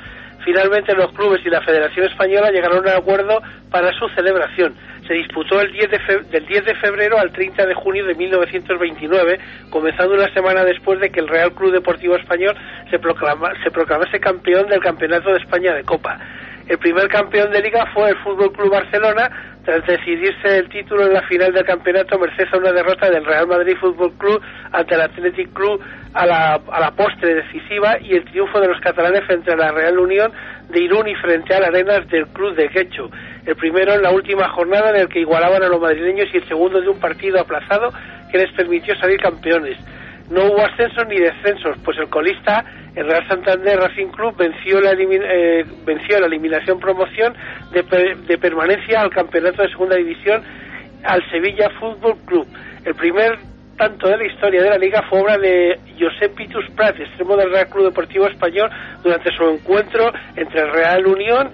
finalmente 0.43 0.95
los 0.95 1.11
clubes 1.13 1.45
y 1.45 1.49
la 1.51 1.61
Federación 1.61 2.07
Española 2.07 2.49
llegaron 2.49 2.77
a 2.77 2.81
un 2.81 2.97
acuerdo 2.97 3.39
para 3.69 3.91
su 3.93 4.07
celebración. 4.15 4.73
Se 5.07 5.13
disputó 5.13 5.59
el 5.59 5.71
10 5.71 5.89
del 6.31 6.45
10 6.45 6.65
de 6.65 6.75
febrero 6.75 7.19
al 7.19 7.31
30 7.31 7.65
de 7.65 7.73
junio 7.73 8.05
de 8.05 8.15
1929, 8.15 9.39
comenzando 9.69 10.13
una 10.13 10.33
semana 10.33 10.63
después 10.63 10.99
de 10.99 11.09
que 11.09 11.19
el 11.19 11.27
Real 11.27 11.53
Club 11.53 11.73
Deportivo 11.73 12.15
Español 12.15 12.55
se, 12.89 12.97
se 13.63 13.71
proclamase 13.71 14.19
campeón 14.19 14.67
del 14.67 14.79
Campeonato 14.79 15.31
de 15.31 15.39
España 15.39 15.73
de 15.73 15.83
Copa. 15.83 16.19
El 16.67 16.77
primer 16.77 17.09
campeón 17.09 17.51
de 17.51 17.61
liga 17.61 17.85
fue 17.93 18.09
el 18.09 18.17
Fútbol 18.19 18.53
Club 18.53 18.71
Barcelona, 18.71 19.29
tras 19.65 19.85
decidirse 19.85 20.59
el 20.59 20.69
título 20.69 21.05
en 21.05 21.13
la 21.13 21.21
final 21.23 21.51
del 21.53 21.65
campeonato 21.65 22.17
merced 22.17 22.47
a 22.53 22.57
una 22.57 22.71
derrota 22.71 23.09
del 23.09 23.25
Real 23.25 23.47
Madrid 23.47 23.75
Fútbol 23.79 24.13
Club 24.17 24.41
ante 24.71 24.95
el 24.95 25.01
Athletic 25.01 25.53
Club 25.53 25.81
a 26.13 26.25
la, 26.25 26.61
a 26.71 26.79
la 26.79 26.91
postre 26.91 27.35
decisiva 27.35 27.97
y 27.99 28.15
el 28.15 28.25
triunfo 28.25 28.59
de 28.61 28.67
los 28.67 28.79
catalanes 28.79 29.25
frente 29.25 29.51
a 29.51 29.57
la 29.57 29.71
Real 29.71 29.99
Unión 29.99 30.31
de 30.69 30.81
Irún 30.81 31.07
y 31.07 31.15
frente 31.15 31.53
a 31.53 31.59
las 31.59 31.69
Arenas 31.69 32.07
del 32.09 32.27
Club 32.27 32.55
de 32.55 32.69
Quecho. 32.69 33.09
El 33.45 33.55
primero 33.55 33.93
en 33.93 34.01
la 34.01 34.11
última 34.11 34.47
jornada 34.49 34.91
en 34.91 34.97
el 34.97 35.09
que 35.09 35.19
igualaban 35.19 35.63
a 35.63 35.67
los 35.67 35.79
madrileños 35.81 36.27
y 36.33 36.37
el 36.37 36.47
segundo 36.47 36.79
de 36.79 36.89
un 36.89 36.99
partido 36.99 37.39
aplazado 37.39 37.91
que 38.31 38.37
les 38.37 38.51
permitió 38.53 38.95
salir 38.95 39.19
campeones. 39.19 39.77
No 40.29 40.45
hubo 40.45 40.65
ascensos 40.65 41.05
ni 41.07 41.19
descensos, 41.19 41.77
pues 41.83 41.97
el 41.97 42.09
colista 42.09 42.63
el 42.95 43.07
Real 43.07 43.27
Santander 43.27 43.79
Racing 43.79 44.07
Club 44.07 44.35
venció 44.37 44.79
la, 44.79 44.91
eh, 44.91 45.65
venció 45.83 46.19
la 46.19 46.27
eliminación 46.27 46.79
promoción 46.79 47.33
de, 47.71 48.37
permanencia 48.37 49.01
al 49.01 49.09
campeonato 49.09 49.63
de 49.63 49.69
segunda 49.69 49.95
división 49.95 50.43
al 51.03 51.27
Sevilla 51.31 51.69
Fútbol 51.79 52.17
Club. 52.25 52.47
El 52.85 52.93
primer 52.93 53.39
tanto 53.77 54.07
de 54.07 54.17
la 54.17 54.25
historia 54.25 54.61
de 54.61 54.69
la 54.69 54.77
liga 54.77 55.01
fue 55.09 55.21
obra 55.21 55.39
de 55.39 55.79
Josep 55.99 56.35
Pitus 56.35 56.69
Prat, 56.75 56.99
extremo 56.99 57.35
del 57.35 57.49
Real 57.49 57.67
Club 57.67 57.85
Deportivo 57.85 58.27
Español, 58.27 58.69
durante 59.01 59.35
su 59.35 59.43
encuentro 59.43 60.13
entre 60.35 60.61
el 60.61 60.71
Real 60.71 61.07
Unión 61.07 61.49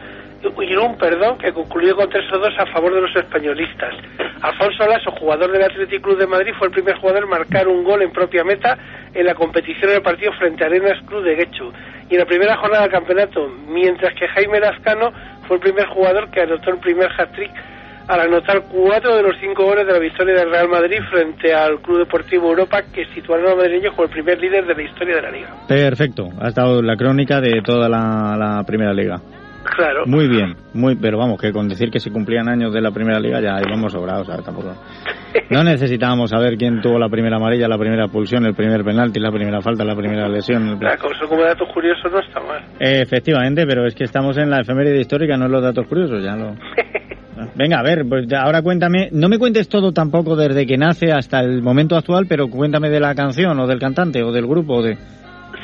un 0.48 0.98
perdón, 0.98 1.38
que 1.38 1.52
concluyó 1.52 1.96
con 1.96 2.10
3 2.10 2.26
2 2.32 2.48
a 2.60 2.66
favor 2.68 2.94
de 2.94 3.02
los 3.02 3.16
españolistas. 3.16 3.94
Alfonso 4.42 4.86
Lasso, 4.88 5.12
jugador 5.12 5.52
del 5.52 5.64
Athletic 5.64 6.02
Club 6.02 6.18
de 6.18 6.28
Madrid, 6.28 6.54
fue 6.58 6.68
el 6.68 6.74
primer 6.74 6.96
jugador 6.98 7.24
en 7.24 7.30
marcar 7.30 7.68
un 7.68 7.84
gol 7.84 8.02
en 8.02 8.12
propia 8.12 8.44
meta 8.44 8.78
en 9.14 9.26
la 9.26 9.36
competición 9.36 9.92
del 9.92 10.02
partido 10.02 10.32
frente 10.34 10.64
a 10.64 10.68
Arenas 10.68 11.02
Club 11.06 11.24
de 11.24 11.36
Guecho. 11.36 11.72
Y 12.10 12.14
en 12.14 12.20
la 12.20 12.26
primera 12.26 12.56
jornada 12.58 12.84
del 12.84 12.92
campeonato, 12.92 13.48
mientras 13.68 14.14
que 14.14 14.28
Jaime 14.28 14.60
Lascano 14.60 15.12
fue 15.48 15.58
el 15.58 15.62
primer 15.62 15.88
jugador 15.88 16.30
que 16.32 16.42
anotó 16.42 16.72
el 16.72 16.80
primer 16.80 17.10
hat-trick 17.18 17.52
al 18.08 18.22
anotar 18.22 18.64
cuatro 18.64 19.16
de 19.16 19.22
los 19.22 19.36
cinco 19.40 19.66
goles 19.66 19.86
de 19.86 19.94
la 19.94 20.00
victoria 20.00 20.34
del 20.34 20.50
Real 20.50 20.68
Madrid 20.68 20.98
frente 21.12 21.54
al 21.54 21.80
Club 21.80 22.00
Deportivo 22.00 22.50
Europa, 22.50 22.82
que 22.92 23.06
situaron 23.14 23.46
a 23.46 23.56
los 23.56 23.92
como 23.92 24.06
el 24.06 24.10
primer 24.10 24.40
líder 24.40 24.66
de 24.66 24.74
la 24.74 24.82
historia 24.82 25.16
de 25.18 25.22
la 25.22 25.30
liga. 25.30 25.50
Perfecto, 25.68 26.30
ha 26.42 26.48
estado 26.48 26.82
la 26.82 26.96
crónica 26.96 27.40
de 27.40 27.62
toda 27.62 27.88
la 27.88 28.64
primera 28.66 28.94
liga. 28.94 29.22
Claro. 29.64 30.06
Muy 30.06 30.28
bien, 30.28 30.56
muy, 30.74 30.96
pero 30.96 31.18
vamos, 31.18 31.40
que 31.40 31.52
con 31.52 31.68
decir 31.68 31.90
que 31.90 32.00
se 32.00 32.12
cumplían 32.12 32.48
años 32.50 32.74
de 32.74 32.82
la 32.82 32.92
primera 32.92 33.20
liga 33.20 33.42
ya 33.42 33.60
íbamos 33.66 33.92
sobrados, 33.92 34.28
¿sabes? 34.28 34.46
Tampoco. 34.46 34.74
No 35.52 35.64
necesitábamos 35.64 36.32
saber 36.32 36.58
quién 36.58 36.82
tuvo 36.82 36.98
la 36.98 37.08
primera 37.08 37.38
amarilla, 37.38 37.68
la 37.68 37.78
primera 37.78 38.08
pulsión, 38.08 38.46
el 38.46 38.56
primer 38.56 38.84
penalti, 38.84 39.20
la 39.20 39.32
primera 39.32 39.62
falta, 39.62 39.84
la 39.84 39.96
primera 39.96 40.28
lesión. 40.28 40.80
eso 40.82 41.28
como 41.28 41.44
datos 41.44 41.68
curiosos 41.72 42.12
no 42.12 42.20
está 42.20 42.40
mal. 42.40 42.64
efectivamente, 42.80 43.66
pero 43.68 43.86
es 43.86 43.94
que 43.94 44.06
estamos 44.06 44.38
en 44.38 44.50
la 44.50 44.62
efeméride 44.62 45.00
histórica, 45.00 45.38
no 45.38 45.46
en 45.46 45.52
los 45.52 45.62
datos 45.62 45.86
curiosos, 45.88 46.24
ya 46.24 46.36
lo. 46.36 46.56
Venga, 47.56 47.80
a 47.80 47.84
ver, 47.84 48.06
pues 48.08 48.32
ahora 48.34 48.62
cuéntame, 48.62 49.10
no 49.12 49.30
me 49.30 49.38
cuentes 49.38 49.70
todo 49.70 49.92
tampoco 49.92 50.36
desde 50.36 50.66
que 50.66 50.78
nace 50.78 51.12
hasta 51.12 51.40
el 51.42 51.62
momento 51.62 51.96
actual, 51.96 52.26
pero 52.28 52.48
cuéntame 52.50 52.90
de 52.90 53.00
la 53.00 53.16
canción 53.16 53.60
o 53.60 53.68
del 53.68 53.80
cantante 53.80 54.24
o 54.24 54.32
del 54.32 54.48
grupo 54.48 54.76
o 54.76 54.84
de... 54.84 54.96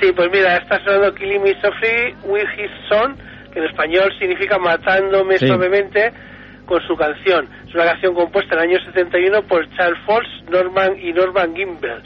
Sí, 0.02 0.12
pues 0.16 0.30
mira, 0.32 0.58
está 0.58 0.84
sonando 0.84 1.14
Killing 1.14 1.42
Me 1.42 1.54
Softly 1.62 2.16
with 2.30 2.48
His 2.58 2.72
Son 2.90 3.16
en 3.56 3.64
español 3.64 4.14
significa 4.20 4.58
Matándome 4.60 5.38
suavemente 5.38 6.12
con 6.66 6.82
su 6.86 6.96
canción. 6.96 7.48
Es 7.68 7.74
una 7.74 7.86
canción 7.86 8.14
compuesta 8.14 8.56
en 8.56 8.62
el 8.62 8.70
año 8.70 8.86
71 8.86 9.44
por 9.44 9.70
Charles 9.76 10.00
Fox, 10.06 10.28
Norman 10.50 10.98
y 11.00 11.14
Norman 11.14 11.56
Gimbel. 11.56 12.02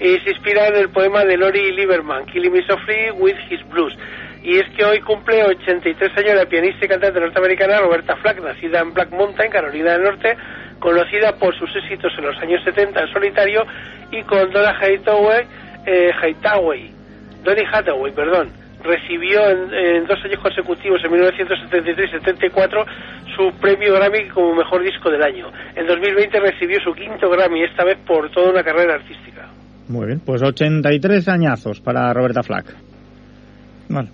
Y 0.00 0.18
se 0.20 0.30
inspira 0.30 0.68
en 0.68 0.76
el 0.76 0.88
poema 0.90 1.24
de 1.24 1.36
Lori 1.36 1.72
Lieberman, 1.72 2.26
Killing 2.26 2.52
Me 2.52 2.66
Softly 2.66 3.10
with 3.18 3.36
His 3.50 3.66
Blues. 3.68 3.96
Y 4.42 4.58
es 4.58 4.68
que 4.76 4.84
hoy 4.84 5.00
cumple 5.00 5.42
83 5.44 6.16
años 6.16 6.34
la 6.36 6.46
pianista 6.46 6.84
y 6.84 6.88
cantante 6.88 7.20
norteamericana 7.20 7.80
Roberta 7.80 8.16
Flack, 8.16 8.40
nacida 8.40 8.80
en 8.80 8.94
Black 8.94 9.10
Mountain, 9.10 9.50
Carolina 9.50 9.92
del 9.92 10.02
Norte, 10.02 10.36
conocida 10.78 11.32
por 11.36 11.56
sus 11.58 11.74
éxitos 11.74 12.12
en 12.16 12.26
los 12.26 12.38
años 12.38 12.62
70 12.64 13.00
en 13.00 13.12
solitario 13.12 13.66
y 14.12 14.22
con 14.22 14.50
Donna 14.52 14.78
Hathaway, 14.80 15.44
eh, 15.86 16.12
Hathaway 16.22 16.98
Donny 17.42 17.62
Hathaway, 17.72 18.12
perdón, 18.12 18.50
recibió 18.88 19.48
en, 19.50 20.06
dos 20.06 20.18
años 20.24 20.40
consecutivos, 20.42 21.00
en 21.04 21.12
1973 21.12 22.08
y 22.08 22.12
74, 22.18 22.84
su 23.36 23.52
premio 23.60 23.94
Grammy 23.94 24.28
como 24.28 24.54
mejor 24.54 24.82
disco 24.82 25.10
del 25.10 25.22
año. 25.22 25.46
En 25.76 25.86
2020 25.86 26.40
recibió 26.40 26.80
su 26.80 26.92
quinto 26.92 27.28
Grammy, 27.30 27.62
esta 27.62 27.84
vez 27.84 27.98
por 28.06 28.30
toda 28.30 28.50
una 28.50 28.64
carrera 28.64 28.94
artística. 28.94 29.46
Muy 29.88 30.06
bien, 30.06 30.20
pues 30.24 30.42
83 30.42 31.28
añazos 31.28 31.80
para 31.80 32.12
Roberta 32.12 32.42
Flack. 32.42 32.74
Vale. 33.88 34.08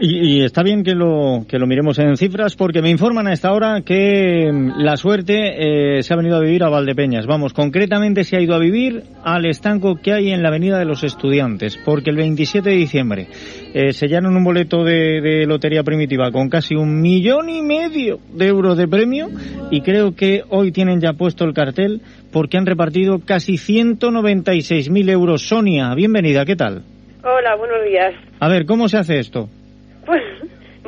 Y, 0.00 0.44
está 0.44 0.62
bien 0.62 0.84
que 0.84 0.94
lo, 0.94 1.44
que 1.48 1.58
lo 1.58 1.66
miremos 1.66 1.98
en 1.98 2.16
cifras 2.16 2.54
porque 2.54 2.82
me 2.82 2.88
informan 2.88 3.26
a 3.26 3.32
esta 3.32 3.52
hora 3.52 3.82
que 3.84 4.48
mm, 4.52 4.80
la 4.80 4.96
suerte 4.96 5.96
eh, 5.98 6.02
se 6.04 6.14
ha 6.14 6.16
venido 6.16 6.36
a 6.36 6.40
vivir 6.40 6.62
a 6.62 6.68
Valdepeñas. 6.68 7.26
Vamos, 7.26 7.52
concretamente 7.52 8.22
se 8.22 8.36
ha 8.36 8.40
ido 8.40 8.54
a 8.54 8.60
vivir 8.60 9.02
al 9.24 9.44
estanco 9.44 9.96
que 9.96 10.12
hay 10.12 10.30
en 10.30 10.42
la 10.42 10.50
Avenida 10.50 10.78
de 10.78 10.84
los 10.84 11.02
Estudiantes 11.02 11.76
porque 11.84 12.10
el 12.10 12.16
27 12.16 12.70
de 12.70 12.76
diciembre 12.76 13.26
eh, 13.74 13.92
sellaron 13.92 14.36
un 14.36 14.44
boleto 14.44 14.84
de, 14.84 15.20
de, 15.20 15.46
lotería 15.46 15.82
primitiva 15.82 16.30
con 16.30 16.48
casi 16.48 16.76
un 16.76 17.00
millón 17.00 17.48
y 17.48 17.60
medio 17.62 18.20
de 18.32 18.46
euros 18.46 18.76
de 18.76 18.86
premio 18.86 19.28
y 19.72 19.80
creo 19.80 20.14
que 20.14 20.44
hoy 20.48 20.70
tienen 20.70 21.00
ya 21.00 21.14
puesto 21.14 21.44
el 21.44 21.54
cartel 21.54 22.02
porque 22.32 22.56
han 22.56 22.66
repartido 22.66 23.18
casi 23.26 23.54
196.000 23.54 25.10
euros. 25.10 25.42
Sonia, 25.42 25.92
bienvenida, 25.96 26.44
¿qué 26.44 26.54
tal? 26.54 26.84
Hola, 27.24 27.56
buenos 27.56 27.84
días. 27.84 28.14
A 28.38 28.48
ver, 28.48 28.64
¿cómo 28.64 28.88
se 28.88 28.96
hace 28.96 29.18
esto? 29.18 29.48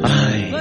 Ay. 0.01 0.53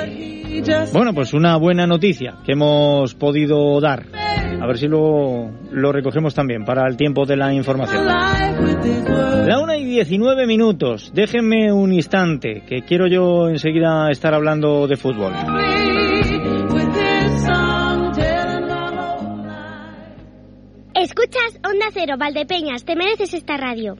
Bueno, 0.93 1.15
pues 1.15 1.33
una 1.33 1.57
buena 1.59 1.87
noticia 1.87 2.39
que 2.45 2.51
hemos 2.53 3.15
podido 3.15 3.81
dar. 3.81 4.34
A 4.65 4.67
ver 4.67 4.79
si 4.79 4.89
lo, 4.89 5.51
lo 5.73 5.93
recogemos 5.93 6.35
también 6.35 6.65
para 6.65 6.89
el 6.89 6.97
tiempo 6.97 7.27
de 7.27 7.37
la 7.37 7.53
información. 7.53 8.07
La 8.07 9.61
una 9.63 9.77
y 9.77 9.85
19 9.85 10.47
minutos. 10.47 11.13
Déjenme 11.13 11.71
un 11.71 11.93
instante, 11.93 12.63
que 12.67 12.81
quiero 12.81 13.07
yo 13.07 13.51
enseguida 13.51 14.11
estar 14.11 14.33
hablando 14.33 14.87
de 14.87 14.97
fútbol. 14.97 15.35
Escuchas 20.95 21.61
Onda 21.63 21.87
Cero, 21.93 22.15
Valdepeñas, 22.19 22.87
te 22.87 22.97
mereces 22.97 23.35
esta 23.35 23.59
radio. 23.59 23.97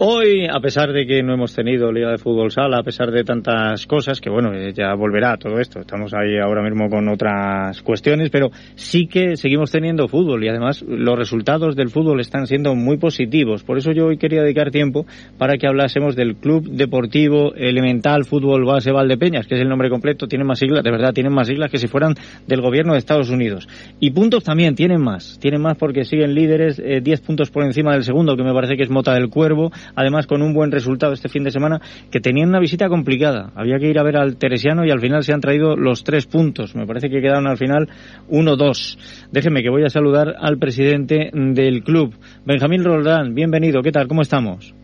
Hoy, 0.00 0.46
a 0.46 0.60
pesar 0.60 0.92
de 0.92 1.06
que 1.06 1.24
no 1.24 1.34
hemos 1.34 1.52
tenido 1.56 1.90
Liga 1.90 2.12
de 2.12 2.18
Fútbol 2.18 2.52
Sala, 2.52 2.78
a 2.78 2.82
pesar 2.84 3.10
de 3.10 3.24
tantas 3.24 3.84
cosas, 3.84 4.20
que 4.20 4.30
bueno, 4.30 4.54
eh, 4.54 4.72
ya 4.72 4.94
volverá 4.94 5.36
todo 5.36 5.58
esto, 5.58 5.80
estamos 5.80 6.14
ahí 6.14 6.38
ahora 6.38 6.62
mismo 6.62 6.88
con 6.88 7.08
otras 7.08 7.82
cuestiones, 7.82 8.30
pero 8.30 8.50
sí 8.76 9.08
que 9.08 9.36
seguimos 9.36 9.72
teniendo 9.72 10.06
fútbol 10.06 10.44
y 10.44 10.48
además 10.48 10.84
los 10.86 11.18
resultados 11.18 11.74
del 11.74 11.88
fútbol 11.88 12.20
están 12.20 12.46
siendo 12.46 12.76
muy 12.76 12.96
positivos. 12.96 13.64
Por 13.64 13.76
eso 13.76 13.90
yo 13.90 14.06
hoy 14.06 14.18
quería 14.18 14.42
dedicar 14.42 14.70
tiempo 14.70 15.04
para 15.36 15.56
que 15.56 15.66
hablásemos 15.66 16.14
del 16.14 16.36
Club 16.36 16.68
Deportivo 16.70 17.52
Elemental 17.56 18.24
Fútbol 18.24 18.64
Base 18.64 18.92
Valdepeñas, 18.92 19.48
que 19.48 19.56
es 19.56 19.60
el 19.60 19.68
nombre 19.68 19.90
completo, 19.90 20.28
tiene 20.28 20.44
más 20.44 20.60
siglas, 20.60 20.84
de 20.84 20.92
verdad, 20.92 21.12
tienen 21.12 21.32
más 21.32 21.48
siglas 21.48 21.72
que 21.72 21.78
si 21.78 21.88
fueran 21.88 22.14
del 22.46 22.60
gobierno 22.60 22.92
de 22.92 23.00
Estados 23.00 23.30
Unidos. 23.30 23.66
Y 23.98 24.12
puntos 24.12 24.44
también, 24.44 24.76
tienen 24.76 25.00
más, 25.00 25.40
tienen 25.40 25.60
más 25.60 25.76
porque 25.76 26.04
siguen 26.04 26.36
líderes, 26.36 26.76
10 26.76 26.86
eh, 27.04 27.22
puntos 27.26 27.50
por 27.50 27.64
encima 27.64 27.94
del 27.94 28.04
segundo, 28.04 28.36
que 28.36 28.44
me 28.44 28.54
parece 28.54 28.76
que 28.76 28.84
es 28.84 28.90
Mota 28.90 29.12
del 29.12 29.28
Cuervo, 29.28 29.72
además 29.94 30.26
con 30.26 30.42
un 30.42 30.52
buen 30.52 30.70
resultado 30.70 31.12
este 31.12 31.28
fin 31.28 31.44
de 31.44 31.50
semana, 31.50 31.80
que 32.10 32.20
tenían 32.20 32.48
una 32.48 32.60
visita 32.60 32.88
complicada. 32.88 33.50
Había 33.54 33.78
que 33.78 33.88
ir 33.88 33.98
a 33.98 34.02
ver 34.02 34.16
al 34.16 34.36
Teresiano 34.36 34.84
y 34.84 34.90
al 34.90 35.00
final 35.00 35.22
se 35.22 35.32
han 35.32 35.40
traído 35.40 35.76
los 35.76 36.04
tres 36.04 36.26
puntos. 36.26 36.74
Me 36.74 36.86
parece 36.86 37.08
que 37.08 37.20
quedaron 37.20 37.46
al 37.46 37.56
final 37.56 37.88
uno 38.28 38.56
dos. 38.56 38.98
Déjeme 39.32 39.62
que 39.62 39.70
voy 39.70 39.84
a 39.84 39.90
saludar 39.90 40.34
al 40.38 40.58
presidente 40.58 41.30
del 41.32 41.82
club, 41.82 42.14
Benjamín 42.44 42.84
Roldán. 42.84 43.34
Bienvenido, 43.34 43.82
¿qué 43.82 43.92
tal? 43.92 44.08
¿Cómo 44.08 44.22
estamos? 44.22 44.74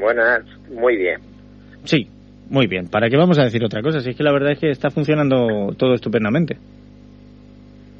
Buenas, 0.00 0.42
muy 0.70 0.96
bien. 0.96 1.20
Sí, 1.84 2.08
muy 2.50 2.66
bien. 2.66 2.88
¿Para 2.88 3.08
qué 3.08 3.16
vamos 3.16 3.38
a 3.38 3.44
decir 3.44 3.64
otra 3.64 3.82
cosa? 3.82 4.00
Si 4.00 4.10
es 4.10 4.16
que 4.16 4.22
la 4.22 4.32
verdad 4.32 4.52
es 4.52 4.58
que 4.58 4.70
está 4.70 4.90
funcionando 4.90 5.74
todo 5.76 5.94
estupendamente. 5.94 6.58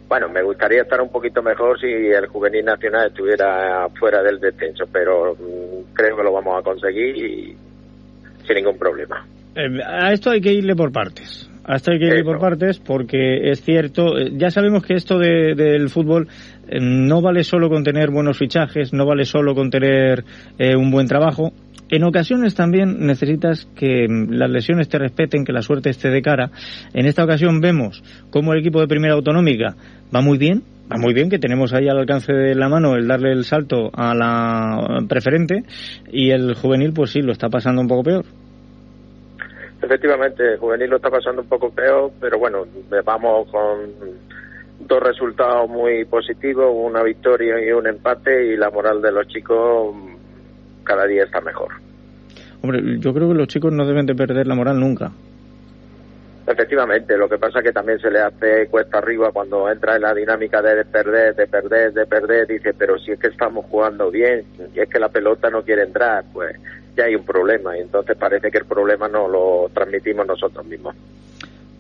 Bueno, 0.09 0.29
me 0.29 0.43
gustaría 0.43 0.83
estar 0.83 1.01
un 1.01 1.11
poquito 1.11 1.43
mejor 1.43 1.81
si 1.81 1.87
el 1.87 2.27
juvenil 2.29 2.65
nacional 2.65 3.09
estuviera 3.09 3.89
fuera 3.99 4.23
del 4.23 4.39
descenso, 4.39 4.85
pero 4.93 5.35
mm, 5.35 5.95
creo 5.95 6.17
que 6.17 6.23
lo 6.23 6.33
vamos 6.33 6.59
a 6.59 6.63
conseguir 6.63 7.17
y 7.17 7.57
sin 8.47 8.57
ningún 8.57 8.79
problema. 8.79 9.27
Eh, 9.57 9.83
a 9.85 10.13
esto 10.13 10.31
hay 10.31 10.41
que 10.41 10.53
irle 10.53 10.77
por 10.77 10.93
partes. 10.93 11.51
A 11.65 11.77
esto 11.77 11.91
hay 11.91 11.99
que 11.99 12.07
irle 12.07 12.23
por 12.23 12.39
partes 12.39 12.79
porque 12.79 13.51
es 13.51 13.63
cierto, 13.63 14.17
eh, 14.17 14.31
ya 14.35 14.51
sabemos 14.51 14.85
que 14.85 14.95
esto 14.95 15.19
del 15.19 15.89
fútbol 15.89 16.29
eh, 16.69 16.79
no 16.81 17.21
vale 17.21 17.43
solo 17.43 17.69
con 17.69 17.83
tener 17.83 18.11
buenos 18.11 18.39
fichajes, 18.39 18.93
no 18.93 19.07
vale 19.07 19.25
solo 19.25 19.55
con 19.57 19.71
tener 19.71 20.23
un 20.59 20.93
buen 20.93 21.09
trabajo, 21.09 21.53
en 21.89 22.05
ocasiones 22.05 22.55
también 22.55 23.07
necesitas 23.07 23.67
que 23.77 24.07
las 24.09 24.51
lesiones 24.51 24.89
te 24.89 24.99
respeten, 24.99 25.45
que 25.45 25.53
la 25.53 25.63
suerte 25.63 25.91
esté 25.91 26.11
de 26.11 26.23
cara. 26.23 26.51
En 26.95 27.07
esta 27.07 27.25
ocasión 27.25 27.61
vemos 27.61 28.03
cómo 28.31 28.53
el 28.53 28.61
equipo 28.61 28.81
de 28.81 28.89
primera 28.89 29.15
autonómica 29.15 29.77
va 30.15 30.21
muy 30.21 30.37
bien, 30.37 30.63
va 30.91 30.97
muy 30.99 31.15
bien, 31.15 31.31
que 31.31 31.39
tenemos 31.39 31.73
ahí 31.73 31.89
al 31.89 31.99
alcance 31.99 32.33
de 32.33 32.55
la 32.55 32.69
mano 32.69 32.97
el 32.97 33.07
darle 33.07 33.33
el 33.33 33.45
salto 33.45 33.91
a 33.93 34.15
la 34.15 35.01
preferente 35.09 35.63
y 36.11 36.31
el 36.31 36.55
juvenil 36.55 36.93
pues 36.93 37.11
sí, 37.11 37.23
lo 37.23 37.33
está 37.33 37.49
pasando 37.49 37.81
un 37.83 37.89
poco 37.89 38.03
peor. 38.03 38.25
Efectivamente, 39.81 40.55
el 40.55 40.59
juvenil 40.59 40.91
lo 40.91 40.97
está 40.97 41.11
pasando 41.11 41.43
un 41.43 41.49
poco 41.49 41.71
peor, 41.71 42.11
pero 42.21 42.39
bueno, 42.39 42.65
vamos 43.05 43.49
con 43.51 43.91
dos 44.81 45.01
resultados 45.01 45.69
muy 45.69 46.05
positivos, 46.05 46.67
una 46.75 47.03
victoria 47.03 47.65
y 47.65 47.71
un 47.71 47.87
empate 47.87 48.53
y 48.53 48.57
la 48.57 48.71
moral 48.71 49.01
de 49.01 49.13
los 49.13 49.29
chicos 49.29 49.95
cada 50.87 51.07
día 51.07 51.25
está 51.25 51.43
mejor. 51.43 51.75
Hombre, 52.63 52.99
yo 52.99 53.13
creo 53.13 53.29
que 53.29 53.35
los 53.35 53.49
chicos 53.49 53.73
no 53.73 53.87
deben 53.87 54.07
de 54.07 54.15
perder 54.15 54.47
la 54.47 54.55
moral 54.55 54.81
nunca. 54.81 55.13
Efectivamente, 56.47 57.17
lo 57.17 57.29
que 57.29 57.39
pasa 57.39 57.59
es 57.59 57.65
que 57.65 57.73
también 57.73 57.99
se 57.99 58.09
le 58.09 58.21
hace 58.21 58.69
cuesta 58.69 58.99
arriba 58.99 59.33
cuando 59.33 59.69
entra 59.69 59.97
en 59.97 60.03
la 60.03 60.15
dinámica 60.15 60.63
de 60.63 60.85
perder, 60.85 61.35
de 61.35 61.49
perder, 61.49 61.93
de 61.93 62.07
perder, 62.07 62.47
dice, 62.47 62.73
pero 62.73 62.99
si 63.01 63.11
es 63.11 63.19
que 63.19 63.27
estamos 63.27 63.67
jugando 63.67 64.13
bien 64.13 64.45
y 64.73 64.79
es 64.79 64.89
que 64.89 65.01
la 65.01 65.09
pelota 65.09 65.51
no 65.51 65.65
quiere 65.65 65.83
entrar, 65.83 66.25
pues 66.33 66.57
ya 66.97 67.05
hay 67.05 67.17
un 67.17 67.25
problema 67.25 67.77
y 67.77 67.81
entonces 67.81 68.17
parece 68.17 68.53
que 68.53 68.59
el 68.59 68.65
problema 68.65 69.09
no 69.09 69.27
lo 69.27 69.69
transmitimos 69.75 70.25
nosotros 70.25 70.65
mismos. 70.65 70.95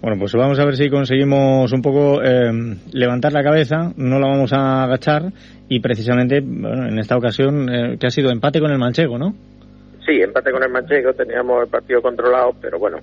Bueno, 0.01 0.19
pues 0.19 0.35
vamos 0.35 0.59
a 0.59 0.65
ver 0.65 0.77
si 0.77 0.91
conseguimos 0.91 1.73
un 1.73 1.83
poco 1.83 2.23
eh, 2.23 2.53
levantar 2.93 3.33
la 3.33 3.43
cabeza, 3.43 3.93
no 3.97 4.19
la 4.19 4.29
vamos 4.29 4.53
a 4.53 4.85
agachar 4.85 5.33
y 5.69 5.81
precisamente 5.81 6.41
bueno, 6.41 6.87
en 6.87 6.99
esta 6.99 7.17
ocasión 7.17 7.69
eh, 7.69 7.97
que 7.99 8.07
ha 8.07 8.11
sido 8.11 8.31
empate 8.31 8.61
con 8.61 8.71
el 8.71 8.79
Manchego, 8.79 9.19
¿no? 9.19 9.35
Sí, 10.07 10.21
empate 10.21 10.53
con 10.53 10.63
el 10.63 10.71
Manchego, 10.71 11.13
teníamos 11.15 11.63
el 11.63 11.69
partido 11.69 12.03
controlado, 12.03 12.55
pero 12.61 12.79
bueno, 12.79 12.99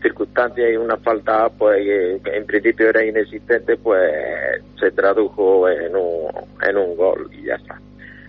circunstancias 0.00 0.70
y 0.72 0.76
una 0.76 0.96
falta 0.96 1.48
pues 1.50 1.78
que 1.84 2.36
en 2.36 2.46
principio 2.46 2.88
era 2.88 3.04
inexistente, 3.04 3.76
pues 3.76 4.02
se 4.80 4.90
tradujo 4.92 5.68
en 5.68 5.94
un, 5.96 6.30
en 6.66 6.76
un 6.76 6.96
gol 6.96 7.28
y 7.32 7.46
ya 7.46 7.56
está. 7.56 7.78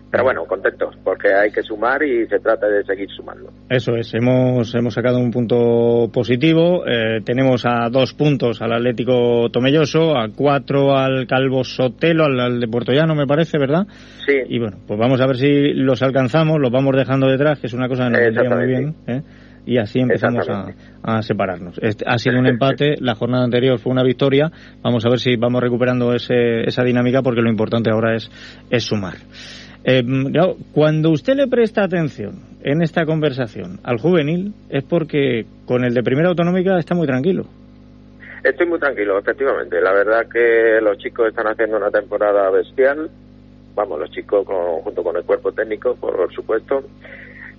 Pero 0.09 0.23
bueno, 0.23 0.45
contentos, 0.45 0.95
porque 1.03 1.33
hay 1.33 1.51
que 1.51 1.61
sumar 1.61 2.01
y 2.01 2.25
se 2.27 2.39
trata 2.39 2.67
de 2.67 2.83
seguir 2.85 3.09
sumando. 3.09 3.51
Eso 3.69 3.95
es, 3.95 4.13
hemos, 4.13 4.73
hemos 4.73 4.93
sacado 4.93 5.19
un 5.19 5.31
punto 5.31 6.09
positivo. 6.13 6.85
Eh, 6.87 7.19
tenemos 7.25 7.65
a 7.65 7.89
dos 7.89 8.13
puntos 8.13 8.61
al 8.61 8.71
Atlético 8.73 9.49
Tomelloso, 9.51 10.17
a 10.17 10.29
cuatro 10.29 10.95
al 10.95 11.27
Calvo 11.27 11.63
Sotelo, 11.63 12.25
al, 12.25 12.59
de 12.59 12.67
Puerto 12.67 12.93
Llano, 12.93 13.15
me 13.15 13.27
parece, 13.27 13.57
¿verdad? 13.57 13.85
Sí. 14.25 14.35
Y 14.47 14.59
bueno, 14.59 14.77
pues 14.87 14.97
vamos 14.97 15.19
a 15.19 15.27
ver 15.27 15.35
si 15.35 15.73
los 15.73 16.01
alcanzamos, 16.01 16.57
los 16.59 16.71
vamos 16.71 16.95
dejando 16.95 17.27
detrás, 17.27 17.59
que 17.59 17.67
es 17.67 17.73
una 17.73 17.89
cosa 17.89 18.05
que 18.05 18.11
nos 18.11 18.19
vendría 18.21 18.49
muy 18.49 18.67
bien. 18.67 18.95
¿eh? 19.07 19.21
y 19.67 19.77
así 19.77 19.99
empezamos 19.99 20.47
a, 21.03 21.21
separarnos. 21.21 21.77
Este, 21.81 22.05
ha 22.07 22.17
sido 22.17 22.39
un 22.39 22.47
empate, 22.47 22.95
la 23.01 23.15
jornada 23.15 23.43
anterior 23.43 23.77
fue 23.79 23.91
una 23.91 24.03
victoria, 24.03 24.49
vamos 24.81 25.05
a 25.05 25.09
ver 25.09 25.19
si 25.19 25.35
vamos 25.35 25.61
recuperando 25.61 26.13
ese, 26.13 26.61
esa 26.61 26.83
dinámica 26.83 27.21
porque 27.21 27.41
lo 27.41 27.49
importante 27.49 27.91
ahora 27.91 28.15
es, 28.15 28.31
es 28.69 28.85
sumar. 28.85 29.15
Eh, 29.89 30.03
cuando 30.73 31.11
usted 31.11 31.35
le 31.35 31.47
presta 31.47 31.85
atención 31.85 32.33
en 32.61 32.81
esta 32.81 33.05
conversación 33.05 33.79
al 33.85 33.99
juvenil 33.99 34.53
es 34.69 34.83
porque 34.83 35.45
con 35.65 35.85
el 35.85 35.93
de 35.93 36.03
primera 36.03 36.27
autonómica 36.27 36.77
está 36.77 36.93
muy 36.93 37.07
tranquilo. 37.07 37.45
Estoy 38.43 38.67
muy 38.67 38.79
tranquilo, 38.79 39.17
efectivamente. 39.17 39.79
La 39.79 39.93
verdad 39.93 40.27
que 40.27 40.81
los 40.81 40.97
chicos 40.97 41.29
están 41.29 41.47
haciendo 41.47 41.77
una 41.77 41.89
temporada 41.89 42.49
bestial. 42.49 43.09
Vamos, 43.75 43.97
los 44.01 44.11
chicos 44.11 44.45
junto 44.83 45.01
con 45.01 45.15
el 45.15 45.23
cuerpo 45.23 45.53
técnico, 45.53 45.95
por 45.95 46.33
supuesto, 46.33 46.83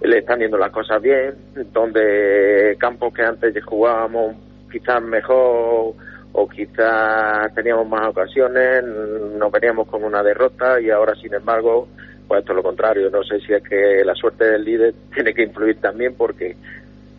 le 0.03 0.19
están 0.19 0.41
yendo 0.41 0.59
las 0.59 0.71
cosas 0.71 1.01
bien. 1.01 1.33
Donde 1.73 2.77
campos 2.79 3.15
que 3.15 3.23
antes 3.23 3.55
jugábamos 3.65 4.37
quizás 4.71 5.03
mejor 5.03 5.95
o 6.33 6.47
quizás 6.47 7.55
teníamos 7.55 7.89
más 7.89 8.07
ocasiones, 8.09 8.85
nos 8.85 9.51
veníamos 9.51 9.89
con 9.89 10.05
una 10.05 10.23
derrota 10.23 10.79
y 10.79 10.91
ahora, 10.91 11.15
sin 11.15 11.33
embargo, 11.33 11.89
pues 12.29 12.41
esto 12.41 12.53
es 12.53 12.57
lo 12.57 12.63
contrario. 12.63 13.11
No 13.11 13.25
sé 13.25 13.41
si 13.41 13.55
es 13.55 13.63
que 13.63 14.05
la 14.05 14.15
suerte 14.15 14.45
del 14.45 14.65
líder 14.65 14.95
tiene 15.15 15.35
que 15.35 15.43
influir 15.43 15.81
también 15.81 16.15
porque 16.17 16.55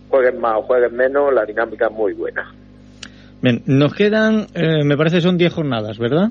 jueguen 0.08 0.40
más 0.40 0.58
o 0.58 0.62
jueguen 0.62 0.96
menos, 0.96 1.34
la 1.34 1.46
dinámica 1.46 1.88
es 1.88 1.92
muy 1.92 2.14
buena. 2.14 2.54
Bien, 3.42 3.62
nos 3.66 3.94
quedan, 3.94 4.48
eh, 4.54 4.84
me 4.84 4.98
parece 4.98 5.22
son 5.22 5.38
10 5.38 5.54
jornadas, 5.54 5.98
¿verdad? 5.98 6.30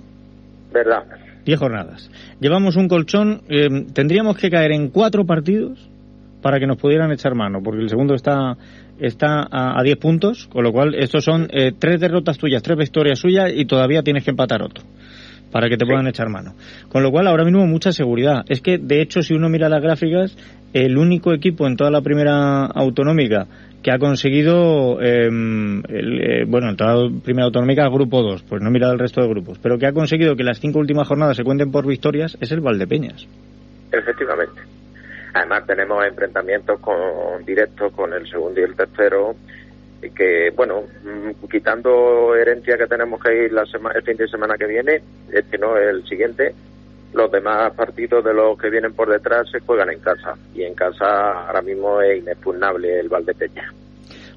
¿Verdad? 0.72 1.04
10 1.44 1.58
jornadas. 1.58 2.10
Llevamos 2.40 2.76
un 2.76 2.88
colchón, 2.88 3.42
eh, 3.48 3.86
tendríamos 3.94 4.36
que 4.36 4.50
caer 4.50 4.72
en 4.72 4.90
cuatro 4.90 5.24
partidos 5.24 5.88
para 6.42 6.58
que 6.60 6.66
nos 6.66 6.76
pudieran 6.76 7.10
echar 7.10 7.34
mano, 7.34 7.60
porque 7.62 7.82
el 7.82 7.88
segundo 7.88 8.14
está 8.14 8.56
está 9.00 9.46
a 9.50 9.80
10 9.82 9.96
puntos, 9.96 10.48
con 10.48 10.64
lo 10.64 10.72
cual 10.72 10.94
estos 10.96 11.24
son 11.24 11.48
eh, 11.52 11.72
tres 11.78 12.00
derrotas 12.00 12.36
tuyas, 12.36 12.62
tres 12.62 12.76
victorias 12.76 13.18
suyas 13.20 13.50
y 13.54 13.64
todavía 13.64 14.02
tienes 14.02 14.24
que 14.24 14.30
empatar 14.30 14.60
otro 14.62 14.84
para 15.50 15.68
que 15.68 15.76
te 15.76 15.86
puedan 15.86 16.06
echar 16.06 16.28
mano. 16.28 16.54
Con 16.88 17.02
lo 17.02 17.10
cual, 17.10 17.26
ahora 17.26 17.44
mismo 17.44 17.66
mucha 17.66 17.92
seguridad. 17.92 18.44
Es 18.48 18.60
que, 18.60 18.78
de 18.78 19.00
hecho, 19.00 19.22
si 19.22 19.34
uno 19.34 19.48
mira 19.48 19.68
las 19.68 19.82
gráficas, 19.82 20.36
el 20.72 20.98
único 20.98 21.32
equipo 21.32 21.66
en 21.66 21.76
toda 21.76 21.90
la 21.90 22.02
primera 22.02 22.66
autonómica 22.66 23.46
que 23.82 23.92
ha 23.92 23.98
conseguido, 23.98 25.00
em, 25.00 25.82
eh, 25.88 26.44
bueno, 26.46 26.70
en 26.70 26.76
toda 26.76 26.94
la 26.94 27.20
primera 27.22 27.46
autonómica, 27.46 27.88
grupo 27.88 28.22
2, 28.22 28.42
pues 28.42 28.60
no 28.60 28.70
mira 28.70 28.90
el 28.90 28.98
resto 28.98 29.22
de 29.22 29.28
grupos, 29.28 29.58
pero 29.62 29.78
que 29.78 29.86
ha 29.86 29.92
conseguido 29.92 30.34
que 30.36 30.42
las 30.42 30.58
cinco 30.58 30.80
últimas 30.80 31.06
jornadas 31.06 31.36
se 31.36 31.44
cuenten 31.44 31.70
por 31.70 31.86
victorias, 31.86 32.36
es 32.40 32.50
el 32.50 32.60
Valdepeñas. 32.60 33.26
Efectivamente. 33.92 34.60
Además, 35.34 35.66
tenemos 35.66 36.04
enfrentamientos 36.04 36.80
con, 36.80 37.44
directos 37.46 37.92
con 37.92 38.12
el 38.12 38.28
segundo 38.28 38.60
y 38.60 38.64
el 38.64 38.74
tercero 38.74 39.36
que, 40.00 40.50
bueno, 40.54 40.84
mm, 41.02 41.46
quitando 41.50 42.34
herencia 42.34 42.78
que 42.78 42.86
tenemos 42.86 43.20
que 43.22 43.44
ir 43.44 43.52
la 43.52 43.62
el 43.94 44.02
fin 44.02 44.16
de 44.16 44.28
semana 44.28 44.56
que 44.56 44.66
viene, 44.66 45.02
este 45.32 45.58
no 45.58 45.76
el 45.76 46.06
siguiente, 46.06 46.54
los 47.12 47.30
demás 47.30 47.72
partidos 47.72 48.24
de 48.24 48.34
los 48.34 48.58
que 48.58 48.70
vienen 48.70 48.92
por 48.92 49.08
detrás 49.08 49.50
se 49.50 49.60
juegan 49.60 49.90
en 49.90 50.00
casa. 50.00 50.36
Y 50.54 50.62
en 50.62 50.74
casa 50.74 51.46
ahora 51.46 51.62
mismo 51.62 52.00
es 52.00 52.18
inexpugnable 52.18 53.00
el 53.00 53.08
Valdepeña. 53.08 53.72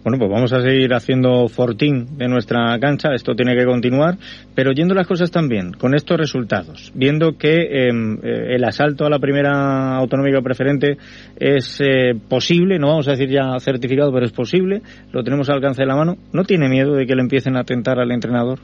Bueno, 0.04 0.18
pues 0.18 0.32
vamos 0.32 0.52
a 0.52 0.62
seguir 0.62 0.92
haciendo 0.96 1.48
fortín 1.48 2.18
de 2.18 2.28
nuestra 2.28 2.78
cancha, 2.80 3.14
esto 3.14 3.36
tiene 3.36 3.56
que 3.56 3.66
continuar, 3.66 4.16
pero 4.56 4.72
yendo 4.72 4.96
las 4.96 5.06
cosas 5.06 5.30
también, 5.30 5.74
con 5.74 5.94
estos 5.94 6.18
resultados, 6.18 6.92
viendo 6.96 7.38
que 7.38 7.88
em, 7.88 8.16
eh, 8.24 8.56
el 8.56 8.64
asalto 8.64 9.06
a 9.06 9.12
la 9.12 9.20
primera 9.20 9.98
autonómica 9.98 10.42
preferente 10.42 10.98
es 11.40 11.80
eh, 11.82 12.14
posible, 12.28 12.80
no 12.80 12.88
vamos 12.88 13.08
a 13.10 13.12
decir 13.12 13.30
ya 13.30 13.60
certificado, 13.60 14.12
pero 14.12 14.26
es 14.26 14.32
posible, 14.32 14.82
lo 15.12 15.24
tenemos 15.24 15.48
al 15.50 15.58
alcance 15.58 15.84
de 15.84 15.88
la 15.88 15.96
mano, 15.96 16.16
¿no 16.34 16.44
tiene 16.46 16.68
miedo 16.68 16.96
de 16.96 17.06
que 17.06 17.16
le 17.16 17.22
empiecen 17.22 17.56
a 17.56 17.64
tentar 17.64 18.00
al 18.00 18.12
entrenador? 18.12 18.58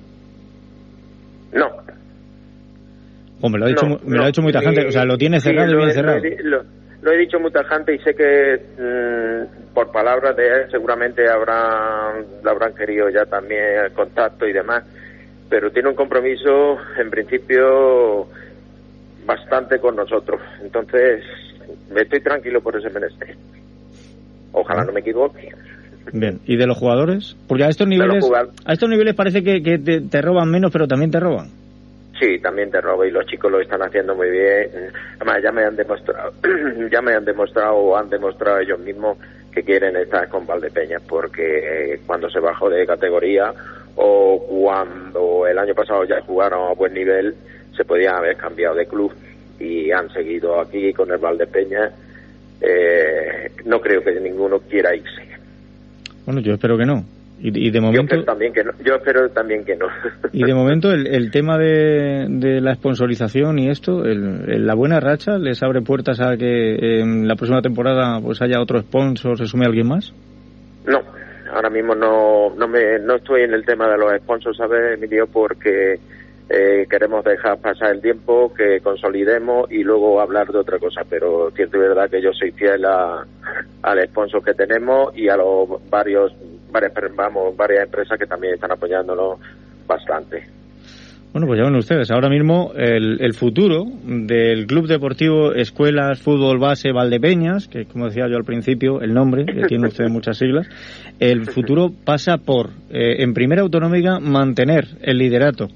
No. 1.53 1.67
Hombre, 3.41 3.59
lo 3.59 3.65
ha 3.67 3.69
dicho, 3.69 3.85
me 4.07 4.17
lo 4.17 4.23
ha 4.23 4.27
dicho 4.27 4.41
muy 4.41 4.51
tajante, 4.51 4.88
o 4.88 4.91
sea, 4.91 5.05
lo 5.05 5.19
tiene 5.19 5.39
cerrado 5.39 5.71
y 5.71 5.75
bien 5.75 5.91
cerrado 5.91 6.19
lo 7.07 7.13
he 7.13 7.17
dicho 7.17 7.39
mucha 7.39 7.63
gente 7.63 7.95
y 7.95 7.99
sé 7.99 8.13
que 8.13 8.59
mm, 8.77 9.57
por 9.78 9.91
palabras 9.91 10.36
de 10.36 10.47
él 10.47 10.71
seguramente 10.71 11.30
habrán, 11.30 12.25
habrán 12.43 12.73
querido 12.73 13.11
ya 13.11 13.25
también 13.25 13.86
el 13.86 13.91
contacto 13.91 14.47
y 14.47 14.51
demás, 14.51 14.84
pero 15.51 15.69
tiene 15.69 15.89
un 15.89 15.93
compromiso 15.93 16.80
en 16.99 17.11
principio 17.11 18.28
bastante 19.23 19.78
con 19.78 19.95
nosotros. 19.95 20.41
Entonces, 20.63 21.21
me 21.91 22.01
estoy 22.01 22.21
tranquilo 22.21 22.59
por 22.59 22.75
ese 22.75 22.89
menester. 22.89 23.36
Ojalá 24.51 24.84
no 24.84 24.93
me 24.93 25.01
equivoque. 25.01 25.51
Bien, 26.11 26.39
¿y 26.47 26.57
de 26.57 26.65
los 26.65 26.80
jugadores? 26.80 27.36
Porque 27.47 27.65
a 27.65 27.67
estos 27.67 27.88
niveles, 27.88 28.28
a 28.65 28.73
estos 28.73 28.89
niveles 28.89 29.13
parece 29.13 29.43
que, 29.43 29.78
te 29.78 30.21
roban 30.23 30.49
menos, 30.49 30.71
pero 30.71 30.88
también 30.88 31.11
te 31.11 31.19
roban. 31.19 31.49
Sí, 32.20 32.39
también 32.39 32.72
te 32.72 32.82
robo 32.82 33.05
y 33.05 33.11
los 33.11 33.26
chicos 33.28 33.51
lo 33.51 33.61
están 33.61 33.82
haciendo 33.84 34.15
muy 34.15 34.30
bien. 34.32 34.70
Además, 35.18 35.43
ya 35.43 35.51
me 35.51 35.63
han 35.63 35.76
demostrado, 35.76 36.34
ya 36.91 37.01
me 37.01 37.13
han 37.13 37.26
demostrado 37.26 37.76
o 37.76 37.95
han 37.95 38.09
demostrado 38.09 38.59
ellos 38.59 38.80
mismos 38.80 39.18
que 39.51 39.63
quieren 39.63 39.95
estar 39.97 40.28
con 40.30 40.45
Valdepeñas 40.45 41.01
porque 41.07 41.93
eh, 41.93 41.99
cuando 42.05 42.30
se 42.30 42.39
bajó 42.39 42.70
de 42.70 42.86
categoría 42.86 43.53
o 43.95 44.45
cuando 44.47 45.47
el 45.47 45.57
año 45.57 45.74
pasado 45.76 46.05
ya 46.05 46.22
jugaron 46.22 46.70
a 46.70 46.74
buen 46.74 46.93
nivel 46.93 47.36
se 47.76 47.86
podían 47.86 48.15
haber 48.15 48.36
cambiado 48.38 48.76
de 48.76 48.88
club 48.88 49.13
y 49.59 49.91
han 49.91 50.11
seguido 50.11 50.59
aquí 50.59 50.93
con 50.93 51.11
el 51.11 51.18
Valdepeñas. 51.18 51.93
Eh, 52.61 53.51
no 53.65 53.80
creo 53.80 54.03
que 54.03 54.20
ninguno 54.20 54.59
quiera 54.59 54.95
irse. 54.95 55.28
Bueno, 56.26 56.41
yo 56.41 56.53
espero 56.53 56.78
que 56.78 56.86
no. 56.86 57.05
Y, 57.39 57.69
de 57.69 57.79
momento, 57.79 58.15
yo, 58.15 58.23
también 58.23 58.51
que 58.51 58.63
no, 58.63 58.71
yo 58.83 58.95
espero 58.95 59.29
también 59.29 59.63
que 59.63 59.75
no. 59.75 59.85
Y 60.33 60.43
de 60.43 60.55
momento 60.55 60.91
el, 60.91 61.05
el 61.05 61.29
tema 61.29 61.57
de, 61.57 62.25
de, 62.29 62.61
la 62.61 62.73
sponsorización 62.73 63.59
y 63.59 63.69
esto, 63.69 64.05
el, 64.05 64.65
la 64.65 64.73
buena 64.73 64.99
racha, 64.99 65.38
¿les 65.38 65.61
abre 65.61 65.81
puertas 65.81 66.19
a 66.19 66.35
que 66.35 66.99
en 66.99 67.27
la 67.27 67.35
próxima 67.35 67.61
temporada 67.61 68.19
pues 68.21 68.41
haya 68.41 68.59
otro 68.59 68.79
sponsor, 68.79 69.38
se 69.38 69.45
sume 69.45 69.65
alguien 69.65 69.88
más? 69.88 70.11
No, 70.88 70.99
ahora 71.53 71.69
mismo 71.69 71.93
no, 71.93 72.55
no, 72.55 72.67
me, 72.67 72.97
no 72.99 73.17
estoy 73.17 73.43
en 73.43 73.53
el 73.53 73.63
tema 73.63 73.88
de 73.88 73.97
los 73.97 74.11
sponsors, 74.23 74.57
¿sabes, 74.57 74.97
Emilio? 74.97 75.27
Porque 75.27 75.99
eh, 76.50 76.86
queremos 76.89 77.26
dejar 77.26 77.58
pasar 77.60 77.91
el 77.91 78.02
tiempo, 78.02 78.54
que 78.54 78.80
consolidemos 78.82 79.70
y 79.72 79.84
luego 79.84 80.22
hablar 80.22 80.48
de 80.48 80.60
otra 80.60 80.80
cosa. 80.80 81.02
Pero 81.10 81.52
cierto 81.52 81.78
y 81.78 81.82
verdad 81.82 82.10
que 82.10 82.22
yo 82.22 82.32
soy 82.34 82.52
fiel 82.52 82.86
a, 82.86 83.26
al 83.82 84.08
sponsor 84.08 84.43
que 84.43 84.54
tenemos 84.54 85.16
y 85.18 85.28
a 85.28 85.36
los 85.36 85.68
varios 85.89 86.34
varias, 86.72 86.93
vamos, 87.16 87.56
varias 87.56 87.86
empresas 87.86 88.18
que 88.18 88.26
también 88.26 88.54
están 88.54 88.72
apoyándonos 88.72 89.39
bastante. 89.86 90.48
Bueno, 91.34 91.45
pues 91.45 91.60
ya 91.60 91.66
ven 91.66 91.76
ustedes, 91.76 92.10
ahora 92.10 92.30
mismo 92.30 92.72
el, 92.76 93.22
el, 93.22 93.34
futuro 93.34 93.84
del 94.06 94.66
Club 94.66 94.88
Deportivo 94.88 95.54
Escuelas 95.54 96.20
Fútbol 96.20 96.58
Base 96.58 96.91
Valdepeñas, 96.91 97.68
que 97.68 97.86
como 97.86 98.06
decía 98.06 98.28
yo 98.30 98.38
al 98.38 98.45
principio, 98.45 99.02
el 99.02 99.14
nombre, 99.14 99.45
que 99.45 99.68
tiene 99.68 99.88
usted 99.88 100.06
muchas 100.10 100.38
siglas, 100.38 100.68
el 101.20 101.45
futuro 101.45 101.91
pasa 102.06 102.38
por, 102.38 102.70
eh, 102.89 103.22
en 103.22 103.34
primera 103.34 103.62
autonómica, 103.62 104.20
mantener 104.20 104.88
el 105.02 105.18
liderato 105.18 105.68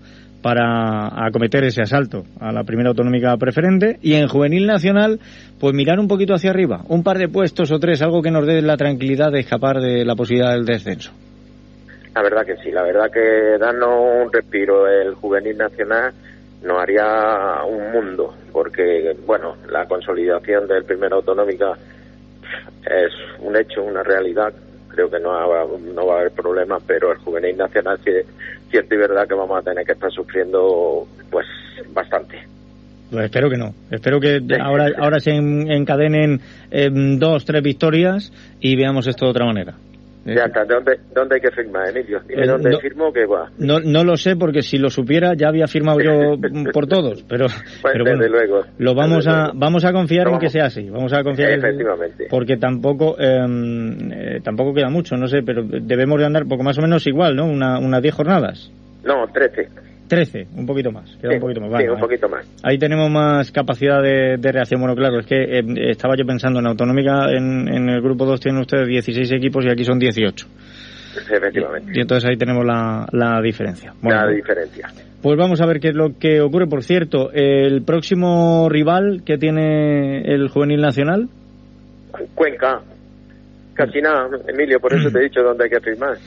para 0.42 1.26
acometer 1.26 1.64
ese 1.64 1.82
asalto 1.82 2.24
a 2.39 2.52
la 2.52 2.64
primera 2.64 2.89
autonómica 2.89 3.36
preferente. 3.38 3.98
Y 4.02 4.16
en 4.16 4.28
juvenil 4.28 4.66
nacional 4.66 5.20
pues 5.60 5.74
mirar 5.74 6.00
un 6.00 6.08
poquito 6.08 6.34
hacia 6.34 6.50
arriba, 6.50 6.82
un 6.88 7.04
par 7.04 7.18
de 7.18 7.28
puestos 7.28 7.72
o 7.72 7.80
tres, 7.80 8.02
algo 8.02 8.22
que 8.22 8.32
nos 8.32 8.48
dé 8.48 8.62
la 8.62 8.78
tranquilidad 8.78 9.32
de 9.32 9.42
escapar 9.42 9.80
de 9.80 10.04
la 10.04 10.16
posibilidad 10.16 10.54
del 10.54 10.66
descenso. 10.66 11.12
La 12.16 12.24
verdad 12.24 12.46
que 12.46 12.58
sí, 12.58 12.72
la 12.72 12.84
verdad 12.84 13.12
que 13.12 13.58
darnos 13.60 14.26
un 14.26 14.34
respiro 14.34 14.88
el 14.88 15.14
juvenil 15.14 15.58
nacional 15.58 16.14
nos 16.64 16.80
haría 16.80 17.64
un 17.66 17.92
mundo, 17.92 18.36
porque 18.52 19.16
bueno, 19.26 19.56
la 19.70 19.86
consolidación 19.86 20.68
del 20.68 20.84
primera 20.84 21.16
autonómica 21.16 21.74
es 22.86 23.14
un 23.39 23.56
hecho, 23.56 23.84
una 23.84 24.04
realidad 24.04 24.54
creo 24.92 25.10
que 25.10 25.20
no 25.20 25.30
va, 25.30 25.66
no 25.94 26.06
va 26.06 26.16
a 26.16 26.20
haber 26.20 26.32
problemas, 26.32 26.84
pero 26.86 27.12
el 27.12 27.18
juvenil 27.20 27.58
nacional 27.58 28.00
sí, 28.04 28.12
cierto 28.70 28.96
y 28.96 28.98
verdad 28.98 29.28
que 29.28 29.34
vamos 29.34 29.60
a 29.60 29.62
tener 29.62 29.86
que 29.86 29.94
estar 29.94 30.12
sufriendo 30.12 31.08
pues 31.30 31.46
bastante. 31.94 32.39
Pues 33.10 33.26
espero 33.26 33.50
que 33.50 33.58
no. 33.58 33.74
Espero 33.89 34.20
que 34.20 34.39
ahora, 34.62 34.89
ahora 34.98 35.20
se 35.20 35.32
encadenen 35.32 36.39
eh, 36.72 36.89
dos, 36.92 37.44
tres 37.44 37.62
victorias 37.62 38.32
y 38.62 38.76
veamos 38.76 39.06
esto 39.08 39.26
de 39.26 39.32
otra 39.32 39.46
manera. 39.46 39.74
Ya 40.24 40.46
está, 40.46 40.66
¿dónde, 40.66 41.00
dónde 41.16 41.36
hay 41.36 41.42
que 41.42 41.52
firmar, 41.52 41.90
Emilio? 41.90 42.20
Dime 42.28 42.44
eh, 42.44 42.48
dónde 42.48 42.70
no, 42.70 42.80
firmo 42.80 43.12
que 43.12 43.26
va. 43.26 43.50
No, 43.58 43.80
no 43.80 44.04
lo 44.04 44.16
sé 44.18 44.36
porque 44.36 44.62
si 44.62 44.78
lo 44.78 44.90
supiera 44.90 45.34
ya 45.36 45.48
había 45.48 45.66
firmado 45.68 46.00
yo 46.00 46.38
por 46.74 46.88
todos, 46.88 47.24
pero, 47.24 47.48
pues 47.82 47.82
pero 47.94 48.04
bueno, 48.06 48.28
luego, 48.28 48.62
lo 48.78 48.94
vamos 48.94 49.28
a 49.28 49.52
vamos 49.56 49.84
a 49.84 49.92
confiar 49.92 50.28
en 50.28 50.38
que 50.38 50.50
sea 50.50 50.66
así, 50.66 50.90
vamos 50.90 51.12
a 51.14 51.24
confiar 51.24 51.52
efectivamente. 51.52 52.28
porque 52.30 52.58
tampoco 52.58 53.20
em, 53.20 54.12
eh, 54.12 54.42
tampoco 54.44 54.74
queda 54.74 54.90
mucho, 54.90 55.16
no 55.18 55.28
sé, 55.28 55.42
pero 55.44 55.64
debemos 55.64 56.20
de 56.20 56.26
andar 56.26 56.46
poco 56.46 56.64
más 56.64 56.78
o 56.78 56.82
menos 56.82 57.08
igual, 57.08 57.36
¿no? 57.36 57.46
Una, 57.46 57.80
unas 57.80 58.02
10 58.02 58.14
jornadas. 58.14 58.72
No, 59.04 59.26
13. 59.28 59.91
13, 60.12 60.47
un 60.57 60.66
poquito 60.66 60.91
más. 60.91 61.09
Queda 61.22 61.36
un 61.36 61.39
poquito 61.39 61.62
más. 61.62 61.82
sí, 61.82 61.88
un 61.88 61.99
poquito 62.01 62.28
más. 62.28 62.45
Ahí 62.64 62.78
tenemos 62.78 63.09
más 63.09 63.49
capacidad 63.49 64.01
de, 64.01 64.36
reacción. 64.41 64.82
Bueno, 64.82 64.93
claro, 64.93 65.22
es 65.22 65.26
que 65.26 65.41
eh, 65.41 65.64
estaba 65.89 66.16
yo 66.18 66.26
pensando 66.26 66.59
en 66.59 66.68
Autonómica, 66.68 67.32
en, 67.32 67.70
en, 67.70 67.88
el 67.88 68.01
grupo 68.01 68.26
2 68.26 68.41
tienen 68.41 68.59
ustedes 68.59 68.89
16 68.89 69.32
equipos 69.32 69.64
y 69.64 69.70
aquí 69.70 69.86
son 69.86 69.99
18. 69.99 70.47
Efectivamente. 71.32 71.93
Y, 71.95 72.01
entonces 72.01 72.30
ahí 72.30 72.36
tenemos 72.36 72.66
la, 72.66 73.07
la 73.14 73.41
diferencia. 73.41 73.93
la 74.03 74.28
diferencia. 74.28 74.89
Pues 75.22 75.38
vamos 75.38 75.62
a 75.62 75.66
ver 75.66 75.80
qué 75.80 75.88
es 75.88 75.95
lo 75.95 76.20
que 76.20 76.41
ocurre. 76.41 76.68
Por 76.68 76.84
cierto, 76.84 77.32
el 77.32 77.82
próximo 77.84 78.68
rival 78.68 79.22
que 79.26 79.38
tiene 79.38 80.24
el 80.24 80.49
Juvenil 80.49 80.82
Nacional. 80.82 81.30
Cuenca. 82.36 82.82
Casi 83.76 84.01
nada, 84.01 84.28
Emilio, 84.45 84.78
por 84.82 84.93
eso 84.93 85.09
te 85.09 85.20
he 85.20 85.24
dicho 85.24 85.41
dónde 85.41 85.64
hay 85.64 85.70
que 85.70 85.80
firmar. 85.80 86.18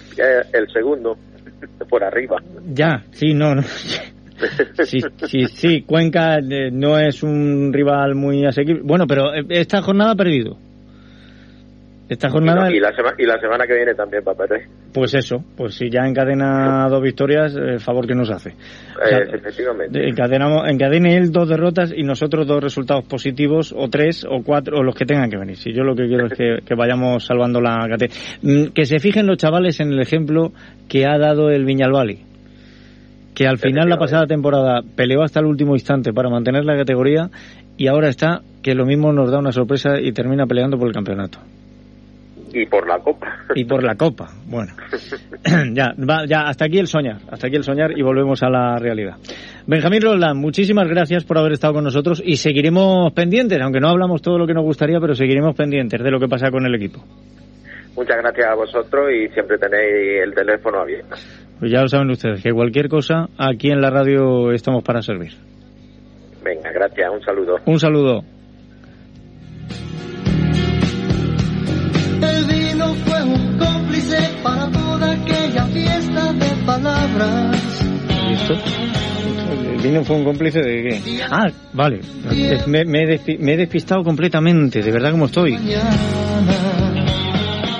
el 0.54 0.72
segundo. 0.72 1.18
por 1.88 2.04
arriba. 2.04 2.36
Ya, 2.72 3.04
sí, 3.12 3.34
no, 3.34 3.54
no. 3.54 3.62
Sí, 5.26 5.46
sí, 5.46 5.82
Cuenca 5.82 6.38
eh, 6.38 6.70
no 6.70 6.98
es 6.98 7.22
un 7.22 7.72
rival 7.72 8.14
muy 8.14 8.44
asequible. 8.44 8.82
Bueno, 8.84 9.06
pero 9.06 9.32
eh, 9.32 9.44
esta 9.48 9.80
jornada 9.80 10.10
ha 10.10 10.16
perdido. 10.16 10.58
Esta 12.08 12.28
jornada... 12.28 12.70
Y, 12.70 12.80
la 12.80 12.92
y 13.16 13.24
la 13.24 13.40
semana 13.40 13.66
que 13.66 13.74
viene 13.74 13.94
también 13.94 14.22
a 14.28 14.34
perder. 14.34 14.66
Pues 14.92 15.14
eso, 15.14 15.42
pues 15.56 15.74
si 15.74 15.88
ya 15.88 16.06
encadena 16.06 16.86
dos 16.88 17.02
victorias, 17.02 17.54
el 17.56 17.80
favor 17.80 18.06
que 18.06 18.14
nos 18.14 18.30
hace. 18.30 18.50
Eh, 18.50 19.24
efectivamente. 19.32 20.06
Encadenamos, 20.06 20.68
encadene 20.68 21.16
él 21.16 21.32
dos 21.32 21.48
derrotas 21.48 21.94
y 21.96 22.02
nosotros 22.02 22.46
dos 22.46 22.62
resultados 22.62 23.04
positivos, 23.04 23.74
o 23.76 23.88
tres, 23.88 24.26
o 24.28 24.42
cuatro, 24.42 24.78
o 24.78 24.82
los 24.82 24.94
que 24.94 25.06
tengan 25.06 25.30
que 25.30 25.38
venir. 25.38 25.56
Si 25.56 25.72
yo 25.72 25.82
lo 25.82 25.94
que 25.94 26.06
quiero 26.06 26.26
es 26.26 26.34
que, 26.34 26.74
vayamos 26.74 27.24
salvando 27.24 27.60
la 27.60 27.88
categoría. 27.88 28.16
Mm, 28.42 28.72
que 28.74 28.84
se 28.84 28.98
fijen 28.98 29.26
los 29.26 29.38
chavales 29.38 29.80
en 29.80 29.90
el 29.92 30.00
ejemplo 30.00 30.52
que 30.88 31.06
ha 31.06 31.16
dado 31.16 31.50
el 31.50 31.64
Viñalbali. 31.64 32.20
Que 33.34 33.48
al 33.48 33.58
final 33.58 33.88
la 33.88 33.96
pasada 33.96 34.26
temporada 34.26 34.82
peleó 34.94 35.22
hasta 35.22 35.40
el 35.40 35.46
último 35.46 35.74
instante 35.74 36.12
para 36.12 36.28
mantener 36.28 36.64
la 36.64 36.76
categoría 36.76 37.30
y 37.76 37.88
ahora 37.88 38.08
está 38.08 38.42
que 38.62 38.74
lo 38.74 38.84
mismo 38.86 39.12
nos 39.12 39.30
da 39.30 39.38
una 39.38 39.52
sorpresa 39.52 40.00
y 40.00 40.12
termina 40.12 40.46
peleando 40.46 40.78
por 40.78 40.86
el 40.86 40.94
campeonato. 40.94 41.40
Y 42.54 42.66
por 42.66 42.86
la 42.86 42.98
copa. 43.00 43.26
Y 43.56 43.64
por 43.64 43.82
la 43.82 43.96
copa, 43.96 44.30
bueno. 44.46 44.72
ya, 45.72 45.92
ya, 46.28 46.42
hasta 46.42 46.66
aquí 46.66 46.78
el 46.78 46.86
soñar, 46.86 47.16
hasta 47.28 47.48
aquí 47.48 47.56
el 47.56 47.64
soñar 47.64 47.98
y 47.98 48.02
volvemos 48.02 48.44
a 48.44 48.48
la 48.48 48.78
realidad. 48.78 49.16
Benjamín 49.66 50.02
Roldán, 50.02 50.38
muchísimas 50.38 50.88
gracias 50.88 51.24
por 51.24 51.36
haber 51.36 51.52
estado 51.52 51.74
con 51.74 51.82
nosotros 51.82 52.22
y 52.24 52.36
seguiremos 52.36 53.12
pendientes, 53.12 53.60
aunque 53.60 53.80
no 53.80 53.88
hablamos 53.88 54.22
todo 54.22 54.38
lo 54.38 54.46
que 54.46 54.54
nos 54.54 54.62
gustaría, 54.62 55.00
pero 55.00 55.16
seguiremos 55.16 55.56
pendientes 55.56 56.00
de 56.00 56.10
lo 56.12 56.20
que 56.20 56.28
pasa 56.28 56.52
con 56.52 56.64
el 56.64 56.74
equipo. 56.76 57.04
Muchas 57.96 58.18
gracias 58.18 58.46
a 58.46 58.54
vosotros 58.54 59.10
y 59.12 59.28
siempre 59.30 59.58
tenéis 59.58 60.22
el 60.22 60.32
teléfono 60.32 60.78
abierto. 60.78 61.16
Pues 61.58 61.72
ya 61.72 61.80
lo 61.80 61.88
saben 61.88 62.10
ustedes, 62.10 62.40
que 62.40 62.52
cualquier 62.52 62.88
cosa, 62.88 63.28
aquí 63.36 63.70
en 63.70 63.80
la 63.80 63.90
radio 63.90 64.52
estamos 64.52 64.84
para 64.84 65.02
servir. 65.02 65.32
Venga, 66.44 66.70
gracias, 66.72 67.10
un 67.10 67.22
saludo. 67.22 67.56
Un 67.66 67.80
saludo. 67.80 68.33
El 72.24 72.44
vino 72.46 72.94
fue 73.06 73.22
un 73.22 73.58
cómplice 73.58 74.16
para 74.42 74.70
toda 74.70 75.12
aquella 75.12 75.64
fiesta 75.66 76.32
de 76.32 76.66
palabras. 76.66 77.84
¿Listo? 78.28 78.54
¿El 79.72 79.82
vino 79.82 80.04
fue 80.04 80.16
un 80.16 80.24
cómplice 80.24 80.60
de 80.60 80.82
qué? 80.82 81.22
Ah, 81.30 81.46
vale. 81.72 82.00
Me, 82.66 82.84
me, 82.84 83.14
he, 83.14 83.38
me 83.38 83.52
he 83.52 83.56
despistado 83.56 84.02
completamente, 84.02 84.82
de 84.82 84.90
verdad 84.90 85.10
como 85.10 85.26
estoy. 85.26 85.56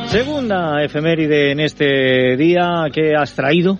Segunda 0.07 0.82
efeméride 0.84 1.51
en 1.51 1.61
este 1.61 2.36
día? 2.36 2.84
¿Qué 2.92 3.14
has 3.16 3.34
traído? 3.34 3.78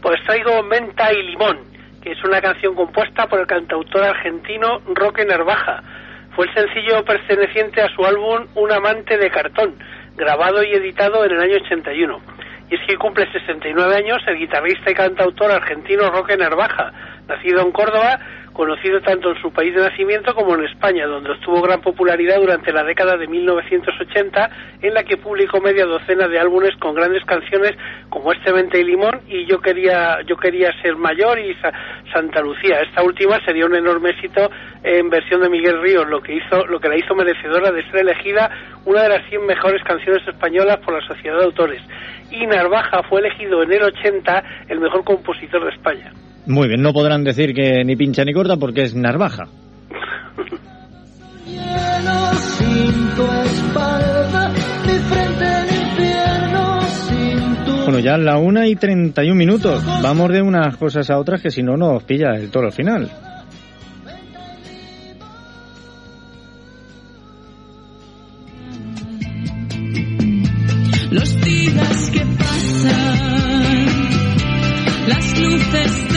Pues 0.00 0.16
traigo 0.26 0.62
Menta 0.62 1.12
y 1.12 1.22
Limón, 1.30 1.58
que 2.02 2.12
es 2.12 2.24
una 2.24 2.40
canción 2.40 2.74
compuesta 2.74 3.26
por 3.26 3.40
el 3.40 3.46
cantautor 3.46 4.02
argentino 4.02 4.80
Roque 4.94 5.24
Nervaja. 5.26 5.82
Fue 6.34 6.46
el 6.46 6.54
sencillo 6.54 7.04
perteneciente 7.04 7.82
a 7.82 7.88
su 7.88 8.04
álbum 8.04 8.46
Un 8.54 8.72
amante 8.72 9.18
de 9.18 9.30
cartón, 9.30 9.76
grabado 10.16 10.62
y 10.62 10.72
editado 10.72 11.24
en 11.24 11.32
el 11.32 11.40
año 11.40 11.56
81. 11.56 12.20
Y 12.70 12.74
es 12.74 12.80
que 12.86 12.96
cumple 12.96 13.30
69 13.30 13.96
años 13.96 14.22
el 14.26 14.38
guitarrista 14.38 14.90
y 14.90 14.94
cantautor 14.94 15.50
argentino 15.50 16.10
Roque 16.10 16.36
Nervaja, 16.36 16.92
nacido 17.28 17.62
en 17.62 17.72
Córdoba, 17.72 18.18
conocido 18.52 19.00
tanto 19.00 19.30
en 19.30 19.40
su 19.40 19.50
país 19.52 19.74
de 19.74 19.80
nacimiento 19.80 20.34
como 20.34 20.54
en 20.54 20.64
España, 20.64 21.06
donde 21.06 21.30
obtuvo 21.30 21.62
gran 21.62 21.80
popularidad 21.80 22.36
durante 22.38 22.72
la 22.72 22.84
década 22.84 23.16
de 23.16 23.26
1980, 23.26 24.50
en 24.82 24.94
la 24.94 25.04
que 25.04 25.16
publicó 25.16 25.60
media 25.60 25.86
docena 25.86 26.28
de 26.28 26.38
álbumes 26.38 26.76
con 26.76 26.94
grandes 26.94 27.24
canciones 27.24 27.72
como 28.10 28.32
Este 28.32 28.52
Mente 28.52 28.80
y 28.80 28.84
Limón 28.84 29.20
y 29.28 29.46
Yo 29.46 29.60
quería, 29.60 30.18
yo 30.26 30.36
quería 30.36 30.70
ser 30.82 30.96
mayor 30.96 31.38
y 31.38 31.56
Santa 32.12 32.42
Lucía. 32.42 32.80
Esta 32.80 33.02
última 33.02 33.40
sería 33.44 33.66
un 33.66 33.74
enorme 33.74 34.10
éxito 34.10 34.50
en 34.82 35.08
versión 35.08 35.40
de 35.40 35.48
Miguel 35.48 35.80
Ríos, 35.80 36.08
lo 36.08 36.20
que 36.20 36.34
hizo, 36.34 36.66
lo 36.66 36.78
que 36.78 36.88
la 36.88 36.96
hizo 36.96 37.14
merecedora 37.14 37.70
de 37.70 37.82
ser 37.90 38.00
elegida 38.00 38.50
una 38.84 39.02
de 39.02 39.08
las 39.08 39.28
100 39.28 39.46
mejores 39.46 39.82
canciones 39.84 40.26
españolas 40.26 40.78
por 40.78 40.94
la 40.94 41.06
Sociedad 41.06 41.38
de 41.38 41.44
Autores. 41.44 41.82
Y 42.30 42.46
Narvaja 42.46 43.02
fue 43.04 43.20
elegido 43.20 43.62
en 43.62 43.72
el 43.72 43.82
80 43.82 44.44
el 44.68 44.80
mejor 44.80 45.04
compositor 45.04 45.64
de 45.64 45.70
España. 45.70 46.12
Muy 46.46 46.68
bien, 46.68 46.82
no 46.82 46.92
podrán 46.92 47.22
decir 47.22 47.54
que 47.54 47.84
ni 47.84 47.94
pincha 47.96 48.24
ni 48.24 48.32
corta 48.32 48.56
porque 48.56 48.82
es 48.82 48.94
Narvaja. 48.94 49.48
Bueno, 57.84 57.98
ya 57.98 58.16
la 58.16 58.38
una 58.38 58.66
y 58.66 58.76
31 58.76 59.34
minutos. 59.34 59.84
Vamos 60.02 60.30
de 60.30 60.40
unas 60.40 60.76
cosas 60.76 61.10
a 61.10 61.18
otras 61.18 61.42
que 61.42 61.50
si 61.50 61.62
no 61.62 61.76
nos 61.76 62.02
pilla 62.04 62.30
el 62.36 62.50
toro 62.50 62.68
al 62.68 62.72
final. 62.72 63.10
Los 71.10 71.40
días 71.42 72.10
que 72.14 72.20
pasan, 72.38 73.86
las 75.06 75.38
luces 75.38 76.11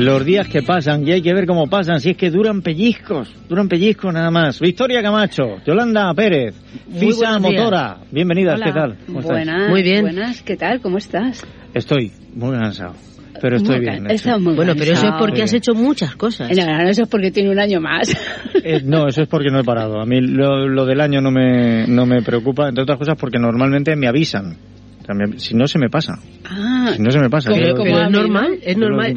los 0.00 0.24
días 0.24 0.48
que 0.48 0.62
pasan 0.62 1.06
y 1.06 1.12
hay 1.12 1.22
que 1.22 1.34
ver 1.34 1.46
cómo 1.46 1.66
pasan, 1.66 2.00
si 2.00 2.10
es 2.10 2.16
que 2.16 2.30
duran 2.30 2.62
pellizcos, 2.62 3.34
duran 3.48 3.68
pellizcos 3.68 4.12
nada 4.12 4.30
más. 4.30 4.60
Victoria 4.60 5.02
Camacho, 5.02 5.58
Yolanda 5.66 6.12
Pérez, 6.14 6.54
Fisa 6.98 7.38
Motora, 7.38 7.98
bienvenidas, 8.10 8.60
¿qué 8.60 8.72
tal? 8.72 8.96
buenas, 9.08 9.70
muy 9.70 9.82
bien. 9.82 10.02
Buenas, 10.02 10.42
¿qué 10.42 10.56
tal? 10.56 10.80
¿Cómo 10.80 10.98
estás? 10.98 11.44
Estoy 11.74 12.12
muy 12.34 12.56
cansado. 12.56 12.94
Pero 13.40 13.56
estoy 13.56 13.80
bien. 13.80 14.04
bueno, 14.56 14.72
pero 14.76 14.92
eso 14.92 15.06
es 15.06 15.14
porque 15.16 15.42
has 15.42 15.54
hecho 15.54 15.72
muchas 15.72 16.16
cosas. 16.16 16.50
No, 16.56 16.66
no, 16.66 16.88
eso 16.88 17.02
es 17.02 17.08
porque 17.08 17.30
tiene 17.30 17.50
un 17.50 17.58
año 17.58 17.80
más. 17.80 18.08
Eh, 18.64 18.82
no, 18.84 19.06
eso 19.06 19.22
es 19.22 19.28
porque 19.28 19.50
no 19.50 19.60
he 19.60 19.64
parado. 19.64 20.00
A 20.00 20.04
mí 20.04 20.20
lo, 20.20 20.66
lo, 20.66 20.84
del 20.84 21.00
año 21.00 21.20
no 21.20 21.30
me, 21.30 21.86
no 21.86 22.06
me 22.06 22.22
preocupa, 22.22 22.68
entre 22.68 22.82
otras 22.82 22.98
cosas 22.98 23.16
porque 23.16 23.38
normalmente 23.38 23.94
me 23.94 24.08
avisan 24.08 24.56
si 25.36 25.54
no 25.54 25.66
se 25.66 25.78
me 25.78 25.88
pasa. 25.88 26.18
Ah, 26.44 26.92
si 26.96 27.02
no 27.02 27.10
se 27.10 27.18
me 27.18 27.30
pasa. 27.30 27.50
Pero, 27.52 27.84
es 27.84 28.10
normal, 28.10 28.58
es 28.62 28.76
normal. 28.76 29.14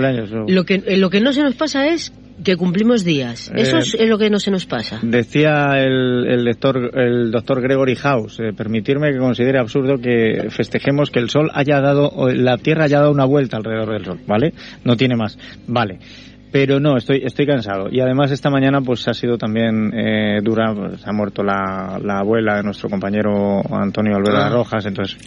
Lo 0.48 0.64
que, 0.64 0.84
lo 0.98 1.10
que 1.10 1.22
no 1.22 1.34
se 1.34 1.42
nos 1.44 1.56
pasa 1.56 1.88
es 1.88 2.14
que 2.44 2.56
cumplimos 2.58 3.04
días. 3.04 3.52
Eso 3.56 3.78
es, 3.78 3.96
lo 4.08 4.18
que 4.18 4.30
no 4.30 4.40
se 4.40 4.52
nos 4.52 4.66
pasa. 4.66 5.00
Decía 5.04 5.74
el, 5.78 6.26
el, 6.28 6.46
doctor, 6.46 6.92
el 6.98 7.32
doctor 7.32 7.62
Gregory 7.62 7.96
House, 7.96 8.40
eh, 8.40 8.54
permitirme 8.56 9.12
que 9.12 9.20
considere 9.20 9.60
absurdo 9.60 9.98
que 9.98 10.48
festejemos 10.50 11.12
que 11.12 11.20
el 11.20 11.30
Sol 11.30 11.52
haya 11.54 11.82
dado, 11.82 12.12
la 12.34 12.58
Tierra 12.58 12.86
haya 12.86 13.00
dado 13.00 13.12
una 13.12 13.26
vuelta 13.26 13.58
alrededor 13.58 13.94
del 13.94 14.06
Sol, 14.06 14.20
¿vale? 14.28 14.54
No 14.84 14.96
tiene 14.96 15.16
más. 15.16 15.38
Vale 15.68 16.00
pero 16.52 16.80
no, 16.80 16.98
estoy, 16.98 17.22
estoy 17.24 17.46
cansado. 17.46 17.88
Y 17.90 18.02
además 18.02 18.32
esta 18.32 18.50
mañana 18.50 18.82
pues 18.82 19.08
ha 19.08 19.14
sido 19.14 19.38
también 19.38 19.94
eh, 19.94 20.42
dura, 20.44 20.74
pues, 20.76 21.08
ha 21.08 21.14
muerto 21.14 21.44
la, 21.44 22.00
la, 22.04 22.20
abuela 22.20 22.58
de 22.58 22.64
nuestro 22.64 22.90
compañero 22.90 23.62
Antonio 23.72 24.18
Alvera 24.18 24.48
ah. 24.48 24.50
Rojas, 24.50 24.86
entonces 24.86 25.18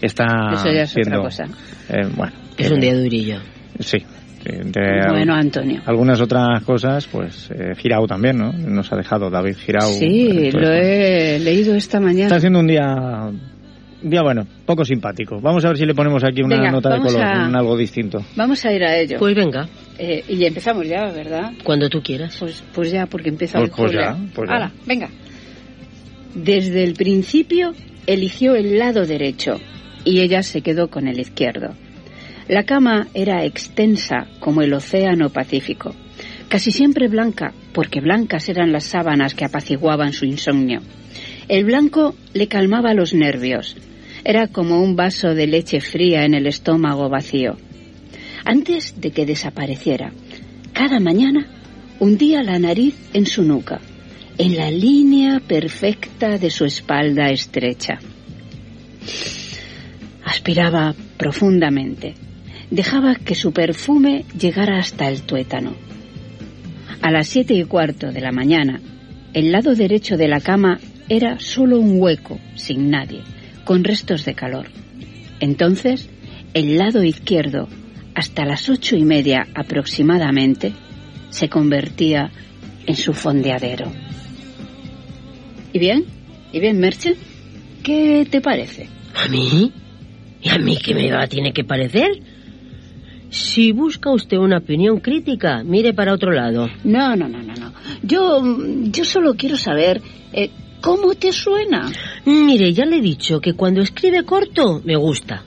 está 0.00 0.24
Eso 0.52 0.72
ya 0.72 0.82
es 0.82 0.96
otra 0.96 1.18
cosa. 1.18 1.44
Eh, 1.88 2.08
bueno, 2.16 2.32
es 2.58 2.70
un 2.70 2.80
día 2.80 2.94
durillo. 2.96 3.38
Sí. 3.78 3.98
bueno, 5.08 5.34
Antonio. 5.34 5.80
Algunas 5.86 6.20
otras 6.20 6.62
cosas, 6.64 7.06
pues 7.06 7.48
eh, 7.50 7.74
Girau 7.76 8.06
también, 8.06 8.38
¿no? 8.38 8.52
Nos 8.52 8.92
ha 8.92 8.96
dejado 8.96 9.30
David 9.30 9.56
Girau. 9.56 9.92
Sí, 9.92 10.50
lo 10.50 10.72
he 10.72 11.38
leído 11.38 11.74
esta 11.76 12.00
mañana. 12.00 12.26
Está 12.26 12.40
siendo 12.40 12.58
un 12.58 12.66
día 12.66 13.30
día 14.02 14.22
bueno, 14.22 14.46
poco 14.66 14.84
simpático. 14.84 15.40
Vamos 15.40 15.64
a 15.64 15.68
ver 15.68 15.78
si 15.78 15.86
le 15.86 15.94
ponemos 15.94 16.22
aquí 16.24 16.42
una 16.42 16.70
nota 16.70 16.94
de 16.94 17.00
color, 17.00 17.22
algo 17.22 17.76
distinto. 17.76 18.18
Vamos 18.36 18.64
a 18.64 18.72
ir 18.72 18.84
a 18.84 18.96
ello. 18.96 19.18
Pues 19.18 19.34
venga. 19.34 19.68
Eh, 20.04 20.24
y 20.26 20.44
empezamos 20.44 20.84
ya, 20.88 21.12
¿verdad? 21.12 21.52
Cuando 21.62 21.88
tú 21.88 22.02
quieras. 22.02 22.36
Pues, 22.40 22.60
pues 22.74 22.90
ya, 22.90 23.06
porque 23.06 23.28
empieza 23.28 23.60
pues, 23.60 23.70
pues 23.70 23.92
ya, 23.92 24.18
pues 24.34 24.50
ya. 24.50 24.72
venga. 24.84 25.08
Desde 26.34 26.82
el 26.82 26.94
principio 26.94 27.72
eligió 28.08 28.56
el 28.56 28.80
lado 28.80 29.06
derecho 29.06 29.60
y 30.04 30.18
ella 30.18 30.42
se 30.42 30.60
quedó 30.60 30.88
con 30.88 31.06
el 31.06 31.20
izquierdo. 31.20 31.76
La 32.48 32.64
cama 32.64 33.06
era 33.14 33.44
extensa 33.44 34.26
como 34.40 34.62
el 34.62 34.74
océano 34.74 35.28
Pacífico, 35.28 35.94
casi 36.48 36.72
siempre 36.72 37.06
blanca, 37.06 37.52
porque 37.72 38.00
blancas 38.00 38.48
eran 38.48 38.72
las 38.72 38.82
sábanas 38.82 39.36
que 39.36 39.44
apaciguaban 39.44 40.12
su 40.12 40.24
insomnio. 40.24 40.80
El 41.46 41.64
blanco 41.64 42.16
le 42.32 42.48
calmaba 42.48 42.92
los 42.94 43.14
nervios, 43.14 43.76
era 44.24 44.48
como 44.48 44.82
un 44.82 44.96
vaso 44.96 45.36
de 45.36 45.46
leche 45.46 45.80
fría 45.80 46.24
en 46.24 46.34
el 46.34 46.48
estómago 46.48 47.08
vacío. 47.08 47.56
Antes 48.44 49.00
de 49.00 49.10
que 49.10 49.26
desapareciera, 49.26 50.12
cada 50.72 51.00
mañana 51.00 51.46
hundía 52.00 52.42
la 52.42 52.58
nariz 52.58 52.94
en 53.12 53.26
su 53.26 53.42
nuca, 53.42 53.80
en 54.38 54.56
la 54.56 54.70
línea 54.70 55.40
perfecta 55.40 56.38
de 56.38 56.50
su 56.50 56.64
espalda 56.64 57.30
estrecha. 57.30 57.98
Aspiraba 60.24 60.94
profundamente. 61.16 62.14
Dejaba 62.70 63.14
que 63.16 63.34
su 63.34 63.52
perfume 63.52 64.24
llegara 64.38 64.78
hasta 64.78 65.08
el 65.08 65.22
tuétano. 65.22 65.74
A 67.02 67.10
las 67.10 67.28
siete 67.28 67.54
y 67.54 67.64
cuarto 67.64 68.10
de 68.10 68.20
la 68.20 68.32
mañana, 68.32 68.80
el 69.34 69.52
lado 69.52 69.74
derecho 69.74 70.16
de 70.16 70.28
la 70.28 70.40
cama 70.40 70.78
era 71.08 71.38
solo 71.38 71.78
un 71.78 72.00
hueco, 72.00 72.40
sin 72.54 72.90
nadie 72.90 73.22
con 73.64 73.84
restos 73.84 74.24
de 74.24 74.34
calor. 74.34 74.66
Entonces, 75.40 76.08
el 76.54 76.76
lado 76.76 77.02
izquierdo, 77.02 77.68
hasta 78.14 78.44
las 78.44 78.68
ocho 78.68 78.96
y 78.96 79.04
media 79.04 79.46
aproximadamente, 79.54 80.72
se 81.30 81.48
convertía 81.48 82.30
en 82.86 82.96
su 82.96 83.12
fondeadero. 83.12 83.90
¿Y 85.72 85.78
bien? 85.78 86.04
¿Y 86.52 86.60
bien, 86.60 86.78
Merche? 86.78 87.16
¿Qué 87.82 88.26
te 88.30 88.40
parece? 88.40 88.88
¿A 89.14 89.28
mí? 89.28 89.72
¿Y 90.42 90.48
a 90.48 90.58
mí 90.58 90.78
qué 90.78 90.94
me 90.94 91.10
va, 91.10 91.26
tiene 91.26 91.52
que 91.52 91.64
parecer? 91.64 92.10
Si 93.30 93.72
busca 93.72 94.10
usted 94.10 94.36
una 94.36 94.58
opinión 94.58 95.00
crítica, 95.00 95.62
mire 95.64 95.94
para 95.94 96.12
otro 96.12 96.32
lado. 96.32 96.68
No, 96.84 97.16
no, 97.16 97.28
no, 97.28 97.42
no, 97.42 97.54
no. 97.54 97.72
Yo, 98.02 98.42
yo 98.90 99.04
solo 99.04 99.34
quiero 99.36 99.56
saber 99.56 100.02
eh, 100.32 100.50
¿Cómo 100.82 101.14
te 101.14 101.30
suena? 101.30 101.92
Mire, 102.26 102.72
ya 102.72 102.84
le 102.84 102.96
he 102.96 103.00
dicho 103.00 103.40
que 103.40 103.52
cuando 103.54 103.82
escribe 103.82 104.24
corto 104.24 104.82
me 104.84 104.96
gusta. 104.96 105.44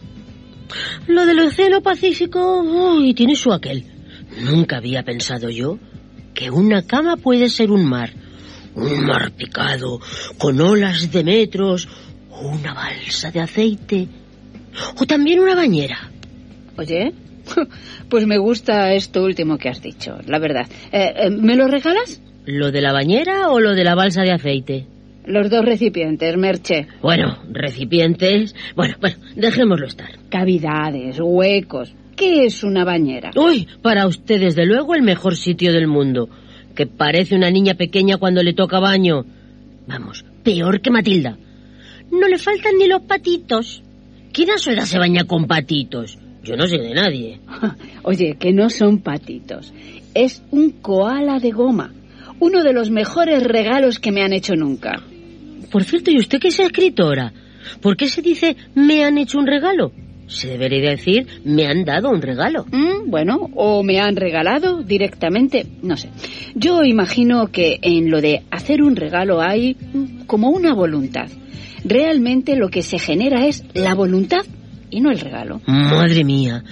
Lo 1.08 1.26
del 1.26 1.40
Océano 1.40 1.82
Pacífico, 1.82 2.62
uy, 2.62 3.14
tiene 3.14 3.36
su 3.36 3.52
aquel. 3.52 3.86
Nunca 4.42 4.78
había 4.78 5.04
pensado 5.04 5.50
yo 5.50 5.80
que 6.34 6.50
una 6.52 6.84
cama 6.84 7.18
puede 7.18 7.50
ser 7.50 7.72
un 7.72 7.86
mar. 7.86 8.12
Un 8.76 9.06
mar 9.06 9.32
picado, 9.32 10.02
con 10.38 10.60
olas 10.60 11.12
de 11.12 11.24
metros, 11.24 11.88
una 12.42 12.74
balsa 12.74 13.32
de 13.32 13.40
aceite, 13.40 14.08
o 15.00 15.06
también 15.06 15.40
una 15.40 15.56
bañera. 15.56 16.12
Oye, 16.78 17.14
pues 18.10 18.28
me 18.28 18.38
gusta 18.38 18.94
esto 18.94 19.24
último 19.24 19.58
que 19.58 19.70
has 19.70 19.82
dicho, 19.82 20.18
la 20.28 20.40
verdad. 20.40 20.68
Eh, 20.92 21.14
eh, 21.16 21.30
¿Me 21.30 21.56
lo 21.56 21.68
regalas? 21.68 22.22
¿Lo 22.46 22.72
de 22.72 22.82
la 22.82 22.92
bañera 22.92 23.50
o 23.50 23.60
lo 23.60 23.74
de 23.74 23.84
la 23.84 23.96
balsa 23.96 24.24
de 24.24 24.34
aceite? 24.34 24.88
Los 25.26 25.50
dos 25.50 25.66
recipientes, 25.66 26.38
Merche. 26.38 26.88
Bueno, 27.02 27.40
recipientes. 27.52 28.56
Bueno, 28.76 28.96
bueno, 29.00 29.18
dejémoslo 29.36 29.88
estar. 29.88 30.10
Cavidades, 30.30 31.20
huecos. 31.20 31.94
¿Qué 32.16 32.46
es 32.46 32.64
una 32.64 32.86
bañera? 32.86 33.32
Uy, 33.36 33.68
para 33.82 34.08
usted 34.08 34.40
desde 34.40 34.66
luego 34.66 34.96
el 34.96 35.02
mejor 35.02 35.36
sitio 35.36 35.74
del 35.74 35.88
mundo. 35.88 36.30
Que 36.76 36.86
parece 36.86 37.36
una 37.36 37.50
niña 37.50 37.74
pequeña 37.74 38.18
cuando 38.18 38.44
le 38.44 38.54
toca 38.54 38.80
baño. 38.80 39.26
Vamos, 39.88 40.26
peor 40.44 40.82
que 40.82 40.92
Matilda. 40.92 41.38
No 42.12 42.28
le 42.28 42.38
faltan 42.38 42.78
ni 42.78 42.88
los 42.88 43.02
patitos. 43.02 43.84
¿Quién 44.32 44.52
a 44.52 44.58
su 44.58 44.72
edad 44.72 44.84
se 44.84 45.00
baña 45.00 45.24
con 45.26 45.46
patitos? 45.48 46.18
Yo 46.44 46.56
no 46.56 46.68
sé 46.68 46.78
de 46.78 46.94
nadie. 46.94 47.40
Oye, 48.04 48.36
que 48.40 48.54
no 48.54 48.70
son 48.70 49.00
patitos. 49.00 49.74
Es 50.14 50.44
un 50.52 50.72
koala 50.72 51.40
de 51.40 51.52
goma. 51.52 51.94
Uno 52.40 52.64
de 52.64 52.74
los 52.74 52.92
mejores 52.92 53.44
regalos 53.44 54.00
que 54.00 54.12
me 54.12 54.22
han 54.22 54.34
hecho 54.34 54.56
nunca. 54.56 55.02
Por 55.72 55.84
cierto, 55.84 56.12
¿y 56.12 56.18
usted 56.18 56.40
que 56.40 56.50
es 56.50 56.60
escritora? 56.60 57.34
¿Por 57.82 57.98
qué 57.98 58.08
se 58.08 58.22
dice 58.22 58.56
me 58.76 59.04
han 59.04 59.18
hecho 59.18 59.40
un 59.40 59.48
regalo? 59.48 59.92
Se 60.28 60.48
debería 60.50 60.90
decir 60.90 61.28
me 61.44 61.68
han 61.68 61.84
dado 61.84 62.10
un 62.10 62.22
regalo. 62.22 62.66
Mm, 62.72 63.10
bueno, 63.10 63.50
o 63.56 63.84
me 63.84 64.00
han 64.00 64.16
regalado 64.16 64.82
directamente, 64.82 65.66
no 65.82 65.98
sé. 65.98 66.10
Yo 66.56 66.84
imagino 66.84 67.48
que 67.48 67.80
en 67.82 68.10
lo 68.10 68.22
de 68.22 68.44
hacer 68.50 68.82
un 68.82 68.96
regalo 68.96 69.42
hay 69.42 69.76
mm, 69.76 70.26
como 70.26 70.50
una 70.50 70.74
voluntad. 70.74 71.30
Realmente 71.84 72.56
lo 72.56 72.70
que 72.70 72.82
se 72.82 72.98
genera 72.98 73.46
es 73.46 73.64
la 73.74 73.94
voluntad 73.94 74.42
y 74.90 75.02
no 75.02 75.12
el 75.12 75.20
regalo. 75.20 75.62
Madre 75.68 76.24
mía. 76.24 76.64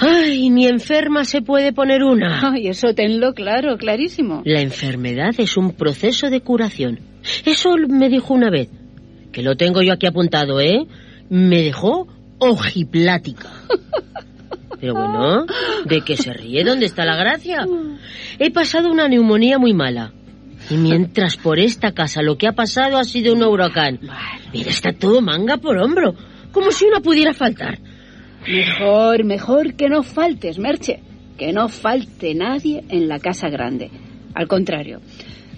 Ay, 0.00 0.48
ni 0.50 0.66
enferma 0.66 1.24
se 1.24 1.42
puede 1.42 1.72
poner 1.72 2.04
una. 2.04 2.52
Ay, 2.52 2.68
eso 2.68 2.94
tenlo 2.94 3.32
claro, 3.32 3.76
clarísimo. 3.76 4.42
La 4.44 4.60
enfermedad 4.60 5.34
es 5.38 5.56
un 5.56 5.72
proceso 5.72 6.30
de 6.30 6.40
curación. 6.40 7.00
Eso 7.44 7.70
me 7.88 8.08
dijo 8.08 8.34
una 8.34 8.50
vez. 8.50 8.68
Que 9.32 9.42
lo 9.42 9.56
tengo 9.56 9.82
yo 9.82 9.92
aquí 9.92 10.06
apuntado, 10.06 10.60
¿eh? 10.60 10.86
Me 11.28 11.62
dejó 11.62 12.08
ojiplática. 12.38 13.48
Pero 14.80 14.94
bueno, 14.94 15.46
¿de 15.86 16.02
qué 16.02 16.16
se 16.16 16.32
ríe? 16.32 16.62
¿Dónde 16.62 16.86
está 16.86 17.04
la 17.04 17.16
gracia? 17.16 17.66
He 18.38 18.50
pasado 18.52 18.90
una 18.90 19.08
neumonía 19.08 19.58
muy 19.58 19.74
mala. 19.74 20.12
Y 20.70 20.76
mientras 20.76 21.36
por 21.36 21.58
esta 21.58 21.92
casa 21.92 22.22
lo 22.22 22.36
que 22.36 22.46
ha 22.46 22.52
pasado 22.52 22.98
ha 22.98 23.04
sido 23.04 23.32
un 23.32 23.42
huracán. 23.42 23.98
Mira, 24.52 24.70
está 24.70 24.92
todo 24.92 25.20
manga 25.20 25.56
por 25.56 25.78
hombro. 25.78 26.14
Como 26.52 26.70
si 26.70 26.84
una 26.86 27.00
pudiera 27.00 27.34
faltar. 27.34 27.78
Mejor, 28.46 29.24
mejor 29.24 29.74
que 29.74 29.88
no 29.88 30.02
faltes, 30.02 30.58
Merche. 30.58 31.00
Que 31.36 31.52
no 31.52 31.68
falte 31.68 32.34
nadie 32.34 32.84
en 32.88 33.08
la 33.08 33.18
casa 33.18 33.48
grande. 33.48 33.90
Al 34.34 34.46
contrario, 34.46 35.00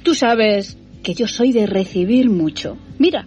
tú 0.03 0.15
sabes 0.15 0.79
que 1.03 1.15
yo 1.15 1.27
soy 1.27 1.53
de 1.53 1.67
recibir 1.67 2.31
mucho. 2.31 2.77
Mira, 2.99 3.27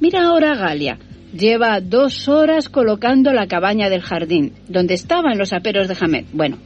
mira 0.00 0.24
ahora 0.26 0.54
Galia. 0.54 0.98
Lleva 1.36 1.80
dos 1.80 2.28
horas 2.28 2.68
colocando 2.68 3.32
la 3.32 3.48
cabaña 3.48 3.90
del 3.90 4.02
jardín, 4.02 4.52
donde 4.68 4.94
estaban 4.94 5.36
los 5.36 5.52
aperos 5.52 5.88
de 5.88 5.96
Hamed. 6.00 6.26
Bueno, 6.32 6.58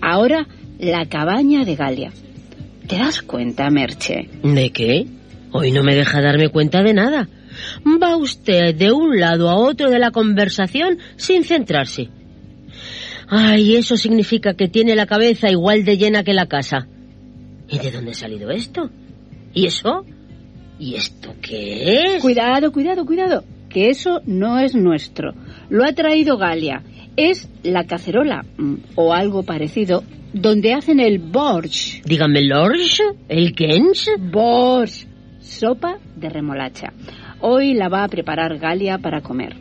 ahora 0.00 0.46
la 0.78 1.06
cabaña 1.06 1.64
de 1.64 1.74
Galia. 1.74 2.12
¿Te 2.86 2.98
das 2.98 3.22
cuenta, 3.22 3.68
Merche? 3.70 4.28
¿De 4.42 4.70
qué? 4.70 5.06
Hoy 5.50 5.72
no 5.72 5.82
me 5.82 5.94
deja 5.94 6.20
darme 6.20 6.48
cuenta 6.48 6.82
de 6.82 6.94
nada. 6.94 7.28
Va 7.84 8.16
usted 8.16 8.74
de 8.74 8.92
un 8.92 9.18
lado 9.18 9.50
a 9.50 9.56
otro 9.56 9.90
de 9.90 9.98
la 9.98 10.10
conversación 10.10 10.98
sin 11.16 11.44
centrarse. 11.44 12.08
Ay, 13.28 13.76
eso 13.76 13.96
significa 13.96 14.54
que 14.54 14.68
tiene 14.68 14.94
la 14.94 15.06
cabeza 15.06 15.50
igual 15.50 15.84
de 15.84 15.96
llena 15.96 16.22
que 16.22 16.32
la 16.32 16.46
casa. 16.46 16.86
¿Y 17.68 17.78
de 17.78 17.90
dónde 17.90 18.10
ha 18.10 18.14
salido 18.14 18.50
esto? 18.50 18.90
¿Y 19.54 19.66
eso? 19.66 20.04
¿Y 20.78 20.94
esto 20.94 21.34
qué 21.40 22.14
es? 22.14 22.22
Cuidado, 22.22 22.72
cuidado, 22.72 23.04
cuidado 23.06 23.44
que 23.72 23.88
eso 23.88 24.20
no 24.26 24.58
es 24.58 24.74
nuestro. 24.74 25.32
Lo 25.70 25.84
ha 25.84 25.92
traído 25.92 26.36
Galia. 26.36 26.82
Es 27.16 27.48
la 27.62 27.84
cacerola, 27.84 28.44
mm, 28.56 28.74
o 28.94 29.12
algo 29.12 29.42
parecido, 29.42 30.02
donde 30.32 30.72
hacen 30.72 31.00
el 31.00 31.18
borsch. 31.18 32.02
Dígame, 32.04 32.42
¿lorsch? 32.42 33.00
¿El 33.28 33.54
kench? 33.54 34.08
Borsch. 34.18 35.06
Sopa 35.40 35.98
de 36.16 36.28
remolacha. 36.28 36.92
Hoy 37.40 37.74
la 37.74 37.88
va 37.88 38.04
a 38.04 38.08
preparar 38.08 38.58
Galia 38.58 38.98
para 38.98 39.20
comer. 39.20 39.56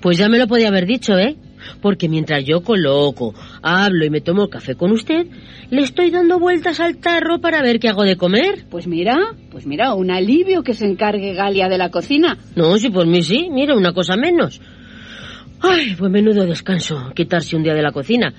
Pues 0.00 0.18
ya 0.18 0.28
me 0.28 0.38
lo 0.38 0.46
podía 0.46 0.68
haber 0.68 0.86
dicho, 0.86 1.16
¿eh? 1.18 1.36
Porque 1.80 2.08
mientras 2.08 2.44
yo 2.44 2.62
coloco, 2.62 3.34
hablo 3.62 4.04
y 4.04 4.10
me 4.10 4.20
tomo 4.20 4.48
café 4.48 4.74
con 4.74 4.92
usted, 4.92 5.26
le 5.70 5.82
estoy 5.82 6.10
dando 6.10 6.38
vueltas 6.38 6.80
al 6.80 6.98
tarro 6.98 7.40
para 7.40 7.62
ver 7.62 7.78
qué 7.80 7.88
hago 7.88 8.04
de 8.04 8.16
comer. 8.16 8.66
Pues 8.70 8.86
mira, 8.86 9.18
pues 9.50 9.66
mira, 9.66 9.94
un 9.94 10.10
alivio 10.10 10.62
que 10.62 10.74
se 10.74 10.86
encargue 10.86 11.34
Galia 11.34 11.68
de 11.68 11.78
la 11.78 11.90
cocina. 11.90 12.38
No, 12.56 12.76
sí, 12.78 12.90
por 12.90 13.06
mí 13.06 13.22
sí, 13.22 13.48
mira, 13.50 13.74
una 13.76 13.92
cosa 13.92 14.16
menos. 14.16 14.60
Ay, 15.60 15.94
pues 15.96 16.10
menudo 16.10 16.44
descanso, 16.44 17.12
quitarse 17.14 17.56
un 17.56 17.62
día 17.62 17.74
de 17.74 17.82
la 17.82 17.92
cocina. 17.92 18.34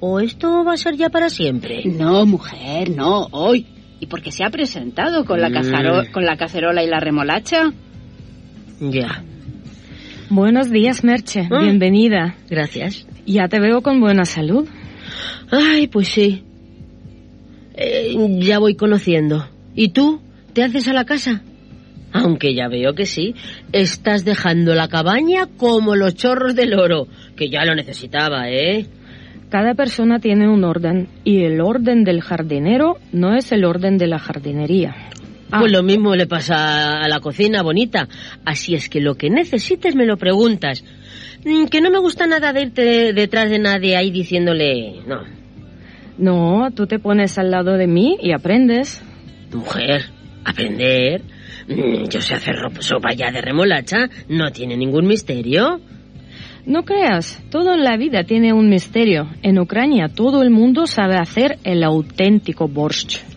¿O 0.00 0.20
esto 0.20 0.64
va 0.64 0.74
a 0.74 0.76
ser 0.76 0.96
ya 0.96 1.08
para 1.08 1.28
siempre? 1.28 1.82
No, 1.86 2.26
mujer, 2.26 2.90
no, 2.90 3.26
hoy. 3.32 3.66
¿Y 4.00 4.06
porque 4.06 4.30
se 4.30 4.44
ha 4.44 4.50
presentado 4.50 5.24
con 5.24 5.40
la, 5.40 5.48
mm. 5.48 6.12
con 6.12 6.24
la 6.24 6.36
cacerola 6.36 6.84
y 6.84 6.86
la 6.86 7.00
remolacha? 7.00 7.72
Ya. 8.80 9.24
Buenos 10.34 10.68
días, 10.68 11.04
Merche. 11.04 11.46
Ah. 11.48 11.60
Bienvenida. 11.60 12.34
Gracias. 12.50 13.06
Ya 13.24 13.46
te 13.46 13.60
veo 13.60 13.82
con 13.82 14.00
buena 14.00 14.24
salud. 14.24 14.68
Ay, 15.48 15.86
pues 15.86 16.08
sí. 16.08 16.42
Eh, 17.76 18.16
ya 18.40 18.58
voy 18.58 18.74
conociendo. 18.74 19.46
¿Y 19.76 19.90
tú? 19.90 20.20
¿Te 20.52 20.64
haces 20.64 20.88
a 20.88 20.92
la 20.92 21.04
casa? 21.04 21.42
Aunque 22.12 22.52
ya 22.52 22.66
veo 22.66 22.94
que 22.94 23.06
sí. 23.06 23.36
Estás 23.70 24.24
dejando 24.24 24.74
la 24.74 24.88
cabaña 24.88 25.46
como 25.56 25.94
los 25.94 26.16
chorros 26.16 26.56
del 26.56 26.74
oro, 26.74 27.06
que 27.36 27.48
ya 27.48 27.64
lo 27.64 27.76
necesitaba, 27.76 28.50
¿eh? 28.50 28.86
Cada 29.50 29.74
persona 29.74 30.18
tiene 30.18 30.48
un 30.48 30.64
orden 30.64 31.06
y 31.22 31.44
el 31.44 31.60
orden 31.60 32.02
del 32.02 32.22
jardinero 32.22 32.96
no 33.12 33.36
es 33.36 33.52
el 33.52 33.64
orden 33.64 33.98
de 33.98 34.08
la 34.08 34.18
jardinería. 34.18 34.96
Ah. 35.50 35.60
Pues 35.60 35.72
lo 35.72 35.82
mismo 35.82 36.14
le 36.14 36.26
pasa 36.26 37.00
a 37.00 37.08
la 37.08 37.20
cocina, 37.20 37.62
bonita. 37.62 38.08
Así 38.44 38.74
es 38.74 38.88
que 38.88 39.00
lo 39.00 39.14
que 39.14 39.30
necesites 39.30 39.94
me 39.94 40.06
lo 40.06 40.16
preguntas. 40.16 40.84
Mm, 41.44 41.66
que 41.66 41.80
no 41.80 41.90
me 41.90 41.98
gusta 41.98 42.26
nada 42.26 42.52
de 42.52 42.62
irte 42.62 43.12
detrás 43.12 43.50
de 43.50 43.58
nadie 43.58 43.96
ahí 43.96 44.10
diciéndole 44.10 45.02
no. 45.06 45.22
No, 46.16 46.70
tú 46.70 46.86
te 46.86 46.98
pones 46.98 47.38
al 47.38 47.50
lado 47.50 47.76
de 47.76 47.86
mí 47.86 48.16
y 48.20 48.32
aprendes. 48.32 49.02
Mujer, 49.52 50.06
aprender. 50.44 51.22
Mm, 51.68 52.08
yo 52.08 52.20
sé 52.20 52.34
hacer 52.34 52.56
sopa 52.80 53.12
ya 53.14 53.30
de 53.30 53.40
remolacha, 53.40 54.08
no 54.28 54.50
tiene 54.50 54.76
ningún 54.76 55.06
misterio. 55.06 55.80
No 56.66 56.84
creas, 56.84 57.42
todo 57.50 57.74
en 57.74 57.84
la 57.84 57.96
vida 57.96 58.24
tiene 58.24 58.52
un 58.54 58.70
misterio. 58.70 59.28
En 59.42 59.58
Ucrania 59.58 60.08
todo 60.08 60.42
el 60.42 60.50
mundo 60.50 60.86
sabe 60.86 61.16
hacer 61.16 61.58
el 61.64 61.82
auténtico 61.82 62.68
borscht. 62.68 63.33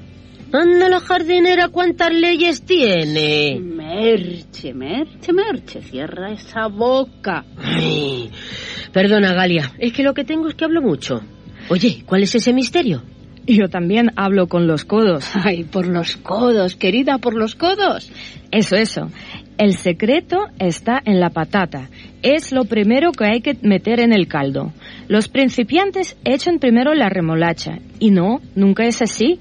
Anda 0.54 0.88
la 0.88 1.00
jardinera, 1.02 1.68
¿cuántas 1.68 2.12
leyes 2.12 2.64
tiene? 2.64 3.60
Merche, 3.60 4.74
merche, 4.74 5.34
merche, 5.34 5.82
cierra 5.82 6.32
esa 6.32 6.68
boca. 6.68 7.46
perdona, 8.94 9.34
Galia, 9.34 9.74
es 9.78 9.92
que 9.92 10.04
lo 10.04 10.14
que 10.14 10.24
tengo 10.24 10.48
es 10.48 10.56
que 10.56 10.64
hablo 10.64 10.82
mucho. 10.82 11.22
Oye, 11.70 12.04
¿cuál 12.06 12.24
es 12.24 12.34
ese 12.34 12.54
misterio? 12.54 13.04
Yo 13.46 13.68
también 13.70 14.12
hablo 14.16 14.48
con 14.48 14.68
los 14.68 14.86
codos. 14.86 15.30
Ay, 15.44 15.66
por 15.66 15.88
los 15.88 16.16
codos, 16.18 16.76
querida, 16.76 17.18
por 17.18 17.34
los 17.34 17.56
codos. 17.56 18.12
Eso, 18.52 18.76
eso. 18.76 19.10
El 19.58 19.74
secreto 19.74 20.48
está 20.60 21.02
en 21.04 21.20
la 21.20 21.30
patata. 21.30 21.90
Es 22.22 22.54
lo 22.54 22.66
primero 22.66 23.12
que 23.12 23.26
hay 23.26 23.42
que 23.42 23.58
meter 23.62 24.00
en 24.00 24.14
el 24.14 24.28
caldo. 24.28 24.72
Los 25.08 25.30
principiantes 25.30 26.18
echan 26.24 26.60
primero 26.60 26.94
la 26.94 27.10
remolacha. 27.10 27.80
Y 28.00 28.12
no, 28.12 28.40
nunca 28.56 28.86
es 28.86 29.02
así. 29.02 29.40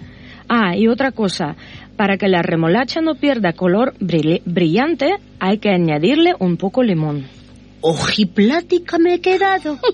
Ah, 0.48 0.76
y 0.76 0.88
otra 0.88 1.12
cosa, 1.12 1.56
para 1.96 2.16
que 2.16 2.28
la 2.28 2.42
remolacha 2.42 3.00
no 3.00 3.14
pierda 3.14 3.52
color 3.54 3.94
brillante, 3.98 5.16
hay 5.40 5.58
que 5.58 5.70
añadirle 5.70 6.34
un 6.38 6.56
poco 6.56 6.82
limón. 6.82 7.26
Ojiplática 7.80 8.98
me 8.98 9.14
he 9.14 9.20
quedado. 9.20 9.78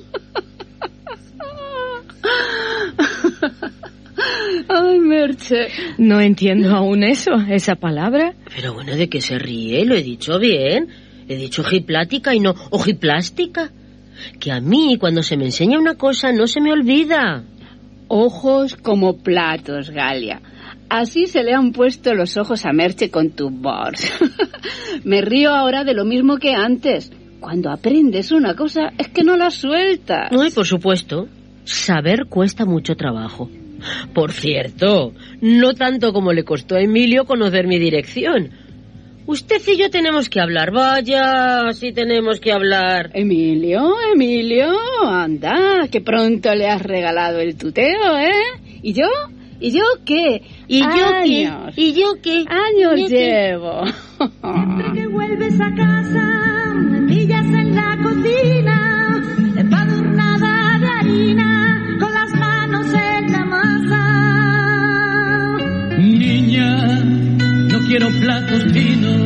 Ay, 4.69 4.99
Merche. 5.01 5.69
No 5.99 6.21
entiendo 6.21 6.75
aún 6.75 7.03
eso, 7.03 7.33
esa 7.51 7.75
palabra. 7.75 8.35
Pero 8.55 8.75
bueno, 8.75 8.95
¿de 8.95 9.09
qué 9.09 9.21
se 9.21 9.39
ríe? 9.39 9.85
Lo 9.85 9.95
he 9.95 10.03
dicho 10.03 10.39
bien. 10.39 10.89
He 11.29 11.37
dicho 11.37 11.63
ojiplática 11.63 12.35
y 12.35 12.41
no 12.41 12.55
ojiplástica. 12.71 13.71
Que 14.39 14.53
a 14.53 14.61
mí, 14.61 14.97
cuando 14.99 15.23
se 15.23 15.37
me 15.37 15.47
enseña 15.47 15.79
una 15.79 15.97
cosa, 15.97 16.33
no 16.33 16.47
se 16.47 16.61
me 16.61 16.73
olvida 16.73 17.45
ojos 18.15 18.77
como 18.77 19.17
platos, 19.17 19.89
Galia. 19.89 20.43
Así 20.91 21.27
se 21.27 21.43
le 21.43 21.55
han 21.55 21.73
puesto 21.73 22.13
los 22.13 22.37
ojos 22.37 22.67
a 22.67 22.73
Merche 22.75 23.11
con 23.11 23.31
tu 23.31 23.49
bors. 23.49 24.13
Me 25.05 25.23
río 25.23 25.55
ahora 25.55 25.83
de 25.83 25.95
lo 25.95 26.05
mismo 26.05 26.37
que 26.37 26.53
antes. 26.53 27.11
Cuando 27.41 27.71
aprendes 27.71 28.31
una 28.31 28.55
cosa 28.55 28.93
es 28.99 29.09
que 29.09 29.25
no 29.25 29.39
la 29.39 29.51
sueltas. 29.51 30.31
No, 30.31 30.47
y 30.47 30.51
por 30.51 30.67
supuesto, 30.67 31.27
saber 31.65 32.27
cuesta 32.29 32.67
mucho 32.67 32.97
trabajo. 32.97 33.49
Por 34.13 34.33
cierto, 34.33 35.15
no 35.41 35.73
tanto 35.73 36.13
como 36.13 36.35
le 36.35 36.45
costó 36.45 36.77
a 36.77 36.83
Emilio 36.83 37.25
conocer 37.25 37.67
mi 37.67 37.79
dirección. 37.79 38.51
Usted 39.27 39.63
y 39.69 39.77
yo 39.77 39.89
tenemos 39.91 40.29
que 40.29 40.41
hablar. 40.41 40.73
Vaya, 40.73 41.73
sí 41.73 41.93
tenemos 41.93 42.41
que 42.41 42.53
hablar. 42.53 43.11
Emilio, 43.15 43.95
Emilio, 44.13 44.67
anda, 45.07 45.87
que 45.91 46.01
pronto 46.01 46.55
le 46.55 46.69
has 46.69 46.83
regalado 46.83 47.39
el 47.39 47.57
tuteo, 47.57 48.19
¿eh? 48.19 48.33
¿Y 48.83 48.93
yo? 48.93 49.07
¿Y 49.61 49.71
yo 49.71 49.85
qué? 50.05 50.43
¿Y 50.67 50.81
yo 50.81 50.89
qué? 51.25 51.53
¿Y 51.77 51.93
yo 51.93 52.15
qué? 52.21 52.45
Años 52.49 53.09
llevo. 53.09 53.85
Siempre 53.87 54.93
que 54.93 55.07
vuelves 55.07 55.61
a 55.61 55.73
casa, 55.73 56.75
me 56.75 57.07
pillas 57.07 57.45
en 57.45 57.75
la 57.77 57.97
cocina, 58.03 58.62
quiero 67.93 68.09
platos 68.21 68.63
finos. 68.73 69.21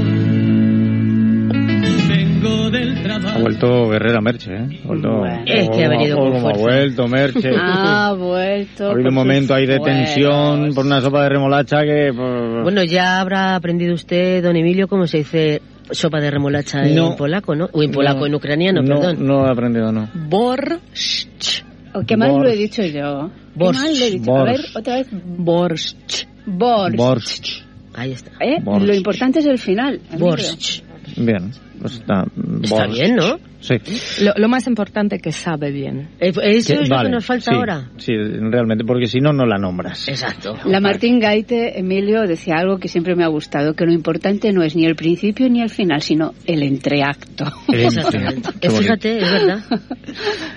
Vengo 2.08 2.70
del 2.70 3.00
trabajo. 3.00 3.38
Ha 3.38 3.40
vuelto 3.40 3.88
Guerrera 3.90 4.20
Merche, 4.20 4.54
¿eh? 4.54 4.80
Ha 4.82 4.88
vuelto, 4.88 5.24
es 5.46 5.68
que 5.70 5.84
ha 5.84 5.88
venido 5.88 6.16
con. 6.18 6.34
Ha 6.34 6.52
vuelto 6.52 7.06
Merche. 7.06 7.50
Ha 7.56 8.12
vuelto. 8.12 8.88
Ha 8.88 8.90
habido 8.92 9.08
un 9.08 9.14
momento 9.14 9.54
ahí 9.54 9.66
de 9.66 9.78
tensión 9.78 10.72
por 10.74 10.84
una 10.84 11.00
sopa 11.00 11.22
de 11.22 11.28
remolacha 11.28 11.82
que. 11.82 12.10
Bueno, 12.10 12.82
ya 12.82 13.20
habrá 13.20 13.54
aprendido 13.54 13.94
usted, 13.94 14.42
don 14.42 14.56
Emilio, 14.56 14.88
cómo 14.88 15.06
se 15.06 15.18
dice 15.18 15.62
sopa 15.92 16.18
de 16.18 16.30
remolacha 16.32 16.82
no, 16.82 17.12
en 17.12 17.16
polaco, 17.16 17.54
¿no? 17.54 17.68
O 17.72 17.82
en 17.84 17.92
polaco, 17.92 18.20
no, 18.20 18.26
en 18.26 18.34
ucraniano, 18.34 18.82
no, 18.82 18.96
perdón. 18.96 19.26
No 19.26 19.46
he 19.46 19.50
aprendido, 19.50 19.92
no. 19.92 20.08
Borsch. 20.28 21.28
Qué 22.06 22.16
mal 22.16 22.32
Borsch. 22.32 22.44
lo 22.44 22.50
he 22.50 22.56
dicho 22.56 22.82
yo. 22.82 23.30
Borsch. 23.54 23.78
Qué 23.78 23.86
mal 23.86 23.98
lo 23.98 24.04
he 24.04 24.10
dicho. 24.10 24.24
Borsch. 24.24 24.48
A 24.48 24.52
ver, 24.52 24.60
otra 24.74 24.94
vez. 24.96 25.08
Borsch. 25.12 25.94
Borsch. 26.46 26.96
Borsch. 26.96 27.65
Ahí 27.96 28.12
está. 28.12 28.30
¿Eh? 28.40 28.60
Lo 28.64 28.94
importante 28.94 29.38
es 29.38 29.46
el 29.46 29.58
final. 29.58 30.00
Borscht. 30.18 30.82
Bien, 31.16 31.50
pues 31.80 31.94
está, 31.94 32.26
está 32.62 32.86
bien, 32.86 33.16
¿no? 33.16 33.38
Sí. 33.66 34.24
Lo, 34.24 34.32
lo, 34.36 34.48
más 34.48 34.66
importante 34.68 35.18
que 35.18 35.32
sabe 35.32 35.72
bien. 35.72 36.10
Eh, 36.20 36.32
eso 36.42 36.74
es 36.74 36.88
lo 36.88 37.02
que 37.02 37.08
nos 37.08 37.26
falta 37.26 37.52
ahora. 37.52 37.90
Sí, 37.96 38.12
realmente, 38.14 38.84
porque 38.84 39.06
si 39.06 39.18
no, 39.18 39.32
no 39.32 39.44
la 39.44 39.58
nombras. 39.58 40.08
Exacto. 40.08 40.56
La 40.64 40.80
Martín 40.80 41.18
Gaite, 41.18 41.78
Emilio, 41.78 42.22
decía 42.22 42.54
algo 42.58 42.78
que 42.78 42.86
siempre 42.86 43.16
me 43.16 43.24
ha 43.24 43.28
gustado, 43.28 43.74
que 43.74 43.84
lo 43.84 43.92
importante 43.92 44.52
no 44.52 44.62
es 44.62 44.76
ni 44.76 44.86
el 44.86 44.94
principio 44.94 45.48
ni 45.48 45.62
el 45.62 45.70
final, 45.70 46.00
sino 46.00 46.32
el 46.46 46.62
entreacto. 46.62 47.44
Exactamente. 47.72 48.70
Fíjate, 48.70 49.18
es 49.18 49.32
verdad. 49.32 49.60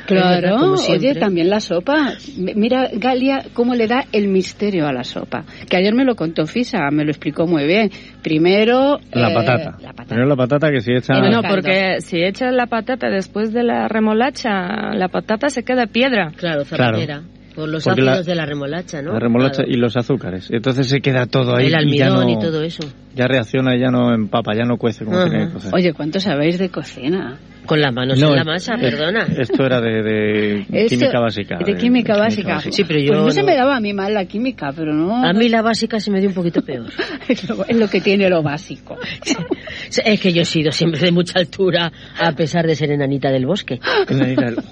Claro, 0.06 0.74
oye, 0.88 1.14
también 1.16 1.50
la 1.50 1.60
sopa. 1.60 2.14
Mira, 2.38 2.90
Galia, 2.94 3.46
cómo 3.54 3.76
le 3.76 3.88
da 3.88 4.06
el 4.12 4.28
misterio 4.28 4.88
a 4.88 4.94
la 4.94 5.04
sopa. 5.04 5.44
Que 5.70 5.78
ayer 5.78 5.94
me 5.94 6.04
lo 6.04 6.16
contó 6.16 6.48
Fisa, 6.48 6.80
me 6.92 7.04
lo 7.04 7.12
explicó 7.12 7.46
muy 7.46 7.66
bien. 7.66 7.92
Primero... 8.24 9.00
La, 9.12 9.30
eh, 9.30 9.34
patata. 9.36 9.78
la 9.80 9.94
patata. 9.94 10.06
Primero 10.08 10.28
la 10.28 10.36
patata 10.36 10.72
que 10.72 10.82
si 10.82 10.94
echa... 10.94 11.14
No, 11.14 11.44
porque 11.44 12.02
si 12.02 12.24
echas 12.24 12.52
la 12.54 12.66
patata 12.66 12.99
después 13.08 13.54
de 13.54 13.64
la 13.64 13.88
remolacha, 13.88 14.94
la 14.94 15.08
patata 15.08 15.50
se 15.50 15.64
queda 15.64 15.88
piedra. 15.88 16.32
Claro, 16.36 16.66
zapatera. 16.66 17.24
Por 17.56 17.68
los 17.68 17.84
Porque 17.84 18.02
ácidos 18.02 18.18
la, 18.18 18.24
de 18.24 18.36
la 18.36 18.46
remolacha, 18.46 19.02
¿no? 19.02 19.14
La 19.14 19.20
remolacha 19.20 19.64
claro. 19.64 19.72
y 19.72 19.76
los 19.76 19.98
azúcares. 19.98 20.50
Entonces 20.52 20.88
se 20.88 21.02
queda 21.02 21.26
todo 21.26 21.56
ahí. 21.56 21.68
El 21.68 21.76
almidón 21.76 21.96
y, 21.96 21.98
ya 21.98 22.10
no, 22.10 22.30
y 22.30 22.40
todo 22.40 22.64
eso. 22.64 22.84
Ya 23.16 23.28
reacciona 23.28 23.76
y 23.76 23.80
ya 23.80 23.90
no 23.90 24.14
empapa, 24.14 24.54
ya 24.56 24.66
no 24.66 24.78
cuece 24.78 25.04
como 25.04 25.18
Ajá. 25.18 25.30
tiene 25.30 25.48
que 25.48 25.54
cocer. 25.54 25.72
Oye, 25.74 25.94
¿cuánto 25.94 26.20
sabéis 26.20 26.60
de 26.60 26.70
cocina? 26.70 27.38
Con 27.70 27.82
las 27.82 27.94
manos 27.94 28.18
No, 28.20 28.30
en 28.30 28.36
la 28.38 28.44
masa, 28.44 28.74
es- 28.74 28.82
perdona. 28.82 29.28
Esto 29.38 29.64
era 29.64 29.80
de, 29.80 30.02
de 30.02 30.66
Esto- 30.72 30.98
química 30.98 31.20
básica. 31.20 31.58
De 31.64 31.76
química 31.76 32.18
básica. 32.18 32.60
Sí, 32.62 32.84
pero 32.84 33.00
yo 33.00 33.10
Pues 33.12 33.20
no, 33.26 33.30
se 33.32 33.40
no- 33.42 33.46
me 33.46 33.56
daba 33.56 33.76
a 33.78 33.80
mí 33.80 33.94
mal 33.94 34.12
la 34.12 34.26
química, 34.26 34.74
pero 34.76 34.92
no... 34.92 35.24
A 35.24 35.32
mí 35.34 35.48
la 35.50 35.62
básica 35.62 36.00
se 36.00 36.10
me 36.10 36.20
dio 36.20 36.30
un 36.30 36.36
poquito 36.36 36.64
peor. 36.64 36.88
es, 37.30 37.48
lo, 37.48 37.64
es 37.66 37.78
lo 37.78 37.88
que 37.88 38.02
tiene 38.02 38.28
lo 38.28 38.42
básico. 38.42 38.98
Es 40.04 40.20
que 40.20 40.34
yo 40.34 40.42
he 40.42 40.46
sido 40.46 40.72
siempre 40.72 41.00
de 41.00 41.12
mucha 41.12 41.38
altura, 41.40 41.92
a 42.20 42.32
pesar 42.32 42.66
de 42.66 42.76
ser 42.76 42.90
enanita 42.92 43.30
del 43.30 43.46
bosque. 43.46 43.80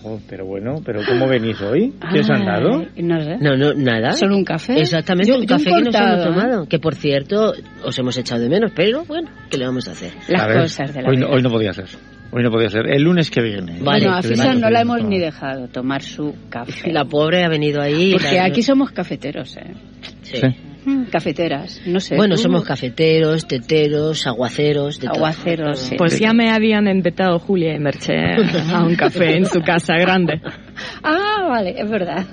Oh, 0.04 0.20
pero 0.28 0.45
bueno, 0.45 0.82
pero 0.84 1.02
¿cómo 1.08 1.28
venís 1.28 1.62
hoy? 1.62 1.93
¿Qué 2.12 2.22
os 2.22 2.30
han 2.32 2.45
dado? 2.45 2.86
No 2.98 3.22
sé. 3.24 3.38
No, 3.39 3.56
no, 3.56 3.74
nada. 3.76 4.14
¿Solo 4.14 4.36
un 4.38 4.43
café? 4.43 4.80
Exactamente, 4.80 5.30
Yo- 5.30 5.36
un 5.39 5.45
yo 5.45 5.56
un 5.56 5.64
café 5.64 5.66
que 5.66 5.82
nos 5.84 5.95
hemos 5.95 5.95
cortado, 5.95 6.22
¿eh? 6.24 6.26
tomado. 6.26 6.68
Que 6.68 6.80
por 6.80 6.95
cierto, 6.95 7.54
os 7.84 8.00
hemos 8.00 8.18
echado 8.18 8.41
de 8.41 8.50
menos, 8.50 8.72
pero 8.76 9.06
bueno, 9.06 9.30
¿qué 9.50 9.58
le 9.58 9.66
vamos 9.66 9.88
a 9.88 9.91
hacer? 9.91 10.12
Las 10.28 10.41
A 10.41 10.48
ver, 10.48 10.62
cosas 10.62 10.93
de 10.93 11.02
la 11.02 11.10
hoy, 11.10 11.16
vida. 11.18 11.28
no, 11.28 11.34
hoy 11.36 11.41
no 11.43 11.50
podía 11.50 11.74
ser. 11.74 11.86
Hoy 12.32 12.44
no 12.44 12.52
podía 12.52 12.70
ser. 12.70 12.88
El 12.88 13.04
lunes 13.04 13.32
que 13.32 13.42
viene. 13.42 13.78
bueno, 13.82 14.14
a 14.14 14.22
Fisa 14.22 14.54
no 14.54 14.70
la 14.70 14.82
hemos 14.82 15.02
ni 15.04 15.18
dejado 15.18 15.68
tomar 15.70 16.02
su 16.02 16.36
café. 16.50 16.92
La 16.92 17.06
pobre 17.06 17.44
ha 17.44 17.50
venido 17.50 17.82
ahí. 17.82 18.12
Porque 18.14 18.40
aquí 18.40 18.62
somos 18.62 18.92
cafeteros, 18.92 19.56
¿eh? 19.58 19.74
Sí. 20.24 20.38
Sí. 20.38 20.48
Mm, 20.86 21.04
Cafeteras, 21.12 21.82
no 21.86 22.00
sé. 22.00 22.16
Bueno, 22.16 22.36
tú- 22.36 22.44
somos 22.44 22.64
cafeteros, 22.64 23.46
teteros, 23.46 24.26
aguaceros, 24.26 25.00
de 25.02 25.08
todo. 25.08 25.18
Aguaceros, 25.18 25.80
sí. 25.80 25.96
Pues 25.98 26.18
ya 26.18 26.32
me 26.32 26.50
habían 26.50 26.88
invitado 26.88 27.40
Julia 27.40 27.76
y 27.76 27.80
Merche 27.80 28.14
a 28.74 28.84
un 28.86 28.96
café 28.96 29.36
en 29.36 29.46
su 29.48 29.60
casa 29.62 29.96
grande. 29.98 30.40
Ah, 31.04 31.46
vale, 31.50 31.76
es 31.78 31.90
verdad. 31.90 32.26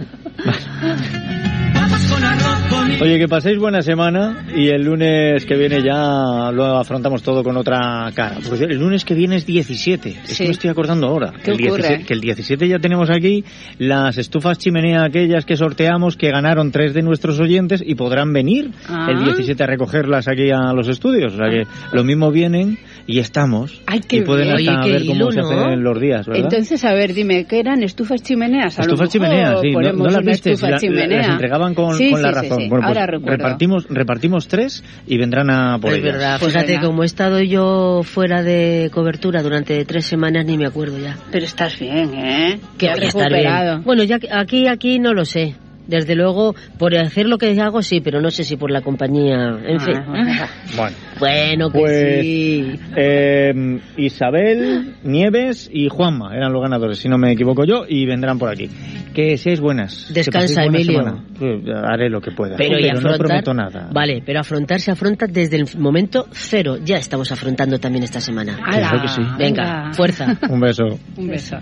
Oye, 3.00 3.18
que 3.18 3.28
paséis 3.28 3.58
buena 3.58 3.82
semana 3.82 4.46
y 4.54 4.68
el 4.68 4.82
lunes 4.84 5.44
que 5.46 5.56
viene 5.56 5.82
ya 5.82 6.50
lo 6.52 6.78
afrontamos 6.78 7.22
todo 7.22 7.42
con 7.42 7.56
otra 7.56 8.10
cara. 8.14 8.36
Porque 8.46 8.64
el 8.64 8.78
lunes 8.78 9.04
que 9.04 9.14
viene 9.14 9.36
es 9.36 9.46
17. 9.46 10.08
Es 10.08 10.30
Sí. 10.30 10.36
que 10.38 10.44
me 10.48 10.50
estoy 10.52 10.70
acordando 10.70 11.06
ahora. 11.08 11.32
¿Qué 11.42 11.50
el 11.52 11.56
ocurre? 11.66 11.82
17 11.82 12.04
que 12.06 12.14
el 12.14 12.20
17 12.20 12.68
ya 12.68 12.78
tenemos 12.78 13.10
aquí 13.10 13.44
las 13.78 14.16
estufas 14.18 14.58
chimenea 14.58 15.04
aquellas 15.04 15.44
que 15.44 15.56
sorteamos 15.56 16.16
que 16.16 16.30
ganaron 16.30 16.72
tres 16.72 16.94
de 16.94 17.02
nuestros 17.02 17.38
oyentes 17.40 17.82
y 17.84 17.94
podrán 17.94 18.32
venir 18.32 18.70
Ah. 18.88 19.08
el 19.10 19.24
17 19.24 19.62
a 19.62 19.66
recogerlas 19.66 20.26
aquí 20.28 20.50
a 20.50 20.72
los 20.72 20.88
estudios. 20.88 21.34
O 21.34 21.36
sea 21.36 21.50
que 21.50 21.66
lo 21.92 22.04
mismo 22.04 22.30
vienen 22.30 22.78
y 23.06 23.18
estamos. 23.18 23.82
Ay, 23.86 24.00
qué 24.00 24.16
y 24.16 24.20
pueden 24.22 24.54
bien. 24.56 24.68
hasta 24.70 24.80
Oye, 24.80 24.86
qué 24.86 24.92
ver 24.92 25.06
cómo 25.06 25.14
hilo, 25.16 25.30
se 25.32 25.40
¿no? 25.40 25.48
hacen 25.60 25.82
los 25.84 26.00
días, 26.00 26.26
¿verdad? 26.26 26.42
Entonces, 26.44 26.84
a 26.84 26.94
ver, 26.94 27.12
dime, 27.14 27.44
¿qué 27.44 27.60
eran 27.60 27.82
estufas 27.82 28.22
chimeneas? 28.22 28.78
A 28.78 28.82
Estufas 28.82 29.08
chimeneas, 29.10 29.60
sí, 29.60 29.70
no, 29.72 29.92
no 29.92 30.04
las 30.08 30.24
viste, 30.24 30.54
la- 30.60 30.70
la- 30.70 30.78
chimenea. 30.78 31.18
las 31.18 31.28
entregaban 31.28 31.74
con, 31.74 31.94
Sí, 31.96 32.10
con 32.10 32.22
la 32.22 32.28
sí, 32.28 32.34
sí, 32.34 32.40
razón. 32.42 32.58
sí. 32.62 32.68
Bueno, 32.68 32.86
pues 32.86 32.96
Ahora 32.98 33.06
recuerdo. 33.06 33.36
repartimos, 33.36 33.86
repartimos 33.90 34.48
tres 34.48 34.82
y 35.06 35.18
vendrán 35.18 35.50
a 35.50 35.78
por 35.78 35.92
es 35.92 35.98
ellas. 35.98 36.12
verdad, 36.14 36.36
Pues 36.40 36.52
fíjate, 36.52 36.72
venga. 36.72 36.86
como 36.86 37.02
he 37.02 37.06
estado 37.06 37.40
yo 37.40 38.00
fuera 38.04 38.42
de 38.42 38.90
cobertura 38.92 39.42
durante 39.42 39.84
tres 39.84 40.06
semanas, 40.06 40.46
ni 40.46 40.56
me 40.56 40.66
acuerdo 40.66 40.98
ya. 40.98 41.16
Pero 41.30 41.44
estás 41.44 41.78
bien, 41.78 42.14
¿eh? 42.14 42.58
Que 42.78 42.88
a 42.88 42.94
estar 42.94 43.30
bien. 43.32 43.82
Bueno, 43.84 44.02
ya 44.04 44.18
que- 44.18 44.28
aquí, 44.32 44.66
aquí 44.66 44.98
no 44.98 45.12
lo 45.12 45.24
sé. 45.24 45.54
Desde 45.86 46.14
luego, 46.14 46.54
por 46.78 46.96
hacer 46.96 47.26
lo 47.26 47.38
que 47.38 47.60
hago 47.60 47.82
sí, 47.82 48.00
pero 48.00 48.20
no 48.20 48.30
sé 48.30 48.44
si 48.44 48.56
por 48.56 48.70
la 48.70 48.80
compañía. 48.80 49.58
En 49.66 49.80
fin. 49.80 49.94
Ah, 49.96 50.46
Bueno, 50.76 50.96
Bueno, 51.20 51.70
que 51.70 51.78
Pues, 51.78 52.20
sí. 52.22 52.72
eh, 52.96 53.80
Isabel, 53.96 54.94
Nieves 55.04 55.70
y 55.72 55.88
Juanma 55.88 56.34
eran 56.34 56.52
los 56.52 56.62
ganadores, 56.62 56.98
si 56.98 57.08
no 57.08 57.18
me 57.18 57.32
equivoco 57.32 57.64
yo, 57.64 57.84
y 57.88 58.06
vendrán 58.06 58.38
por 58.38 58.48
aquí. 58.50 58.68
Que 59.14 59.36
seáis 59.38 59.60
buenas. 59.60 60.10
Descansa, 60.12 60.64
Emilio. 60.64 60.98
semana. 61.00 61.24
Eh, 61.40 61.62
Haré 61.86 62.10
lo 62.10 62.20
que 62.20 62.32
pueda. 62.32 62.56
Pero, 62.56 62.78
y 62.80 62.82
no 62.90 62.98
afrontar. 62.98 63.18
prometo 63.18 63.54
nada. 63.54 63.88
Vale, 63.92 64.22
pero 64.26 64.40
afrontar 64.40 64.80
se 64.80 64.90
afronta 64.90 65.26
desde 65.28 65.56
el 65.56 65.66
momento 65.78 66.26
cero. 66.32 66.78
Ya 66.84 66.96
estamos 66.96 67.30
afrontando 67.30 67.78
también 67.78 68.02
esta 68.02 68.20
semana. 68.20 68.56
Claro 68.56 69.02
que 69.02 69.08
sí. 69.08 69.20
Venga, 69.38 69.92
fuerza. 69.92 70.36
Un 70.50 70.58
beso. 70.60 70.84
Un 71.16 71.28
beso. 71.28 71.56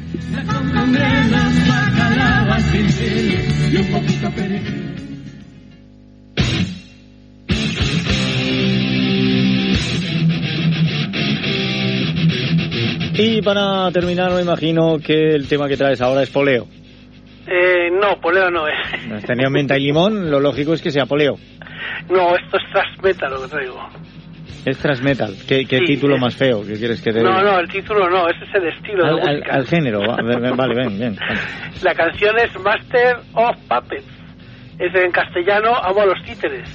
Y 13.15 13.43
para 13.43 13.91
terminar, 13.93 14.33
me 14.33 14.43
imagino 14.43 14.99
que 14.99 15.35
el 15.35 15.47
tema 15.47 15.69
que 15.69 15.77
traes 15.77 16.01
ahora 16.01 16.23
es 16.23 16.31
poleo. 16.31 16.67
Eh, 17.47 17.91
no, 17.91 18.21
poleo 18.21 18.51
no 18.51 18.67
es. 18.67 19.13
Has 19.13 19.25
tenido 19.25 19.51
menta 19.51 19.77
y 19.77 19.83
limón, 19.83 20.31
lo 20.31 20.41
lógico 20.41 20.73
es 20.73 20.83
que 20.83 20.91
sea 20.91 21.07
poleo. 21.07 21.39
No, 22.11 22.35
esto 22.35 22.57
es 22.57 22.63
thrash 22.73 22.99
metal 23.03 23.31
lo 23.33 23.43
que 23.43 23.49
traigo. 23.49 23.89
Es 24.65 24.79
thrash 24.79 25.01
metal. 25.01 25.35
¿Qué, 25.49 25.67
qué 25.67 25.79
Sí, 25.81 25.87
título 25.87 26.15
es- 26.17 26.21
más 26.21 26.37
feo 26.37 26.65
que 26.65 26.75
quieres 26.75 27.01
que 27.03 27.13
te 27.13 27.21
No, 27.23 27.43
no, 27.43 27.59
el 27.59 27.69
título 27.69 28.09
no, 28.09 28.29
ese 28.29 28.45
es 28.45 28.55
el 28.55 28.69
estilo 28.69 29.05
Al, 29.05 29.17
de 29.17 29.23
al- 29.23 29.37
música. 29.39 29.55
al 29.55 29.67
género, 29.67 30.01
vale, 30.57 30.75
ven, 30.75 30.99
bien. 30.99 31.19
La 31.83 31.95
canción 31.95 32.37
es 32.39 32.61
Master 32.61 33.17
of 33.35 33.57
Puppets. 33.69 34.07
Es 34.79 34.95
en 34.95 35.11
castellano 35.11 35.75
Amo 35.83 36.03
a 36.03 36.07
los 36.07 36.23
títeres. 36.25 36.69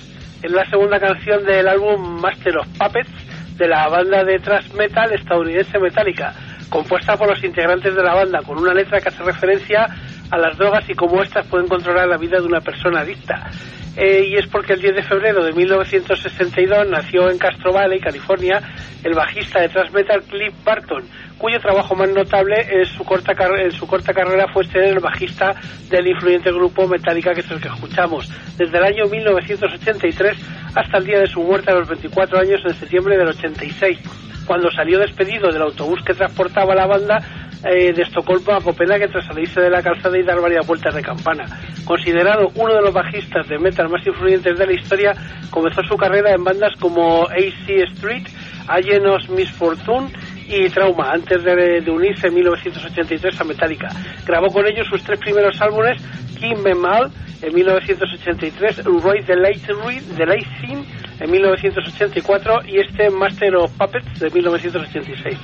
Es 0.43 0.51
la 0.51 0.65
segunda 0.69 0.99
canción 0.99 1.43
del 1.45 1.67
álbum 1.67 2.19
Master 2.21 2.57
of 2.57 2.67
Puppets 2.77 3.09
de 3.57 3.67
la 3.67 3.87
banda 3.87 4.23
de 4.23 4.37
thrash 4.39 4.71
metal 4.73 5.11
estadounidense 5.13 5.79
Metallica, 5.79 6.33
compuesta 6.69 7.17
por 7.17 7.27
los 7.29 7.43
integrantes 7.43 7.95
de 7.95 8.03
la 8.03 8.13
banda, 8.13 8.39
con 8.45 8.57
una 8.59 8.73
letra 8.73 8.99
que 9.01 9.09
hace 9.09 9.23
referencia 9.23 9.87
a 10.29 10.37
las 10.37 10.57
drogas 10.57 10.87
y 10.89 10.93
cómo 10.93 11.23
éstas 11.23 11.47
pueden 11.47 11.67
controlar 11.67 12.07
la 12.07 12.17
vida 12.17 12.39
de 12.39 12.45
una 12.45 12.59
persona 12.61 12.99
adicta. 12.99 13.49
Eh, 13.97 14.27
y 14.29 14.37
es 14.37 14.45
porque 14.45 14.73
el 14.73 14.81
10 14.81 14.95
de 14.95 15.01
febrero 15.01 15.43
de 15.43 15.53
1962 15.53 16.87
nació 16.87 17.31
en 17.31 17.39
Castro 17.39 17.73
Valley, 17.73 17.99
California, 17.99 18.61
el 19.03 19.15
bajista 19.15 19.59
de 19.59 19.69
thrash 19.69 19.89
metal 19.89 20.21
Cliff 20.21 20.53
Barton, 20.63 21.03
cuyo 21.39 21.59
trabajo 21.59 21.95
más 21.95 22.07
notable 22.11 22.55
en 22.69 22.85
su 22.85 23.03
corta, 23.03 23.33
en 23.59 23.71
su 23.71 23.87
corta 23.87 24.13
carrera 24.13 24.47
fue 24.53 24.65
ser 24.65 24.83
el 24.83 24.99
bajista 24.99 25.55
del 25.89 26.05
influyente 26.05 26.51
grupo 26.51 26.87
Metallica, 26.87 27.33
que 27.33 27.39
es 27.41 27.49
el 27.49 27.59
que 27.59 27.69
escuchamos, 27.69 28.31
desde 28.55 28.77
el 28.77 28.83
año 28.83 29.07
1983 29.07 30.37
hasta 30.75 30.97
el 30.99 31.03
día 31.03 31.19
de 31.19 31.27
su 31.27 31.41
muerte 31.41 31.71
a 31.71 31.75
los 31.75 31.87
24 31.87 32.39
años 32.39 32.61
en 32.65 32.75
septiembre 32.75 33.17
del 33.17 33.29
86, 33.29 33.97
cuando 34.45 34.69
salió 34.69 34.99
despedido 34.99 35.51
del 35.51 35.63
autobús 35.63 36.03
que 36.05 36.13
transportaba 36.13 36.75
la 36.75 36.85
banda 36.85 37.46
eh, 37.63 37.93
de 37.93 38.03
Estocolmo 38.03 38.53
a 38.53 38.61
Copenhague 38.61 39.07
tras 39.07 39.25
salirse 39.25 39.61
de 39.61 39.69
la 39.69 39.81
calzada 39.81 40.17
y 40.17 40.23
dar 40.23 40.39
varias 40.39 40.65
vueltas 40.65 40.93
de 40.93 41.01
campana. 41.01 41.45
Considerado 41.85 42.51
uno 42.55 42.73
de 42.73 42.81
los 42.81 42.93
bajistas 42.93 43.47
de 43.47 43.57
metal 43.57 43.89
más 43.89 44.05
influyentes 44.05 44.57
de 44.57 44.65
la 44.65 44.73
historia, 44.73 45.13
comenzó 45.49 45.81
su 45.83 45.97
carrera 45.97 46.31
en 46.33 46.43
bandas 46.43 46.73
como 46.79 47.23
AC 47.23 47.69
Street, 47.93 48.27
Allenos 48.67 49.29
Misfortune 49.29 50.11
y 50.47 50.69
Trauma, 50.69 51.11
antes 51.11 51.43
de, 51.43 51.81
de 51.81 51.91
unirse 51.91 52.27
en 52.27 52.35
1983 52.35 53.41
a 53.41 53.43
Metallica. 53.43 53.89
Grabó 54.25 54.47
con 54.47 54.65
ellos 54.65 54.87
sus 54.87 55.03
tres 55.03 55.19
primeros 55.19 55.59
álbumes, 55.61 56.01
King 56.39 56.57
Memal 56.63 57.11
en 57.41 57.53
1983, 57.53 58.83
Roy 58.85 59.23
the 59.23 59.35
Reed, 59.35 60.03
The 60.15 60.25
Late 60.25 60.47
Scene 60.59 60.85
en 61.19 61.31
1984 61.31 62.65
y 62.65 62.79
este 62.79 63.09
Master 63.09 63.55
of 63.55 63.71
Puppets 63.77 64.19
de 64.19 64.29
1986. 64.29 65.37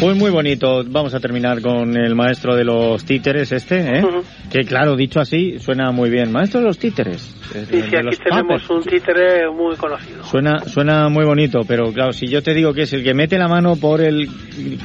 Pues 0.00 0.16
muy 0.16 0.30
bonito. 0.30 0.82
Vamos 0.86 1.14
a 1.14 1.20
terminar 1.20 1.60
con 1.60 1.96
el 1.96 2.14
maestro 2.14 2.54
de 2.56 2.64
los 2.64 3.04
títeres 3.04 3.52
este, 3.52 3.98
¿eh? 3.98 4.02
Que 4.50 4.60
claro, 4.60 4.96
dicho 4.96 5.20
así, 5.20 5.58
suena 5.58 5.90
muy 5.92 6.10
bien. 6.10 6.32
Maestro 6.32 6.60
de 6.60 6.66
los 6.66 6.78
títeres. 6.78 7.22
Sí, 7.52 7.64
sí, 7.70 7.96
aquí 7.96 8.16
tenemos 8.22 8.68
un 8.70 8.82
títere 8.82 9.48
muy 9.50 9.76
conocido. 9.76 10.24
Suena, 10.24 10.60
suena 10.60 11.08
muy 11.08 11.24
bonito, 11.24 11.60
pero 11.66 11.92
claro, 11.92 12.12
si 12.12 12.26
yo 12.26 12.42
te 12.42 12.54
digo 12.54 12.72
que 12.72 12.82
es 12.82 12.92
el 12.92 13.04
que 13.04 13.14
mete 13.14 13.38
la 13.38 13.48
mano 13.48 13.76
por 13.76 14.00
el... 14.00 14.28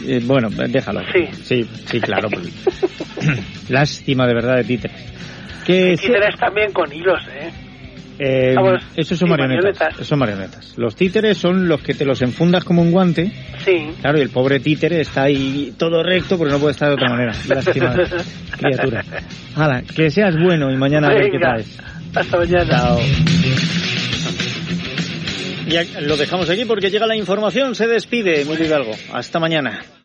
Eh, 0.06 0.22
bueno, 0.24 0.50
déjalo. 0.50 1.02
Sí. 1.12 1.28
Sí, 1.44 1.64
sí, 1.64 2.00
claro. 2.02 2.30
Pues. 2.30 2.90
Lástima 3.70 4.28
de 4.28 4.34
verdad 4.34 4.58
de 4.58 4.64
títeres. 4.64 5.14
Que 5.66 5.96
títeres 5.98 6.36
también 6.40 6.72
con 6.72 6.92
hilos, 6.94 7.22
¿eh? 7.34 7.69
Eh, 8.22 8.54
esos 8.98 9.18
son 9.18 9.30
marionetas. 9.30 9.96
Son 10.06 10.20
marionetas. 10.20 10.78
Los 10.78 10.96
títeres 10.96 11.38
son 11.38 11.70
los 11.70 11.82
que 11.82 11.94
te 11.94 12.04
los 12.04 12.22
enfundas 12.22 12.66
como 12.66 12.82
un 12.82 12.92
guante. 12.92 13.32
Sí. 13.64 13.92
Claro, 14.02 14.18
y 14.18 14.22
el 14.22 14.30
pobre 14.30 14.60
títere 14.60 15.00
está 15.00 15.24
ahí 15.24 15.74
todo 15.78 16.04
recto 16.04 16.38
porque 16.38 16.54
no 16.54 16.60
puede 16.60 16.74
estar 16.74 16.90
de 16.90 16.96
otra 16.96 17.10
manera. 17.10 17.32
Lástima, 17.48 17.96
criatura. 18.58 19.06
Hala, 19.56 19.84
que 19.84 20.10
seas 20.10 20.36
bueno 20.38 20.70
y 20.70 20.76
mañana 20.76 21.08
a 21.08 21.14
ver 21.14 21.32
qué 21.32 21.40
traes. 21.40 21.80
Hasta 22.14 22.38
mañana. 22.38 22.70
Chao. 22.70 23.00
Y 25.68 26.02
lo 26.02 26.18
dejamos 26.18 26.50
aquí 26.50 26.66
porque 26.66 26.90
llega 26.90 27.08
la 27.08 27.16
información. 27.16 27.76
Se 27.76 27.88
despide, 27.88 28.44
muy 28.44 28.58
Hidalgo. 28.58 28.92
Hasta 29.14 29.40
mañana. 29.40 29.80